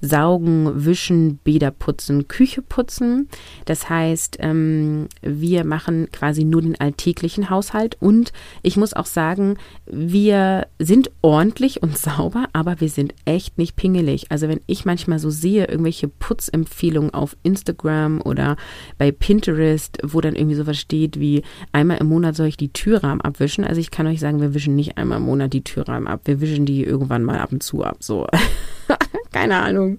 Saugen, 0.00 0.84
Wischen, 0.84 1.38
Bäder 1.38 1.70
putzen, 1.70 2.28
Küche 2.28 2.62
putzen. 2.62 3.28
Das 3.64 3.88
heißt, 3.88 4.38
ähm, 4.40 5.08
wir 5.22 5.64
machen 5.64 6.08
quasi 6.12 6.44
nur 6.44 6.62
den 6.62 6.80
alltäglichen 6.80 7.50
Haushalt 7.50 7.96
und 8.00 8.32
ich 8.62 8.76
muss 8.76 8.94
auch 8.94 9.06
sagen, 9.06 9.56
wir 9.86 10.66
sind 10.78 11.10
ordentlich 11.22 11.82
und 11.82 11.98
sauber, 12.10 12.46
aber 12.52 12.80
wir 12.80 12.88
sind 12.88 13.14
echt 13.24 13.58
nicht 13.58 13.76
pingelig. 13.76 14.30
Also 14.30 14.48
wenn 14.48 14.60
ich 14.66 14.84
manchmal 14.84 15.18
so 15.18 15.30
sehe, 15.30 15.59
sehe 15.60 15.66
irgendwelche 15.66 16.08
Putzempfehlungen 16.08 17.12
auf 17.12 17.36
Instagram 17.42 18.20
oder 18.22 18.56
bei 18.98 19.12
Pinterest, 19.12 19.98
wo 20.02 20.20
dann 20.20 20.34
irgendwie 20.34 20.56
sowas 20.56 20.78
steht 20.78 21.20
wie 21.20 21.42
einmal 21.72 21.98
im 21.98 22.06
Monat 22.06 22.34
soll 22.36 22.46
ich 22.46 22.56
die 22.56 22.72
Türrahmen 22.72 23.20
abwischen. 23.20 23.64
Also 23.64 23.80
ich 23.80 23.90
kann 23.90 24.06
euch 24.06 24.20
sagen, 24.20 24.40
wir 24.40 24.54
wischen 24.54 24.74
nicht 24.74 24.96
einmal 24.96 25.18
im 25.18 25.24
Monat 25.24 25.52
die 25.52 25.62
Türrahmen 25.62 26.08
ab. 26.08 26.22
Wir 26.24 26.40
wischen 26.40 26.66
die 26.66 26.82
irgendwann 26.84 27.24
mal 27.24 27.38
ab 27.38 27.52
und 27.52 27.62
zu 27.62 27.84
ab. 27.84 27.98
So. 28.00 28.26
Keine 29.32 29.60
Ahnung. 29.60 29.98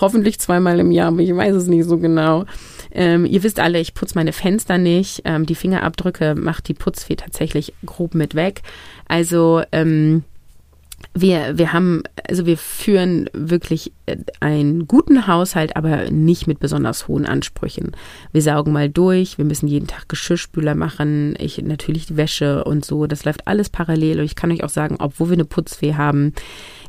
Hoffentlich 0.00 0.40
zweimal 0.40 0.80
im 0.80 0.90
Jahr, 0.90 1.08
aber 1.08 1.20
ich 1.20 1.34
weiß 1.34 1.54
es 1.54 1.66
nicht 1.66 1.84
so 1.84 1.98
genau. 1.98 2.44
Ähm, 2.90 3.26
ihr 3.26 3.42
wisst 3.42 3.60
alle, 3.60 3.78
ich 3.78 3.94
putze 3.94 4.14
meine 4.16 4.32
Fenster 4.32 4.78
nicht. 4.78 5.22
Ähm, 5.24 5.46
die 5.46 5.54
Fingerabdrücke 5.54 6.34
macht 6.34 6.68
die 6.68 6.74
Putzfee 6.74 7.16
tatsächlich 7.16 7.74
grob 7.84 8.14
mit 8.14 8.34
weg. 8.34 8.62
Also, 9.06 9.62
ähm, 9.70 10.24
wir, 11.16 11.56
wir 11.56 11.72
haben, 11.72 12.02
also 12.28 12.46
wir 12.46 12.58
führen 12.58 13.30
wirklich 13.32 13.92
äh, 14.04 14.16
einen 14.40 14.86
guten 14.86 15.26
Haushalt, 15.26 15.76
aber 15.76 16.10
nicht 16.10 16.46
mit 16.46 16.60
besonders 16.60 17.08
hohen 17.08 17.26
Ansprüchen. 17.26 17.92
Wir 18.32 18.42
saugen 18.42 18.72
mal 18.72 18.90
durch, 18.90 19.38
wir 19.38 19.44
müssen 19.44 19.66
jeden 19.66 19.86
Tag 19.86 20.08
Geschirrspüler 20.08 20.74
machen, 20.74 21.34
ich 21.38 21.62
natürlich 21.62 22.06
die 22.06 22.16
Wäsche 22.16 22.64
und 22.64 22.84
so. 22.84 23.06
Das 23.06 23.24
läuft 23.24 23.46
alles 23.46 23.70
parallel 23.70 24.20
und 24.20 24.24
ich 24.26 24.36
kann 24.36 24.52
euch 24.52 24.62
auch 24.62 24.68
sagen, 24.68 24.96
obwohl 24.98 25.30
wir 25.30 25.34
eine 25.34 25.44
Putzfee 25.44 25.94
haben, 25.94 26.34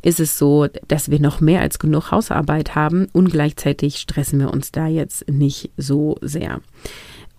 ist 0.02 0.20
es 0.20 0.38
so, 0.38 0.68
dass 0.88 1.10
wir 1.10 1.20
noch 1.20 1.40
mehr 1.40 1.62
als 1.62 1.80
genug 1.80 2.12
Hausarbeit 2.12 2.76
haben 2.76 3.08
und 3.14 3.32
gleichzeitig 3.32 3.98
stressen 3.98 4.40
wir 4.40 4.52
uns 4.52 4.72
da 4.72 4.88
jetzt 4.88 5.30
nicht 5.30 5.72
so 5.78 6.18
sehr. 6.22 6.62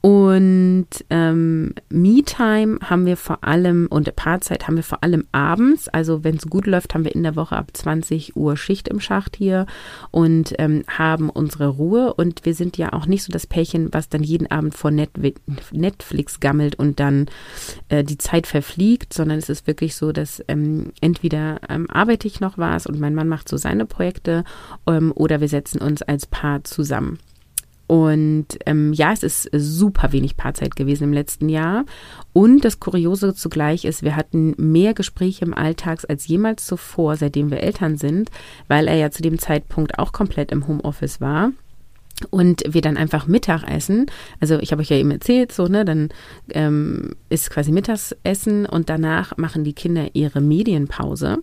Und 0.01 0.86
ähm, 1.11 1.74
Me-Time 1.88 2.78
haben 2.84 3.05
wir 3.05 3.16
vor 3.16 3.42
allem 3.42 3.88
und 3.90 4.14
Paarzeit 4.14 4.66
haben 4.66 4.76
wir 4.76 4.84
vor 4.84 5.03
allem 5.03 5.26
abends. 5.32 5.88
Also 5.88 6.22
wenn 6.22 6.36
es 6.36 6.46
gut 6.46 6.66
läuft, 6.66 6.94
haben 6.94 7.05
wir 7.05 7.14
in 7.14 7.24
der 7.24 7.34
Woche 7.34 7.57
ab 7.57 7.70
20 7.72 8.36
Uhr 8.36 8.57
Schicht 8.57 8.86
im 8.88 9.01
Schacht 9.01 9.36
hier 9.36 9.66
und 10.11 10.55
ähm, 10.59 10.84
haben 10.86 11.30
unsere 11.30 11.68
Ruhe. 11.68 12.14
Und 12.14 12.44
wir 12.44 12.55
sind 12.55 12.76
ja 12.76 12.92
auch 12.92 13.07
nicht 13.07 13.24
so 13.24 13.32
das 13.32 13.46
Pärchen, 13.46 13.88
was 13.92 14.09
dann 14.09 14.22
jeden 14.22 14.51
Abend 14.51 14.74
vor 14.74 14.90
Net 14.90 15.11
Netflix 15.72 16.38
gammelt 16.38 16.76
und 16.76 17.01
dann 17.01 17.26
äh, 17.88 18.05
die 18.05 18.18
Zeit 18.18 18.46
verfliegt, 18.46 19.12
sondern 19.12 19.38
es 19.38 19.49
ist 19.49 19.66
wirklich 19.66 19.96
so, 19.96 20.12
dass 20.12 20.42
ähm, 20.46 20.92
entweder 21.01 21.61
ähm, 21.68 21.90
arbeite 21.90 22.28
ich 22.28 22.40
noch 22.40 22.57
was 22.57 22.86
und 22.86 23.01
mein 23.01 23.14
Mann 23.14 23.28
macht 23.28 23.49
so 23.49 23.57
seine 23.57 23.84
Projekte 23.84 24.44
ähm, 24.86 25.12
oder 25.14 25.40
wir 25.40 25.49
setzen 25.49 25.80
uns 25.80 26.03
als 26.03 26.26
Paar 26.26 26.62
zusammen. 26.62 27.18
Und 27.89 28.47
ähm, 28.66 28.93
ja, 28.93 29.12
es 29.12 29.22
ist 29.22 29.49
super 29.53 30.12
wenig 30.12 30.36
Paarzeit 30.36 30.76
gewesen 30.76 31.05
im 31.05 31.12
letzten 31.12 31.49
Jahr. 31.49 31.86
Und 32.34 32.64
das 32.64 32.80
Kuriose 32.80 33.34
zugleich 33.34 33.86
ist, 33.86 34.03
wir 34.03 34.14
hatten 34.14 34.55
mehr 34.59 34.93
Gespräche 34.93 35.45
im 35.47 35.55
Alltags 35.55 36.05
als 36.05 36.28
jemals 36.28 36.66
zuvor, 36.66 37.16
seitdem 37.16 37.51
wir 37.51 37.61
Eltern 37.61 37.97
sind, 37.97 38.30
weil 38.68 38.89
er 38.89 38.97
ja 38.97 39.11
zu 39.11 39.22
dem 39.22 39.39
Zeitpunkt 39.39 39.99
auch 39.99 40.12
komplett 40.12 40.53
im 40.53 40.68
Homeoffice 40.68 41.20
war 41.20 41.51
und 42.31 42.62
wir 42.66 42.81
dann 42.81 42.97
einfach 42.97 43.27
Mittag 43.27 43.64
essen. 43.69 44.07
Also 44.41 44.59
ich 44.59 44.73
habe 44.73 44.83
euch 44.83 44.91
ja 44.91 44.97
eben 44.97 45.11
erzählt, 45.11 45.53
so 45.53 45.66
ne, 45.66 45.85
dann 45.85 46.09
ähm, 46.51 47.14
ist 47.29 47.51
quasi 47.51 47.73
Mittagessen 47.73 48.66
und 48.66 48.91
danach 48.91 49.37
machen 49.37 49.64
die 49.64 49.73
Kinder 49.73 50.09
ihre 50.14 50.41
Medienpause 50.41 51.39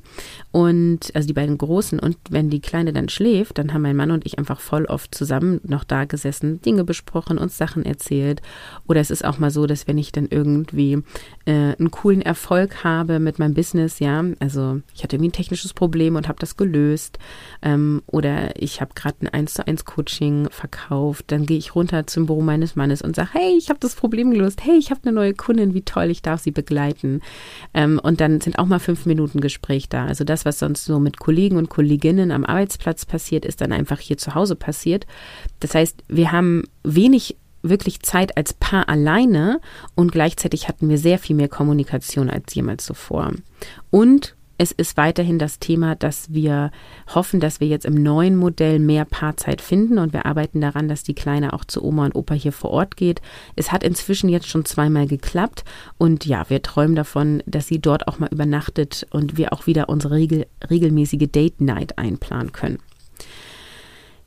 und 0.52 1.16
also 1.16 1.28
die 1.28 1.34
beiden 1.34 1.58
Großen 1.58 2.00
und 2.00 2.18
wenn 2.30 2.50
die 2.50 2.62
Kleine 2.62 2.94
dann 2.94 3.10
schläft, 3.10 3.58
dann 3.58 3.74
haben 3.74 3.82
mein 3.82 3.96
Mann 3.96 4.12
und 4.12 4.26
ich 4.26 4.40
einfach 4.40 4.60
voll 4.60 4.86
oft 4.86 5.14
zusammen 5.14 5.62
noch 5.64 5.84
da 5.84 6.06
gesessen, 6.06 6.62
Dinge 6.62 6.84
besprochen, 6.84 7.38
uns 7.38 7.58
Sachen 7.58 7.86
erzählt. 7.86 8.42
Oder 8.88 9.00
es 9.00 9.12
ist 9.12 9.24
auch 9.24 9.38
mal 9.38 9.52
so, 9.52 9.68
dass 9.68 9.88
wenn 9.88 9.98
ich 9.98 10.12
dann 10.12 10.28
irgendwie 10.30 11.00
äh, 11.46 11.76
einen 11.78 11.92
coolen 11.92 12.22
Erfolg 12.22 12.84
habe 12.84 13.20
mit 13.20 13.38
meinem 13.40 13.54
Business, 13.54 14.00
ja, 14.00 14.24
also 14.40 14.82
ich 14.94 15.04
hatte 15.04 15.16
irgendwie 15.16 15.30
ein 15.30 15.34
technisches 15.34 15.74
Problem 15.74 16.16
und 16.16 16.28
habe 16.28 16.40
das 16.40 16.58
gelöst 16.58 17.20
ähm, 17.62 18.02
oder 18.08 18.62
ich 18.62 18.82
habe 18.82 18.94
gerade 18.96 19.18
ein 19.22 19.28
1 19.28 19.54
zu 19.54 19.68
1 19.68 19.86
Coaching 19.86 20.48
verkauft, 20.66 21.26
dann 21.28 21.46
gehe 21.46 21.58
ich 21.58 21.76
runter 21.76 22.08
zum 22.08 22.26
Büro 22.26 22.42
meines 22.42 22.76
Mannes 22.76 23.02
und 23.02 23.16
sage, 23.16 23.30
hey, 23.34 23.56
ich 23.58 23.70
habe 23.70 23.80
das 23.80 23.96
Problem 23.96 24.32
gelöst, 24.32 24.64
hey, 24.64 24.78
ich 24.78 24.90
habe 24.90 25.02
eine 25.04 25.12
neue 25.12 25.34
Kundin, 25.34 25.74
wie 25.74 25.84
toll, 25.84 26.10
ich 26.10 26.22
darf 26.22 26.42
sie 26.42 26.52
begleiten. 26.52 27.22
Ähm, 27.74 28.00
und 28.02 28.20
dann 28.20 28.42
sind 28.42 28.58
auch 28.58 28.66
mal 28.66 28.80
fünf 28.80 29.06
Minuten 29.06 29.42
Gespräch 29.42 29.90
da. 29.90 30.06
Also 30.06 30.24
das, 30.24 30.46
was 30.46 30.60
sonst 30.60 30.86
so 30.86 31.00
mit 31.00 31.20
Kollegen 31.20 31.58
und 31.58 31.70
Kolleginnen 31.70 32.32
am 32.32 32.46
Arbeitsplatz 32.46 33.06
passiert, 33.06 33.46
ist 33.46 33.62
dann 33.62 33.72
einfach 33.72 34.00
hier 34.00 34.18
zu 34.18 34.34
Hause 34.34 34.56
passiert. 34.56 35.06
Das 35.60 35.76
heißt, 35.76 36.04
wir 36.08 36.32
haben 36.32 36.64
wenig 36.84 37.38
wirklich 37.62 38.02
Zeit 38.02 38.38
als 38.38 38.54
Paar 38.54 38.90
alleine 38.90 39.60
und 39.96 40.12
gleichzeitig 40.12 40.68
hatten 40.68 40.90
wir 40.90 40.98
sehr 40.98 41.18
viel 41.20 41.36
mehr 41.36 41.50
Kommunikation 41.50 42.30
als 42.30 42.54
jemals 42.54 42.86
zuvor. 42.86 43.34
Und 43.90 44.36
es 44.58 44.72
ist 44.72 44.98
weiterhin 44.98 45.40
das 45.40 45.60
Thema, 45.60 45.96
dass 45.96 46.34
wir 46.34 46.72
hoffen, 47.14 47.40
dass 47.40 47.60
wir 47.60 47.68
jetzt 47.68 47.86
im 47.86 47.96
neuen 47.96 48.36
Modell 48.36 48.80
mehr 48.80 49.06
Paarzeit 49.06 49.62
finden 49.62 49.98
und 49.98 50.14
wir 50.14 50.26
arbeiten 50.26 50.62
daran, 50.62 50.88
dass 50.88 51.04
die 51.04 51.14
Kleine 51.14 51.54
auch 51.54 51.66
zu 51.66 51.84
Oma 51.84 52.06
und 52.06 52.16
Opa 52.16 52.34
hier 52.34 52.54
vor 52.54 52.72
Ort 52.72 52.96
geht. 52.96 53.22
Es 53.56 53.72
hat 53.72 53.84
inzwischen 53.84 54.30
jetzt 54.30 54.48
schon 54.48 54.66
zweimal 54.66 55.08
geklappt 55.08 55.66
und 55.98 56.26
ja, 56.26 56.50
wir 56.50 56.62
träumen 56.62 56.96
davon, 56.96 57.44
dass 57.46 57.68
sie 57.68 57.80
dort 57.80 58.08
auch 58.08 58.20
mal 58.20 58.30
übernachtet 58.32 59.06
und 59.12 59.38
wir 59.38 59.52
auch 59.52 59.68
wieder 59.68 59.90
unsere 59.90 60.16
regel, 60.16 60.48
regelmäßige 60.70 61.28
Date 61.30 61.60
Night 61.60 61.98
einplanen 61.98 62.52
können. 62.52 62.80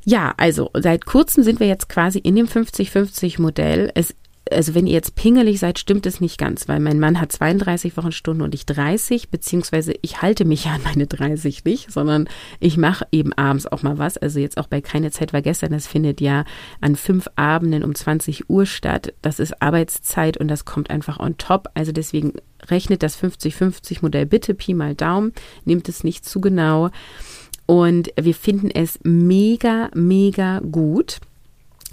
Ja, 0.05 0.33
also 0.37 0.71
seit 0.75 1.05
kurzem 1.05 1.43
sind 1.43 1.61
wir 1.61 1.67
jetzt 1.67 1.89
quasi 1.89 2.19
in 2.19 2.37
dem 2.37 2.47
50-50 2.47 3.41
Modell. 3.43 3.91
Es 3.95 4.15
also 4.53 4.75
wenn 4.75 4.87
ihr 4.87 4.95
jetzt 4.95 5.15
pingelig 5.15 5.59
seid, 5.61 5.79
stimmt 5.79 6.07
es 6.07 6.21
nicht 6.21 6.39
ganz, 6.39 6.69
weil 6.69 6.81
mein 6.81 6.99
Mann 6.99 7.21
hat 7.21 7.33
32 7.33 7.97
Wochenstunden 7.97 8.43
und 8.45 8.55
ich 8.55 8.67
30, 8.67 9.31
beziehungsweise 9.31 9.95
ich 10.03 10.23
halte 10.23 10.45
mich 10.45 10.65
ja 10.65 10.73
an 10.73 10.83
meine 10.85 11.07
30 11.07 11.65
nicht, 11.65 11.91
sondern 11.91 12.29
ich 12.61 12.77
mache 12.77 13.07
eben 13.13 13.33
abends 13.33 13.67
auch 13.67 13.83
mal 13.83 13.99
was. 13.99 14.17
Also 14.17 14.41
jetzt 14.41 14.59
auch 14.59 14.67
bei 14.67 14.81
Keine 14.81 15.11
Zeit 15.11 15.33
war 15.33 15.43
gestern, 15.43 15.73
das 15.73 15.87
findet 15.87 16.21
ja 16.21 16.45
an 16.81 16.97
fünf 16.97 17.29
Abenden 17.37 17.85
um 17.85 17.95
20 17.95 18.51
Uhr 18.51 18.67
statt. 18.67 19.15
Das 19.23 19.39
ist 19.39 19.63
Arbeitszeit 19.63 20.37
und 20.37 20.49
das 20.49 20.65
kommt 20.65 20.91
einfach 20.91 21.19
on 21.21 21.39
top. 21.39 21.69
Also 21.75 21.93
deswegen 21.93 22.35
rechnet 22.69 23.03
das 23.03 23.21
50-50 23.23 23.99
Modell 24.03 24.27
bitte 24.27 24.55
Pi 24.55 24.75
mal 24.75 24.95
Daumen, 24.95 25.33
nehmt 25.65 25.89
es 25.89 26.05
nicht 26.05 26.25
zu 26.25 26.41
genau. 26.41 26.91
Und 27.67 28.11
wir 28.19 28.35
finden 28.35 28.71
es 28.71 28.99
mega, 29.03 29.91
mega 29.95 30.61
gut 30.61 31.19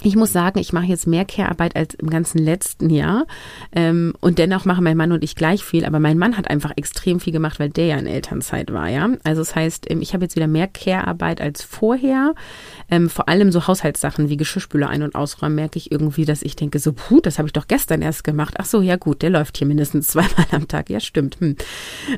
Ich 0.02 0.14
muss 0.14 0.32
sagen, 0.32 0.58
ich 0.58 0.74
mache 0.74 0.86
jetzt 0.86 1.06
mehr 1.06 1.24
Care-Arbeit 1.24 1.74
als 1.74 1.94
im 1.94 2.10
ganzen 2.10 2.38
letzten 2.38 2.90
Jahr. 2.90 3.26
Ähm, 3.72 4.12
und 4.20 4.38
dennoch 4.38 4.66
machen 4.66 4.84
mein 4.84 4.96
Mann 4.96 5.10
und 5.10 5.24
ich 5.24 5.34
gleich 5.34 5.64
viel. 5.64 5.86
Aber 5.86 6.00
mein 6.00 6.18
Mann 6.18 6.36
hat 6.36 6.50
einfach 6.50 6.72
extrem 6.76 7.18
viel 7.18 7.32
gemacht, 7.32 7.58
weil 7.58 7.70
der 7.70 7.86
ja 7.86 7.96
in 7.96 8.06
Elternzeit 8.06 8.72
war, 8.72 8.88
ja. 8.88 9.08
Also 9.24 9.40
das 9.40 9.54
heißt, 9.54 9.90
ähm, 9.90 10.02
ich 10.02 10.12
habe 10.12 10.24
jetzt 10.24 10.36
wieder 10.36 10.46
mehr 10.46 10.68
Care-Arbeit 10.68 11.40
als 11.40 11.62
vorher. 11.62 12.34
Ähm, 12.90 13.08
vor 13.08 13.28
allem 13.28 13.50
so 13.50 13.66
Haushaltssachen 13.66 14.28
wie 14.28 14.36
Geschirrspüler 14.36 14.88
ein- 14.88 15.02
und 15.02 15.14
ausräumen 15.14 15.56
merke 15.56 15.78
ich 15.78 15.90
irgendwie, 15.90 16.26
dass 16.26 16.42
ich 16.42 16.56
denke, 16.56 16.78
so, 16.78 16.92
puh, 16.92 17.20
das 17.20 17.38
habe 17.38 17.48
ich 17.48 17.52
doch 17.54 17.66
gestern 17.66 18.02
erst 18.02 18.22
gemacht. 18.22 18.54
Ach 18.58 18.66
so, 18.66 18.82
ja 18.82 18.96
gut, 18.96 19.22
der 19.22 19.30
läuft 19.30 19.56
hier 19.56 19.66
mindestens 19.66 20.08
zweimal 20.08 20.46
am 20.50 20.68
Tag. 20.68 20.90
Ja, 20.90 21.00
stimmt. 21.00 21.40
Hm. 21.40 21.56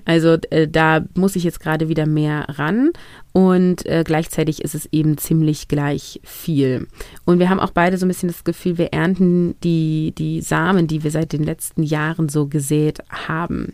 Also 0.05 0.37
äh, 0.51 0.67
da 0.67 1.05
muss 1.15 1.37
ich 1.37 1.45
jetzt 1.45 1.61
gerade 1.61 1.89
wieder 1.89 2.07
mehr 2.07 2.45
ran 2.49 2.91
und 3.33 3.87
äh, 3.87 4.05
gleichzeitig 4.05 4.63
ist 4.63 4.75
es 4.75 4.89
eben 4.93 5.19
ziemlich 5.19 5.69
gleich 5.69 6.21
viel. 6.25 6.87
Und 7.25 7.39
wir 7.39 7.51
haben 7.51 7.61
auch 7.61 7.71
beide 7.71 7.99
so 7.99 8.07
ein 8.07 8.09
bisschen 8.09 8.29
das 8.29 8.45
Gefühl, 8.45 8.79
wir 8.79 8.93
ernten 8.93 9.55
die, 9.63 10.13
die 10.17 10.41
Samen, 10.41 10.87
die 10.87 11.05
wir 11.05 11.11
seit 11.11 11.33
den 11.33 11.45
letzten 11.45 11.83
Jahren 11.83 12.29
so 12.29 12.47
gesät 12.47 13.01
haben. 13.11 13.73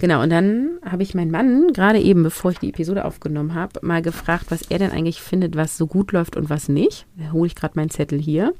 Genau, 0.00 0.22
und 0.22 0.30
dann 0.30 0.78
habe 0.84 1.02
ich 1.02 1.14
meinen 1.14 1.32
Mann, 1.32 1.72
gerade 1.72 1.98
eben, 1.98 2.22
bevor 2.22 2.52
ich 2.52 2.58
die 2.58 2.68
Episode 2.68 3.04
aufgenommen 3.04 3.54
habe, 3.54 3.80
mal 3.82 4.00
gefragt, 4.00 4.46
was 4.50 4.62
er 4.62 4.78
denn 4.78 4.92
eigentlich 4.92 5.20
findet, 5.20 5.56
was 5.56 5.76
so 5.76 5.86
gut 5.88 6.12
läuft 6.12 6.36
und 6.36 6.50
was 6.50 6.68
nicht. 6.68 7.06
Da 7.16 7.32
hole 7.32 7.48
ich 7.48 7.56
gerade 7.56 7.74
meinen 7.76 7.90
Zettel 7.90 8.20
hier. 8.20 8.52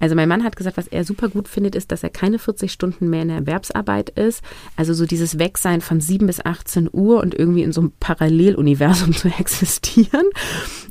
Also 0.00 0.14
mein 0.14 0.28
Mann 0.28 0.44
hat 0.44 0.56
gesagt, 0.56 0.76
was 0.76 0.88
er 0.88 1.04
super 1.04 1.28
gut 1.28 1.48
findet, 1.48 1.74
ist, 1.74 1.92
dass 1.92 2.02
er 2.02 2.10
keine 2.10 2.38
40 2.38 2.72
Stunden 2.72 3.10
mehr 3.10 3.22
in 3.22 3.28
der 3.28 3.38
Erwerbsarbeit 3.38 4.10
ist. 4.10 4.42
Also 4.76 4.94
so 4.94 5.06
dieses 5.06 5.38
Wegsein 5.38 5.80
von 5.80 6.00
7 6.00 6.26
bis 6.26 6.44
18 6.44 6.90
Uhr 6.92 7.20
und 7.20 7.34
irgendwie 7.34 7.62
in 7.62 7.72
so 7.72 7.80
einem 7.80 7.92
Paralleluniversum 8.00 9.12
zu 9.16 9.28
existieren 9.28 10.26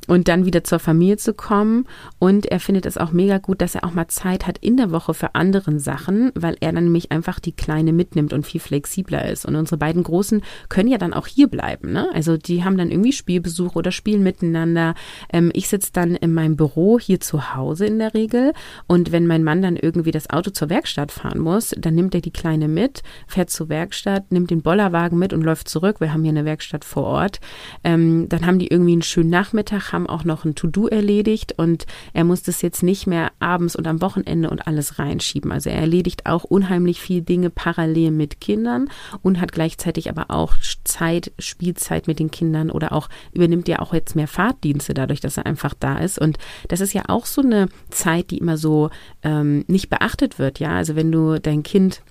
und 0.08 0.28
dann 0.28 0.46
wieder 0.46 0.64
zur 0.64 0.80
Familie 0.80 1.18
zu 1.18 1.34
kommen. 1.34 1.86
Und 2.20 2.46
er 2.46 2.60
findet 2.60 2.86
es 2.86 2.98
auch 2.98 3.12
mega 3.12 3.38
gut, 3.38 3.62
dass 3.62 3.76
er 3.76 3.84
auch 3.84 3.94
mal 3.94 4.08
Zeit 4.08 4.48
hat 4.48 4.58
in 4.60 4.78
der 4.78 4.92
Woche 4.92 5.14
für 5.14 5.36
andere 5.36 5.80
Sachen, 5.80 6.32
weil 6.36 6.56
er 6.60 6.72
dann 6.72 6.86
nämlich 6.86 7.12
einfach 7.12 7.40
die 7.40 7.52
Kleine 7.52 7.94
mitnimmt 7.94 8.34
und 8.34 8.46
viel 8.46 8.62
flexibler 8.62 9.30
ist. 9.30 9.46
Und 9.46 9.56
unsere 9.56 9.78
beiden 9.78 10.04
Großen 10.04 10.42
können 10.70 10.90
ja 10.90 10.98
dann 10.98 11.14
auch 11.14 11.28
hier 11.28 11.48
bleiben. 11.48 11.92
Ne? 11.92 12.10
Also 12.14 12.38
die 12.38 12.64
haben 12.64 12.78
dann 12.78 12.92
irgendwie 12.92 13.14
Spielbesuch 13.14 13.76
oder 13.76 13.92
spielen 13.92 14.24
miteinander. 14.24 14.96
Ähm, 15.32 15.52
ich 15.54 15.68
sitze 15.68 15.92
dann 15.94 16.16
in 16.16 16.34
meinem 16.34 16.56
Büro 16.56 17.00
hier 17.00 17.20
zu 17.20 17.56
Hause 17.56 17.86
in 17.86 18.00
der 18.00 18.14
Regel 18.14 18.54
und 18.88 18.93
wenn 19.12 19.28
mein 19.28 19.44
Mann 19.44 19.62
dann 19.62 19.76
irgendwie 19.76 20.12
das 20.12 20.30
Auto 20.30 20.52
zur 20.52 20.70
Werkstatt 20.70 21.12
fahren 21.12 21.40
muss, 21.40 21.74
dann 21.78 21.96
nimmt 21.96 22.14
er 22.14 22.22
die 22.22 22.32
Kleine 22.32 22.68
mit, 22.68 23.02
fährt 23.28 23.50
zur 23.50 23.70
Werkstatt, 23.70 24.32
nimmt 24.32 24.52
den 24.52 24.62
Bollerwagen 24.62 25.18
mit 25.18 25.34
und 25.34 25.42
läuft 25.42 25.68
zurück. 25.68 26.00
Wir 26.00 26.14
haben 26.14 26.24
hier 26.24 26.32
eine 26.32 26.46
Werkstatt 26.46 26.86
vor 26.86 27.04
Ort. 27.04 27.40
Ähm, 27.84 28.30
dann 28.30 28.46
haben 28.46 28.60
die 28.60 28.68
irgendwie 28.68 28.94
einen 28.94 29.02
schönen 29.02 29.30
Nachmittag, 29.30 29.94
haben 29.94 30.08
auch 30.08 30.24
noch 30.24 30.46
ein 30.46 30.56
To-Do 30.56 30.88
erledigt 30.88 31.54
und 31.58 31.86
er 32.14 32.24
muss 32.24 32.44
das 32.44 32.62
jetzt 32.62 32.84
nicht 32.84 33.08
mehr 33.08 33.32
abends 33.40 33.76
und 33.76 33.88
am 33.88 34.02
Wochenende 34.02 34.50
und 34.50 34.68
alles 34.68 35.00
reinschieben. 35.00 35.52
Also 35.52 35.70
er 35.70 35.80
erledigt 35.80 36.26
auch 36.26 36.44
unheimlich 36.44 37.02
viel 37.02 37.22
Dinge 37.22 37.50
parallel 37.50 38.12
mit 38.12 38.42
Kindern 38.42 38.90
und 39.22 39.40
hat 39.42 39.52
gleichzeitig 39.52 40.10
aber 40.10 40.30
auch 40.30 40.54
Zeit, 40.84 41.32
Spielzeit 41.40 42.08
mit 42.08 42.20
den 42.20 42.32
Kindern 42.32 42.70
oder 42.70 42.92
auch 42.94 43.10
übernimmt 43.32 43.68
ja 43.68 43.80
auch 43.80 43.94
jetzt 43.94 44.16
mehr 44.16 44.28
Fahrtdienste 44.28 44.94
dadurch, 44.94 45.20
dass 45.20 45.38
er 45.38 45.46
einfach 45.46 45.74
da 45.80 45.98
ist. 45.98 46.20
Und 46.20 46.38
das 46.68 46.82
ist 46.82 46.94
ja 46.94 47.04
auch 47.08 47.26
so 47.26 47.42
eine 47.42 47.70
Zeit, 47.90 48.32
die 48.32 48.38
immer 48.38 48.58
so 48.58 48.83
ähm, 49.24 49.66
nicht 49.68 49.90
beachtet 49.90 50.40
wird. 50.40 50.60
Ja, 50.60 50.76
also 50.76 50.96
wenn 50.96 51.12
du 51.12 51.40
dein 51.40 51.64
Kind 51.64 52.02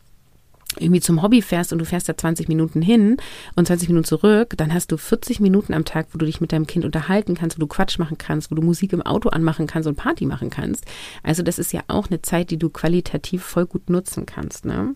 irgendwie 0.79 1.01
zum 1.01 1.23
Hobby 1.23 1.43
fährst 1.43 1.73
und 1.73 1.79
du 1.79 1.85
fährst 1.85 2.09
da 2.09 2.17
20 2.17 2.49
Minuten 2.49 2.83
hin 2.83 3.17
und 3.57 3.67
20 3.67 3.89
Minuten 3.89 4.07
zurück, 4.07 4.55
dann 4.57 4.73
hast 4.73 4.91
du 4.91 4.97
40 4.97 5.41
Minuten 5.41 5.75
am 5.75 5.85
Tag, 5.85 6.07
wo 6.13 6.19
du 6.19 6.27
dich 6.27 6.41
mit 6.41 6.53
deinem 6.53 6.67
Kind 6.67 6.85
unterhalten 6.85 7.35
kannst, 7.35 7.59
wo 7.59 7.61
du 7.61 7.67
Quatsch 7.67 7.99
machen 7.99 8.19
kannst, 8.19 8.51
wo 8.51 8.55
du 8.55 8.63
Musik 8.63 8.93
im 8.93 9.03
Auto 9.03 9.29
anmachen 9.29 9.67
kannst 9.67 9.89
und 9.89 9.97
Party 9.97 10.27
machen 10.27 10.51
kannst. 10.51 10.85
Also 11.23 11.43
das 11.43 11.59
ist 11.59 11.73
ja 11.73 11.83
auch 11.89 12.09
eine 12.09 12.23
Zeit, 12.23 12.51
die 12.51 12.59
du 12.59 12.71
qualitativ 12.71 13.43
voll 13.43 13.67
gut 13.67 13.91
nutzen 13.91 14.25
kannst. 14.25 14.65
Ne? 14.65 14.95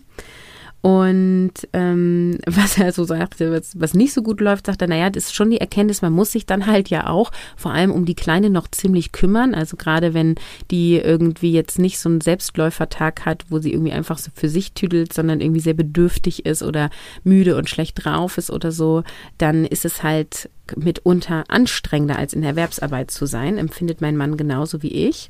Und 0.81 1.53
ähm, 1.73 2.37
was 2.45 2.77
er 2.77 2.91
so 2.91 3.03
sagte, 3.03 3.51
was, 3.51 3.79
was 3.79 3.93
nicht 3.93 4.13
so 4.13 4.21
gut 4.21 4.39
läuft, 4.41 4.67
sagt 4.67 4.81
er, 4.81 4.87
naja, 4.87 5.09
das 5.09 5.25
ist 5.25 5.35
schon 5.35 5.49
die 5.49 5.59
Erkenntnis, 5.59 6.01
man 6.01 6.13
muss 6.13 6.31
sich 6.31 6.45
dann 6.45 6.67
halt 6.67 6.89
ja 6.89 7.07
auch 7.07 7.31
vor 7.55 7.71
allem 7.71 7.91
um 7.91 8.05
die 8.05 8.15
Kleine 8.15 8.49
noch 8.49 8.67
ziemlich 8.69 9.11
kümmern. 9.11 9.53
Also 9.55 9.77
gerade 9.77 10.13
wenn 10.13 10.35
die 10.71 10.97
irgendwie 10.97 11.51
jetzt 11.51 11.79
nicht 11.79 11.99
so 11.99 12.09
einen 12.09 12.21
Selbstläufertag 12.21 13.25
hat, 13.25 13.45
wo 13.49 13.59
sie 13.59 13.73
irgendwie 13.73 13.91
einfach 13.91 14.17
so 14.17 14.31
für 14.33 14.49
sich 14.49 14.73
tüdelt, 14.73 15.13
sondern 15.13 15.41
irgendwie 15.41 15.61
sehr 15.61 15.73
bedürftig 15.73 16.45
ist 16.45 16.63
oder 16.63 16.89
müde 17.23 17.55
und 17.55 17.69
schlecht 17.69 18.03
drauf 18.03 18.37
ist 18.37 18.51
oder 18.51 18.71
so, 18.71 19.03
dann 19.37 19.65
ist 19.65 19.85
es 19.85 20.03
halt 20.03 20.49
mitunter 20.75 21.45
anstrengender 21.47 22.17
als 22.17 22.33
in 22.33 22.41
der 22.41 22.51
Erwerbsarbeit 22.51 23.09
zu 23.09 23.25
sein, 23.25 23.57
empfindet 23.57 24.01
mein 24.01 24.17
Mann 24.17 24.37
genauso 24.37 24.83
wie 24.83 25.07
ich. 25.07 25.29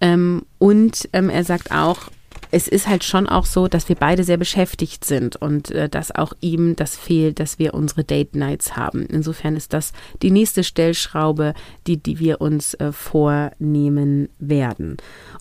Ähm, 0.00 0.42
und 0.58 1.08
ähm, 1.12 1.28
er 1.28 1.44
sagt 1.44 1.72
auch, 1.72 2.10
es 2.52 2.66
ist 2.66 2.88
halt 2.88 3.04
schon 3.04 3.28
auch 3.28 3.46
so, 3.46 3.68
dass 3.68 3.88
wir 3.88 3.96
beide 3.96 4.24
sehr 4.24 4.36
beschäftigt 4.36 5.04
sind 5.04 5.36
und 5.36 5.70
äh, 5.70 5.88
dass 5.88 6.14
auch 6.14 6.32
ihm 6.40 6.74
das 6.76 6.96
fehlt, 6.96 7.38
dass 7.38 7.58
wir 7.58 7.74
unsere 7.74 8.04
Date 8.04 8.34
Nights 8.34 8.76
haben. 8.76 9.06
Insofern 9.06 9.56
ist 9.56 9.72
das 9.72 9.92
die 10.22 10.30
nächste 10.30 10.64
Stellschraube, 10.64 11.54
die, 11.86 11.96
die 11.96 12.18
wir 12.18 12.40
uns 12.40 12.74
äh, 12.74 12.92
vornehmen 12.92 14.28
werden. 14.38 14.96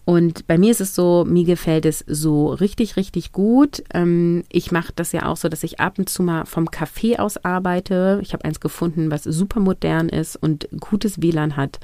Und 0.05 0.45
bei 0.47 0.57
mir 0.57 0.72
ist 0.72 0.82
es 0.82 0.93
so, 0.93 1.26
mir 1.28 1.45
gefällt 1.45 1.86
es 1.86 2.03
so 2.07 2.47
richtig, 2.47 2.95
richtig 2.95 3.32
gut. 3.32 3.84
Ähm, 3.93 4.43
ich 4.49 4.72
mache 4.72 4.93
das 4.95 5.12
ja 5.12 5.26
auch 5.26 5.38
so, 5.38 5.49
dass 5.49 5.64
ich 5.64 5.80
ab 5.80 5.97
und 5.97 6.10
zu 6.10 6.22
mal 6.22 6.45
vom 6.45 6.68
Café 6.68 7.18
aus 7.18 7.43
arbeite. 7.43 8.20
Ich 8.22 8.34
habe 8.34 8.45
eins 8.45 8.60
gefunden, 8.60 9.10
was 9.10 9.24
super 9.24 9.60
modern 9.60 10.10
ist 10.10 10.36
und 10.36 10.68
gutes 10.80 11.22
WLAN 11.22 11.57
hat 11.57 11.80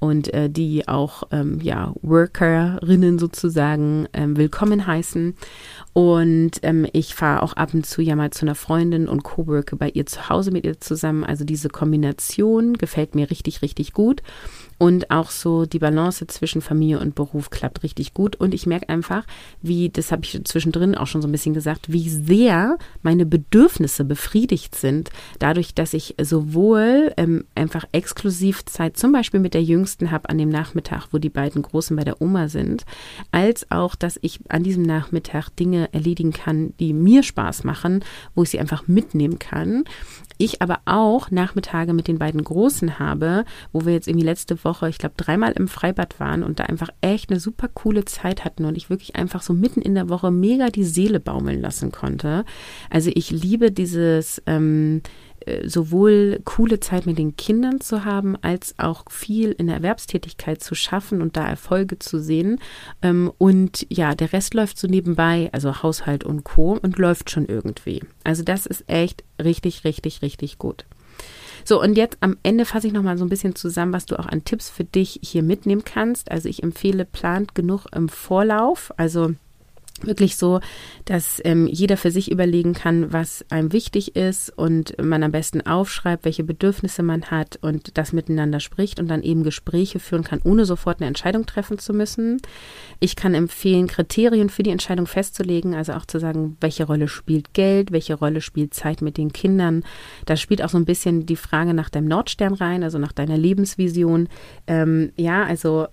und 0.00 0.32
äh, 0.34 0.50
die 0.50 0.88
auch 0.88 1.24
ähm, 1.30 1.60
ja, 1.62 1.92
Workerinnen 2.02 3.18
sozusagen 3.18 4.08
ähm, 4.12 4.36
willkommen 4.36 4.63
heißen. 4.70 5.34
Und 5.92 6.52
ähm, 6.62 6.86
ich 6.92 7.14
fahre 7.14 7.42
auch 7.42 7.52
ab 7.52 7.74
und 7.74 7.86
zu 7.86 8.02
ja 8.02 8.16
mal 8.16 8.30
zu 8.30 8.44
einer 8.44 8.54
Freundin 8.54 9.08
und 9.08 9.22
coworke 9.22 9.76
bei 9.76 9.88
ihr 9.90 10.06
zu 10.06 10.28
Hause 10.28 10.50
mit 10.50 10.64
ihr 10.64 10.80
zusammen. 10.80 11.24
Also 11.24 11.44
diese 11.44 11.68
Kombination 11.68 12.74
gefällt 12.74 13.14
mir 13.14 13.30
richtig, 13.30 13.62
richtig 13.62 13.92
gut. 13.92 14.22
Und 14.84 15.10
auch 15.10 15.30
so 15.30 15.64
die 15.64 15.78
Balance 15.78 16.26
zwischen 16.26 16.60
Familie 16.60 17.00
und 17.00 17.14
Beruf 17.14 17.48
klappt 17.48 17.82
richtig 17.84 18.12
gut. 18.12 18.36
Und 18.36 18.52
ich 18.52 18.66
merke 18.66 18.90
einfach, 18.90 19.24
wie, 19.62 19.88
das 19.88 20.12
habe 20.12 20.24
ich 20.24 20.38
zwischendrin 20.44 20.94
auch 20.94 21.06
schon 21.06 21.22
so 21.22 21.28
ein 21.28 21.32
bisschen 21.32 21.54
gesagt, 21.54 21.90
wie 21.90 22.10
sehr 22.10 22.76
meine 23.00 23.24
Bedürfnisse 23.24 24.04
befriedigt 24.04 24.74
sind, 24.74 25.08
dadurch, 25.38 25.74
dass 25.74 25.94
ich 25.94 26.16
sowohl 26.20 27.14
ähm, 27.16 27.46
einfach 27.54 27.86
exklusiv 27.92 28.66
Zeit 28.66 28.98
zum 28.98 29.10
Beispiel 29.12 29.40
mit 29.40 29.54
der 29.54 29.62
Jüngsten 29.62 30.10
habe 30.10 30.28
an 30.28 30.36
dem 30.36 30.50
Nachmittag, 30.50 31.08
wo 31.12 31.16
die 31.16 31.30
beiden 31.30 31.62
Großen 31.62 31.96
bei 31.96 32.04
der 32.04 32.20
Oma 32.20 32.48
sind, 32.48 32.84
als 33.30 33.70
auch, 33.70 33.94
dass 33.94 34.18
ich 34.20 34.40
an 34.50 34.64
diesem 34.64 34.82
Nachmittag 34.82 35.48
Dinge 35.56 35.88
erledigen 35.94 36.34
kann, 36.34 36.74
die 36.78 36.92
mir 36.92 37.22
Spaß 37.22 37.64
machen, 37.64 38.04
wo 38.34 38.42
ich 38.42 38.50
sie 38.50 38.60
einfach 38.60 38.86
mitnehmen 38.86 39.38
kann. 39.38 39.84
Ich 40.38 40.62
aber 40.62 40.80
auch 40.84 41.30
Nachmittage 41.30 41.92
mit 41.92 42.08
den 42.08 42.18
beiden 42.18 42.42
Großen 42.42 42.98
habe, 42.98 43.44
wo 43.72 43.84
wir 43.84 43.92
jetzt 43.92 44.08
irgendwie 44.08 44.26
letzte 44.26 44.62
Woche, 44.64 44.88
ich 44.88 44.98
glaube, 44.98 45.14
dreimal 45.16 45.52
im 45.52 45.68
Freibad 45.68 46.18
waren 46.18 46.42
und 46.42 46.58
da 46.58 46.64
einfach 46.64 46.88
echt 47.00 47.30
eine 47.30 47.40
super 47.40 47.68
coole 47.68 48.04
Zeit 48.04 48.44
hatten 48.44 48.64
und 48.64 48.76
ich 48.76 48.90
wirklich 48.90 49.16
einfach 49.16 49.42
so 49.42 49.52
mitten 49.52 49.80
in 49.80 49.94
der 49.94 50.08
Woche 50.08 50.30
mega 50.30 50.70
die 50.70 50.84
Seele 50.84 51.20
baumeln 51.20 51.60
lassen 51.60 51.92
konnte. 51.92 52.44
Also 52.90 53.10
ich 53.14 53.30
liebe 53.30 53.70
dieses 53.70 54.42
ähm, 54.46 55.02
äh, 55.04 55.08
sowohl 55.64 56.40
coole 56.44 56.80
Zeit 56.80 57.06
mit 57.06 57.18
den 57.18 57.36
Kindern 57.36 57.80
zu 57.80 58.04
haben, 58.04 58.36
als 58.42 58.74
auch 58.78 59.04
viel 59.10 59.52
in 59.52 59.66
der 59.66 59.76
Erwerbstätigkeit 59.76 60.62
zu 60.62 60.74
schaffen 60.74 61.22
und 61.22 61.36
da 61.36 61.46
Erfolge 61.46 61.98
zu 61.98 62.18
sehen. 62.18 62.60
Ähm, 63.02 63.32
und 63.38 63.86
ja, 63.90 64.14
der 64.14 64.32
Rest 64.32 64.54
läuft 64.54 64.78
so 64.78 64.86
nebenbei, 64.86 65.50
also 65.52 65.82
Haushalt 65.82 66.24
und 66.24 66.44
Co. 66.44 66.78
und 66.80 66.98
läuft 66.98 67.30
schon 67.30 67.46
irgendwie. 67.46 68.02
Also 68.24 68.42
das 68.42 68.66
ist 68.66 68.84
echt 68.88 69.24
richtig, 69.42 69.84
richtig, 69.84 70.22
richtig 70.22 70.58
gut. 70.58 70.84
So, 71.66 71.80
und 71.80 71.96
jetzt 71.96 72.18
am 72.20 72.36
Ende 72.42 72.66
fasse 72.66 72.86
ich 72.86 72.92
nochmal 72.92 73.16
so 73.16 73.24
ein 73.24 73.30
bisschen 73.30 73.54
zusammen, 73.54 73.94
was 73.94 74.04
du 74.04 74.18
auch 74.18 74.26
an 74.26 74.44
Tipps 74.44 74.68
für 74.68 74.84
dich 74.84 75.20
hier 75.22 75.42
mitnehmen 75.42 75.82
kannst. 75.84 76.30
Also 76.30 76.48
ich 76.48 76.62
empfehle, 76.62 77.06
plant 77.06 77.54
genug 77.54 77.86
im 77.94 78.10
Vorlauf. 78.10 78.92
Also 78.98 79.34
wirklich 80.02 80.36
so, 80.36 80.60
dass 81.04 81.40
ähm, 81.44 81.66
jeder 81.66 81.96
für 81.96 82.10
sich 82.10 82.30
überlegen 82.30 82.74
kann, 82.74 83.12
was 83.12 83.44
einem 83.50 83.72
wichtig 83.72 84.16
ist 84.16 84.50
und 84.50 85.00
man 85.02 85.22
am 85.22 85.32
besten 85.32 85.60
aufschreibt, 85.60 86.24
welche 86.24 86.42
Bedürfnisse 86.42 87.02
man 87.02 87.24
hat 87.26 87.58
und 87.62 87.96
das 87.96 88.12
miteinander 88.12 88.60
spricht 88.60 88.98
und 88.98 89.08
dann 89.08 89.22
eben 89.22 89.44
Gespräche 89.44 90.00
führen 90.00 90.24
kann, 90.24 90.40
ohne 90.42 90.64
sofort 90.64 91.00
eine 91.00 91.06
Entscheidung 91.06 91.46
treffen 91.46 91.78
zu 91.78 91.92
müssen. 91.92 92.40
Ich 92.98 93.14
kann 93.14 93.34
empfehlen, 93.34 93.86
Kriterien 93.86 94.50
für 94.50 94.64
die 94.64 94.70
Entscheidung 94.70 95.06
festzulegen, 95.06 95.74
also 95.74 95.92
auch 95.92 96.06
zu 96.06 96.18
sagen, 96.18 96.56
welche 96.60 96.84
Rolle 96.84 97.06
spielt 97.08 97.54
Geld, 97.54 97.92
welche 97.92 98.14
Rolle 98.14 98.40
spielt 98.40 98.74
Zeit 98.74 99.00
mit 99.00 99.16
den 99.16 99.32
Kindern. 99.32 99.84
Da 100.26 100.36
spielt 100.36 100.62
auch 100.62 100.70
so 100.70 100.78
ein 100.78 100.86
bisschen 100.86 101.24
die 101.24 101.36
Frage 101.36 101.72
nach 101.72 101.88
deinem 101.88 102.08
Nordstern 102.08 102.54
rein, 102.54 102.82
also 102.82 102.98
nach 102.98 103.12
deiner 103.12 103.38
Lebensvision. 103.38 104.28
Ähm, 104.66 105.12
ja, 105.16 105.44
also 105.44 105.86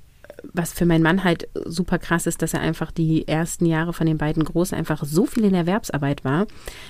was 0.54 0.74
für 0.74 0.86
meinen 0.86 1.04
Mann 1.04 1.24
halt 1.24 1.48
super 1.66 2.00
krass 2.00 2.28
ist, 2.28 2.42
dass 2.42 2.54
er 2.54 2.62
einfach 2.62 2.92
die 2.92 3.28
ersten 3.28 3.66
Jahre 3.66 3.94
von 3.94 4.08
den 4.08 4.18
beiden 4.18 4.44
Großen 4.44 4.78
einfach 4.78 5.04
so 5.04 5.26
viel 5.26 5.46
in 5.46 5.54
Erwerbsarbeit 5.54 6.24
war, 6.24 6.48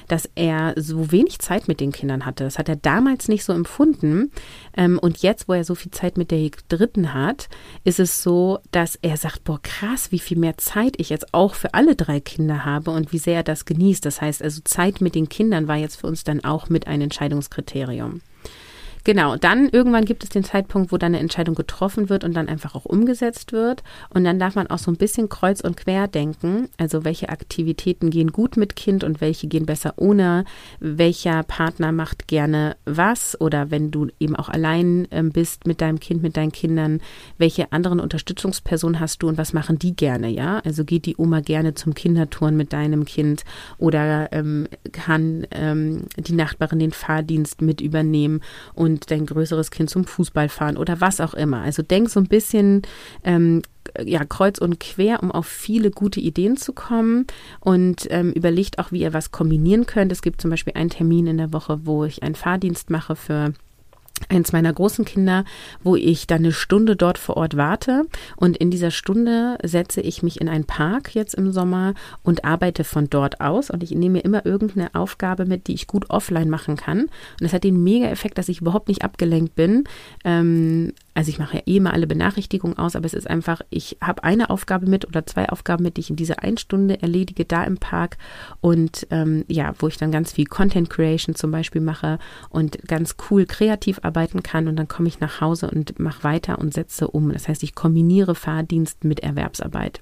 dass 0.08 0.30
er 0.36 0.74
so 0.78 1.12
wenig 1.12 1.39
Zeit 1.39 1.68
mit 1.68 1.80
den 1.80 1.91
Kindern 1.91 2.26
hatte. 2.26 2.43
Das 2.43 2.58
hat 2.58 2.70
er 2.70 2.76
damals 2.76 3.28
nicht 3.28 3.43
so 3.43 3.54
empfunden. 3.54 4.32
Ähm, 4.76 4.99
und 4.99 5.20
jetzt, 5.20 5.47
wo 5.47 5.54
er 5.54 5.64
so 5.64 5.76
viel 5.76 5.91
Zeit 5.91 6.18
mit 6.18 6.32
der 6.32 6.49
Dritten 6.70 7.14
hat, 7.14 7.49
ist 7.84 7.99
es 7.99 8.24
so, 8.24 8.60
dass 8.72 8.97
er 9.02 9.18
sagt, 9.18 9.43
boah, 9.43 9.62
krass, 9.62 10.12
wie 10.12 10.20
viel 10.20 10.38
mehr 10.38 10.58
Zeit 10.58 10.95
ich 10.97 11.10
jetzt 11.10 11.34
auch 11.34 11.56
für 11.56 11.74
alle 11.74 11.95
drei 11.95 12.20
Kinder 12.20 12.66
habe 12.66 12.91
und 12.91 13.12
wie 13.12 13.20
sehr 13.20 13.38
er 13.38 13.43
das 13.43 13.66
genießt. 13.66 14.06
Das 14.06 14.22
heißt 14.22 14.41
also, 14.41 14.62
Zeit 14.64 15.02
mit 15.02 15.16
den 15.16 15.30
Kindern 15.30 15.68
war 15.68 15.78
jetzt 15.78 15.97
für 15.97 16.08
uns 16.08 16.24
dann 16.24 16.43
auch 16.43 16.70
mit 16.70 16.88
ein 16.88 17.02
Entscheidungskriterium. 17.02 18.22
Genau, 19.04 19.36
dann 19.36 19.70
irgendwann 19.70 20.06
gibt 20.06 20.24
es 20.24 20.30
den 20.30 20.43
Zeitpunkt, 20.43 20.91
wo 20.91 20.97
dann 20.97 21.14
eine 21.14 21.20
Entscheidung 21.20 21.56
getroffen 21.56 22.10
wird 22.10 22.24
und 22.24 22.36
dann 22.36 22.47
einfach 22.47 22.76
auch 22.76 22.86
umgesetzt 22.86 23.52
wird. 23.52 23.84
Und 24.10 24.24
dann 24.24 24.38
darf 24.38 24.56
man 24.56 24.68
auch 24.68 24.78
so 24.78 24.91
ein 24.91 24.97
bisschen 24.97 25.28
kreuz 25.28 25.62
und 25.62 25.76
quer 25.78 26.08
denken. 26.08 26.70
Also 26.78 27.04
welche 27.04 27.30
Aktivitäten 27.30 28.12
gehen 28.12 28.32
gut 28.32 28.58
mit 28.58 28.76
Kind 28.76 29.04
und 29.04 29.20
welche 29.20 29.47
gehen 29.47 29.66
besser 29.66 29.93
ohne. 29.97 30.45
Welcher 30.80 31.43
Partner 31.43 31.91
macht 31.91 32.28
gerne 32.28 32.76
was 32.86 33.39
oder 33.41 33.72
wenn 33.72 33.89
du 33.89 34.08
eben 34.20 34.36
auch 34.36 34.49
allein 34.49 35.08
ähm, 35.12 35.32
bist 35.32 35.66
mit 35.66 35.82
deinem 35.82 35.99
Kind, 35.99 36.22
mit 36.22 36.38
deinen 36.38 36.52
Kindern, 36.52 37.02
welche 37.38 37.72
anderen 37.72 37.99
Unterstützungspersonen 37.99 38.99
hast 38.99 39.24
du 39.24 39.28
und 39.28 39.38
was 39.38 39.54
machen 39.54 39.80
die 39.80 39.95
gerne, 39.95 40.30
ja? 40.30 40.60
Also 40.64 40.86
geht 40.86 41.06
die 41.06 41.16
Oma 41.18 41.39
gerne 41.41 41.74
zum 41.74 41.95
Kindertouren 41.95 42.56
mit 42.56 42.72
deinem 42.72 43.06
Kind 43.06 43.43
oder 43.80 44.32
ähm, 44.32 44.68
kann 44.91 45.47
ähm, 45.52 46.04
die 46.18 46.34
Nachbarin 46.34 46.80
den 46.80 46.91
Fahrdienst 46.91 47.62
mit 47.62 47.82
übernehmen 47.82 48.41
und 48.76 48.91
und 48.92 49.12
dein 49.12 49.26
größeres 49.26 49.72
Kind 49.72 49.89
zum 49.89 50.06
Fußball 50.06 50.50
fahren 50.50 50.78
oder 50.78 51.02
was 51.02 51.22
auch 51.22 51.34
immer. 51.34 51.62
Also 51.62 51.82
denk 51.82 52.10
so 52.10 52.20
ein 52.20 52.28
bisschen 52.28 52.82
ähm, 53.24 53.62
ja, 54.04 54.24
kreuz 54.26 54.58
und 54.60 54.80
quer, 54.80 55.24
um 55.24 55.32
auf 55.32 55.48
viele 55.48 55.92
gute 55.92 56.20
Ideen 56.20 56.58
zu 56.58 56.74
kommen 56.74 57.26
und 57.60 58.08
ähm, 58.10 58.32
überlegt 58.32 58.80
auch, 58.80 58.92
wie 58.92 59.02
ihr 59.02 59.14
was 59.14 59.32
kombinieren 59.32 59.86
könnt. 59.86 60.12
Es 60.12 60.22
gibt 60.22 60.42
zum 60.42 60.52
Beispiel 60.52 60.74
einen 60.76 60.89
Termin 60.89 61.28
in 61.28 61.38
der 61.38 61.54
Woche, 61.54 61.86
wo 61.86 62.06
ich 62.06 62.24
einen 62.24 62.36
Fahrdienst 62.36 62.89
mache 62.89 63.16
für 63.16 63.54
eins 64.30 64.52
meiner 64.52 64.74
großen 64.74 65.06
Kinder, 65.06 65.46
wo 65.84 65.96
ich 65.96 66.28
dann 66.28 66.40
eine 66.40 66.52
Stunde 66.52 66.96
dort 66.96 67.18
vor 67.18 67.38
Ort 67.38 67.58
warte. 67.58 68.06
Und 68.36 68.58
in 68.58 68.72
dieser 68.72 68.92
Stunde 68.92 69.58
setze 69.64 70.02
ich 70.02 70.24
mich 70.24 70.42
in 70.42 70.50
einen 70.50 70.66
Park 70.66 71.16
jetzt 71.16 71.36
im 71.36 71.52
Sommer 71.52 71.94
und 72.24 72.46
arbeite 72.46 72.84
von 72.84 73.10
dort 73.10 73.42
aus. 73.42 73.70
Und 73.70 73.84
ich 73.84 73.92
nehme 73.92 74.12
mir 74.12 74.26
immer 74.26 74.46
irgendeine 74.46 74.94
Aufgabe 74.94 75.46
mit, 75.46 75.68
die 75.68 75.74
ich 75.74 75.88
gut 75.88 76.10
offline 76.10 76.50
machen 76.50 76.76
kann. 76.76 77.02
Und 77.02 77.12
das 77.42 77.54
hat 77.54 77.64
den 77.64 77.84
Mega-Effekt, 77.84 78.38
dass 78.38 78.50
ich 78.50 78.62
überhaupt 78.62 78.88
nicht 78.88 79.04
abgelenkt 79.04 79.56
bin. 79.56 79.86
Ähm, 80.26 80.94
also 81.14 81.30
ich 81.30 81.39
mache 81.39 81.57
ja 81.57 81.64
eh 81.66 81.80
mal 81.80 81.91
alle 81.91 82.07
Benachrichtigungen 82.07 82.78
aus, 82.78 82.95
aber 82.95 83.05
es 83.05 83.14
ist 83.14 83.30
einfach, 83.30 83.62
ich 83.70 83.97
habe 84.01 84.24
eine 84.24 84.49
Aufgabe 84.49 84.88
mit 84.88 85.05
oder 85.05 85.26
zwei 85.26 85.49
Aufgaben 85.49 85.84
mit, 85.84 85.97
die 85.97 86.01
ich 86.01 86.09
in 86.09 86.16
dieser 86.16 86.41
einen 86.41 86.57
Stunde 86.57 87.01
erledige, 87.01 87.43
da 87.43 87.64
im 87.64 87.78
Park 87.78 88.18
und 88.62 89.07
ähm, 89.12 89.43
ja, 89.47 89.74
wo 89.80 89.88
ich 89.88 89.97
dann 89.97 90.12
ganz 90.12 90.32
viel 90.32 90.45
Content 90.45 90.89
Creation 90.89 91.36
zum 91.36 91.51
Beispiel 91.51 91.82
mache 91.82 92.18
und 92.49 92.78
ganz 92.88 93.16
cool 93.30 93.45
kreativ 93.45 93.99
arbeiten 94.03 94.41
kann 94.41 94.68
und 94.68 94.78
dann 94.78 94.88
komme 94.88 95.09
ich 95.09 95.20
nach 95.20 95.41
Hause 95.41 95.70
und 95.70 95.99
mache 95.99 96.24
weiter 96.24 96.59
und 96.59 96.74
setze 96.74 97.07
um. 97.07 97.32
Das 97.34 97.47
heißt, 97.47 97.64
ich 97.64 97.76
kombiniere 97.76 98.36
Fahrdienst 98.36 99.03
mit 99.03 99.20
Erwerbsarbeit. 99.20 99.99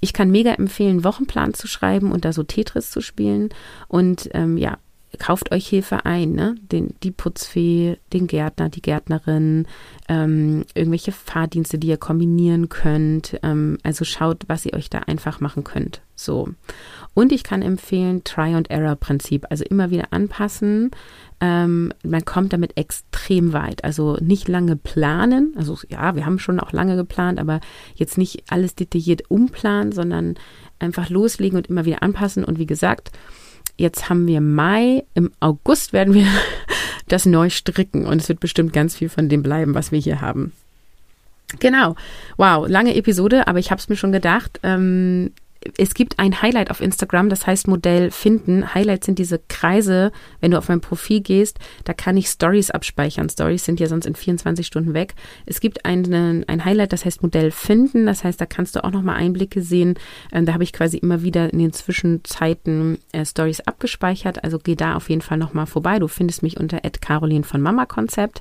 Ich 0.00 0.12
kann 0.12 0.30
mega 0.30 0.52
empfehlen, 0.52 1.04
Wochenplan 1.04 1.54
zu 1.54 1.66
schreiben 1.66 2.12
und 2.12 2.24
da 2.24 2.32
so 2.32 2.42
Tetris 2.42 2.90
zu 2.90 3.00
spielen 3.00 3.50
und 3.88 4.30
ähm, 4.32 4.56
ja, 4.56 4.78
kauft 5.18 5.52
euch 5.52 5.66
Hilfe 5.68 6.04
ein, 6.04 6.32
ne? 6.32 6.54
Den, 6.60 6.94
die 7.02 7.10
Putzfee, 7.10 7.98
den 8.12 8.26
Gärtner, 8.26 8.68
die 8.68 8.82
Gärtnerin, 8.82 9.66
ähm, 10.08 10.64
irgendwelche 10.74 11.12
Fahrdienste, 11.12 11.78
die 11.78 11.88
ihr 11.88 11.96
kombinieren 11.96 12.68
könnt. 12.68 13.38
Ähm, 13.42 13.78
also 13.82 14.04
schaut, 14.04 14.44
was 14.46 14.66
ihr 14.66 14.74
euch 14.74 14.88
da 14.90 15.00
einfach 15.00 15.40
machen 15.40 15.64
könnt. 15.64 16.02
So. 16.14 16.48
Und 17.14 17.32
ich 17.32 17.42
kann 17.42 17.62
empfehlen, 17.62 18.22
Try-and-Error-Prinzip, 18.24 19.46
also 19.50 19.64
immer 19.64 19.90
wieder 19.90 20.08
anpassen. 20.10 20.90
Ähm, 21.40 21.92
man 22.04 22.24
kommt 22.24 22.52
damit 22.52 22.76
extrem 22.76 23.52
weit. 23.52 23.82
Also 23.84 24.16
nicht 24.20 24.46
lange 24.46 24.76
planen. 24.76 25.54
Also 25.56 25.78
ja, 25.88 26.14
wir 26.14 26.26
haben 26.26 26.38
schon 26.38 26.60
auch 26.60 26.72
lange 26.72 26.96
geplant, 26.96 27.40
aber 27.40 27.60
jetzt 27.94 28.18
nicht 28.18 28.44
alles 28.48 28.74
detailliert 28.74 29.30
umplanen, 29.30 29.92
sondern 29.92 30.34
einfach 30.78 31.10
loslegen 31.10 31.56
und 31.56 31.68
immer 31.68 31.84
wieder 31.84 32.02
anpassen. 32.02 32.44
Und 32.44 32.58
wie 32.58 32.66
gesagt, 32.66 33.10
Jetzt 33.80 34.10
haben 34.10 34.26
wir 34.26 34.42
Mai. 34.42 35.04
Im 35.14 35.32
August 35.40 35.94
werden 35.94 36.12
wir 36.12 36.26
das 37.08 37.24
neu 37.24 37.48
stricken 37.48 38.04
und 38.04 38.20
es 38.20 38.28
wird 38.28 38.38
bestimmt 38.38 38.74
ganz 38.74 38.94
viel 38.94 39.08
von 39.08 39.30
dem 39.30 39.42
bleiben, 39.42 39.74
was 39.74 39.90
wir 39.90 39.98
hier 39.98 40.20
haben. 40.20 40.52
Genau. 41.60 41.96
Wow, 42.36 42.68
lange 42.68 42.94
Episode, 42.94 43.48
aber 43.48 43.58
ich 43.58 43.70
habe 43.70 43.80
es 43.80 43.88
mir 43.88 43.96
schon 43.96 44.12
gedacht. 44.12 44.60
Ähm, 44.62 45.32
es 45.76 45.92
gibt 45.92 46.18
ein 46.18 46.40
Highlight 46.40 46.70
auf 46.70 46.80
Instagram, 46.80 47.28
das 47.28 47.46
heißt 47.46 47.68
Modell 47.68 48.10
finden. 48.10 48.74
Highlights 48.74 49.04
sind 49.06 49.18
diese 49.18 49.38
Kreise, 49.48 50.10
wenn 50.40 50.52
du 50.52 50.58
auf 50.58 50.68
mein 50.68 50.80
Profil 50.80 51.20
gehst, 51.20 51.58
da 51.84 51.92
kann 51.92 52.16
ich 52.16 52.28
Stories 52.28 52.70
abspeichern. 52.70 53.28
Stories 53.28 53.64
sind 53.66 53.78
ja 53.78 53.86
sonst 53.86 54.06
in 54.06 54.14
24 54.14 54.66
Stunden 54.66 54.94
weg. 54.94 55.14
Es 55.44 55.60
gibt 55.60 55.84
einen, 55.84 56.48
ein 56.48 56.64
Highlight, 56.64 56.94
das 56.94 57.04
heißt 57.04 57.22
Modell 57.22 57.50
finden. 57.50 58.06
Das 58.06 58.24
heißt, 58.24 58.40
da 58.40 58.46
kannst 58.46 58.74
du 58.74 58.84
auch 58.84 58.90
nochmal 58.90 59.16
Einblicke 59.16 59.60
sehen. 59.60 59.98
Ähm, 60.32 60.46
da 60.46 60.54
habe 60.54 60.64
ich 60.64 60.72
quasi 60.72 60.96
immer 60.96 61.22
wieder 61.22 61.52
in 61.52 61.58
den 61.58 61.74
Zwischenzeiten 61.74 62.98
äh, 63.12 63.26
Stories 63.26 63.60
abgespeichert. 63.60 64.42
Also 64.42 64.58
geh 64.58 64.76
da 64.76 64.96
auf 64.96 65.10
jeden 65.10 65.22
Fall 65.22 65.36
nochmal 65.36 65.66
vorbei. 65.66 65.98
Du 65.98 66.08
findest 66.08 66.42
mich 66.42 66.58
unter 66.58 66.80
Caroline 66.80 67.44
von 67.44 67.60
Mama 67.60 67.84
Konzept. 67.84 68.40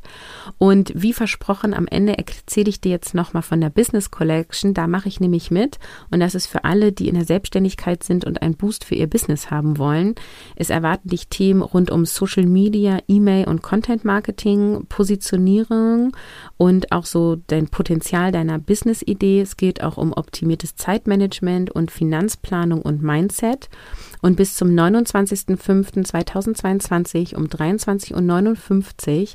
Und 0.57 0.93
wie 0.95 1.11
versprochen, 1.11 1.73
am 1.73 1.87
Ende 1.87 2.17
erzähle 2.17 2.69
ich 2.69 2.79
dir 2.79 2.91
jetzt 2.91 3.13
nochmal 3.13 3.43
von 3.43 3.59
der 3.59 3.69
Business 3.69 4.09
Collection. 4.09 4.73
Da 4.73 4.87
mache 4.87 5.09
ich 5.09 5.19
nämlich 5.19 5.51
mit. 5.51 5.79
Und 6.11 6.21
das 6.21 6.33
ist 6.33 6.47
für 6.47 6.63
alle, 6.63 6.93
die 6.93 7.08
in 7.09 7.15
der 7.15 7.25
Selbstständigkeit 7.25 8.03
sind 8.03 8.25
und 8.25 8.41
einen 8.41 8.55
Boost 8.55 8.85
für 8.85 8.95
ihr 8.95 9.07
Business 9.07 9.51
haben 9.51 9.77
wollen. 9.77 10.15
Es 10.55 10.69
erwarten 10.69 11.09
dich 11.09 11.27
Themen 11.27 11.61
rund 11.61 11.91
um 11.91 12.05
Social 12.05 12.45
Media, 12.45 12.99
E-Mail 13.07 13.47
und 13.47 13.61
Content 13.61 14.05
Marketing, 14.05 14.85
Positionierung 14.87 16.15
und 16.57 16.91
auch 16.91 17.05
so 17.05 17.37
dein 17.47 17.67
Potenzial 17.67 18.31
deiner 18.31 18.59
Business-Idee. 18.59 19.41
Es 19.41 19.57
geht 19.57 19.83
auch 19.83 19.97
um 19.97 20.13
optimiertes 20.13 20.75
Zeitmanagement 20.75 21.71
und 21.71 21.91
Finanzplanung 21.91 22.81
und 22.81 23.01
Mindset. 23.01 23.69
Und 24.21 24.35
bis 24.35 24.55
zum 24.55 24.67
29.05.2022 24.69 27.35
um 27.35 27.45
23.59 27.45 29.21
Uhr 29.21 29.27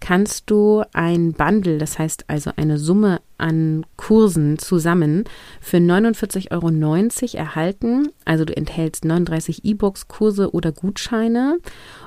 kannst 0.00 0.50
du 0.50 0.82
ein 0.92 1.34
Bundle, 1.34 1.78
das 1.78 1.98
heißt 1.98 2.24
also 2.28 2.52
eine 2.56 2.78
Summe 2.78 3.20
an 3.36 3.84
Kursen 3.96 4.58
zusammen 4.58 5.24
für 5.60 5.76
49,90 5.78 6.52
Euro 6.52 6.68
erhalten. 7.36 8.08
Also 8.24 8.44
du 8.44 8.56
enthältst 8.56 9.04
39 9.04 9.64
E-Books, 9.64 10.06
Kurse 10.08 10.52
oder 10.52 10.72
Gutscheine. 10.72 11.58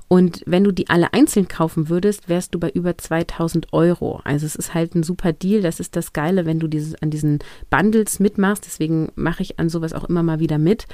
Und 0.08 0.44
wenn 0.46 0.64
du 0.64 0.72
die 0.72 0.90
alle 0.90 1.14
einzeln 1.14 1.48
kaufen 1.48 1.90
würdest, 1.90 2.30
wärst 2.30 2.54
du 2.54 2.60
bei 2.60 2.70
über 2.70 2.96
2000 2.98 3.74
Euro. 3.74 4.22
Also 4.24 4.46
es 4.46 4.56
ist 4.56 4.74
halt 4.74 4.96
ein 4.96 5.04
super 5.04 5.34
Deal. 5.34 5.62
Das 5.62 5.80
ist 5.80 5.96
das 5.96 6.14
Geile, 6.14 6.46
wenn 6.46 6.60
du 6.60 6.68
dieses, 6.68 7.02
an 7.02 7.10
diesen 7.10 7.40
Bundles 7.70 8.20
mitmachst. 8.20 8.66
Deswegen 8.66 9.12
mache 9.16 9.42
ich 9.42 9.60
an 9.60 9.70
sowas 9.70 9.94
auch 9.94 10.04
immer 10.04 10.22
mal 10.22 10.40
wieder 10.40 10.60
mit. 10.60 10.86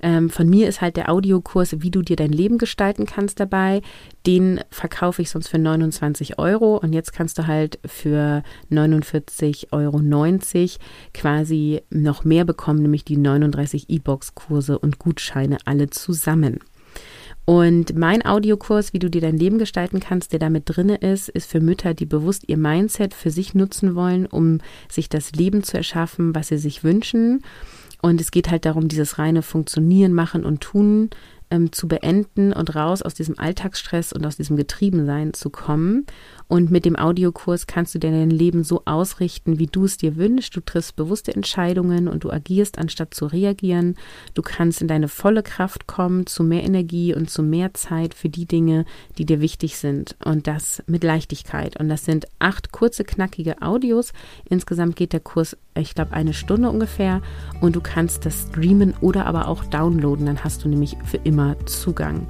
Ähm, 0.00 0.30
von 0.30 0.48
mir 0.48 0.68
ist 0.68 0.80
halt 0.80 0.96
der 0.96 1.10
Audiokurs, 1.10 1.80
wie 1.80 1.90
du 1.90 2.02
dir 2.02 2.16
dein 2.16 2.32
Leben 2.32 2.58
gestalten 2.58 3.06
kannst 3.06 3.40
dabei. 3.40 3.82
Den 4.26 4.60
verkaufe 4.70 5.22
ich 5.22 5.30
sonst 5.30 5.48
für 5.48 5.58
29 5.58 6.38
Euro 6.38 6.76
und 6.76 6.92
jetzt 6.92 7.12
kannst 7.12 7.38
du 7.38 7.46
halt 7.46 7.78
für 7.84 8.42
49,90 8.70 9.66
Euro 9.72 10.00
quasi 11.14 11.82
noch 11.90 12.24
mehr 12.24 12.44
bekommen, 12.44 12.82
nämlich 12.82 13.04
die 13.04 13.16
39 13.16 13.88
E-Box-Kurse 13.88 14.78
und 14.78 14.98
Gutscheine 14.98 15.58
alle 15.64 15.90
zusammen. 15.90 16.60
Und 17.46 17.96
mein 17.96 18.26
Audiokurs, 18.26 18.92
wie 18.92 18.98
du 18.98 19.08
dir 19.08 19.20
dein 19.20 19.38
Leben 19.38 19.58
gestalten 19.58 20.00
kannst, 20.00 20.32
der 20.32 20.40
damit 20.40 20.64
drinne 20.66 20.96
ist, 20.96 21.28
ist 21.28 21.48
für 21.48 21.60
Mütter, 21.60 21.94
die 21.94 22.04
bewusst 22.04 22.42
ihr 22.48 22.56
Mindset 22.56 23.14
für 23.14 23.30
sich 23.30 23.54
nutzen 23.54 23.94
wollen, 23.94 24.26
um 24.26 24.58
sich 24.90 25.08
das 25.08 25.30
Leben 25.30 25.62
zu 25.62 25.76
erschaffen, 25.76 26.34
was 26.34 26.48
sie 26.48 26.58
sich 26.58 26.82
wünschen. 26.82 27.44
Und 28.02 28.20
es 28.20 28.30
geht 28.30 28.50
halt 28.50 28.64
darum, 28.64 28.88
dieses 28.88 29.18
reine 29.18 29.42
Funktionieren, 29.42 30.12
Machen 30.12 30.44
und 30.44 30.60
Tun 30.60 31.10
ähm, 31.50 31.72
zu 31.72 31.88
beenden 31.88 32.52
und 32.52 32.74
raus 32.74 33.02
aus 33.02 33.14
diesem 33.14 33.38
Alltagsstress 33.38 34.12
und 34.12 34.26
aus 34.26 34.36
diesem 34.36 34.56
Getriebensein 34.56 35.32
zu 35.32 35.50
kommen. 35.50 36.06
Und 36.48 36.70
mit 36.70 36.84
dem 36.84 36.96
Audiokurs 36.96 37.66
kannst 37.66 37.94
du 37.94 37.98
dir 37.98 38.10
dein 38.10 38.30
Leben 38.30 38.64
so 38.64 38.82
ausrichten, 38.84 39.58
wie 39.58 39.66
du 39.66 39.84
es 39.84 39.96
dir 39.96 40.16
wünschst. 40.16 40.54
Du 40.56 40.60
triffst 40.60 40.96
bewusste 40.96 41.34
Entscheidungen 41.34 42.08
und 42.08 42.24
du 42.24 42.30
agierst, 42.30 42.78
anstatt 42.78 43.14
zu 43.14 43.26
reagieren. 43.26 43.96
Du 44.34 44.42
kannst 44.42 44.80
in 44.80 44.88
deine 44.88 45.08
volle 45.08 45.42
Kraft 45.42 45.86
kommen, 45.86 46.26
zu 46.26 46.42
mehr 46.42 46.64
Energie 46.64 47.14
und 47.14 47.30
zu 47.30 47.42
mehr 47.42 47.74
Zeit 47.74 48.14
für 48.14 48.28
die 48.28 48.46
Dinge, 48.46 48.84
die 49.18 49.24
dir 49.24 49.40
wichtig 49.40 49.76
sind. 49.76 50.16
Und 50.24 50.46
das 50.46 50.82
mit 50.86 51.04
Leichtigkeit. 51.04 51.78
Und 51.78 51.88
das 51.88 52.04
sind 52.04 52.26
acht 52.38 52.72
kurze, 52.72 53.04
knackige 53.04 53.62
Audios. 53.62 54.12
Insgesamt 54.48 54.96
geht 54.96 55.12
der 55.12 55.20
Kurs, 55.20 55.56
ich 55.76 55.94
glaube, 55.94 56.12
eine 56.12 56.32
Stunde 56.32 56.70
ungefähr. 56.70 57.20
Und 57.60 57.76
du 57.76 57.80
kannst 57.80 58.26
das 58.26 58.46
streamen 58.48 58.94
oder 59.00 59.26
aber 59.26 59.48
auch 59.48 59.64
downloaden. 59.64 60.26
Dann 60.26 60.44
hast 60.44 60.64
du 60.64 60.68
nämlich 60.68 60.96
für 61.04 61.18
immer 61.18 61.56
Zugang. 61.66 62.26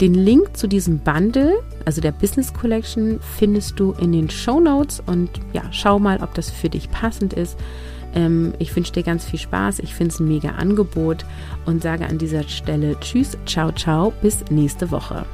Den 0.00 0.14
Link 0.14 0.56
zu 0.56 0.68
diesem 0.68 0.98
Bundle, 0.98 1.52
also 1.84 2.00
der 2.00 2.12
Business 2.12 2.52
Collection, 2.52 3.18
findest 3.36 3.80
du 3.80 3.92
in 3.92 4.12
den 4.12 4.30
Show 4.30 4.60
Notes 4.60 5.02
und 5.06 5.30
ja, 5.52 5.62
schau 5.72 5.98
mal, 5.98 6.22
ob 6.22 6.34
das 6.34 6.50
für 6.50 6.68
dich 6.68 6.90
passend 6.90 7.32
ist. 7.32 7.58
Ähm, 8.14 8.54
ich 8.58 8.74
wünsche 8.76 8.92
dir 8.92 9.02
ganz 9.02 9.24
viel 9.24 9.38
Spaß. 9.38 9.80
Ich 9.80 9.94
finde 9.94 10.12
es 10.12 10.20
ein 10.20 10.28
mega 10.28 10.50
Angebot 10.50 11.24
und 11.66 11.82
sage 11.82 12.06
an 12.06 12.18
dieser 12.18 12.44
Stelle 12.44 12.98
Tschüss, 13.00 13.36
ciao, 13.46 13.72
ciao, 13.72 14.12
bis 14.22 14.44
nächste 14.50 14.90
Woche. 14.90 15.24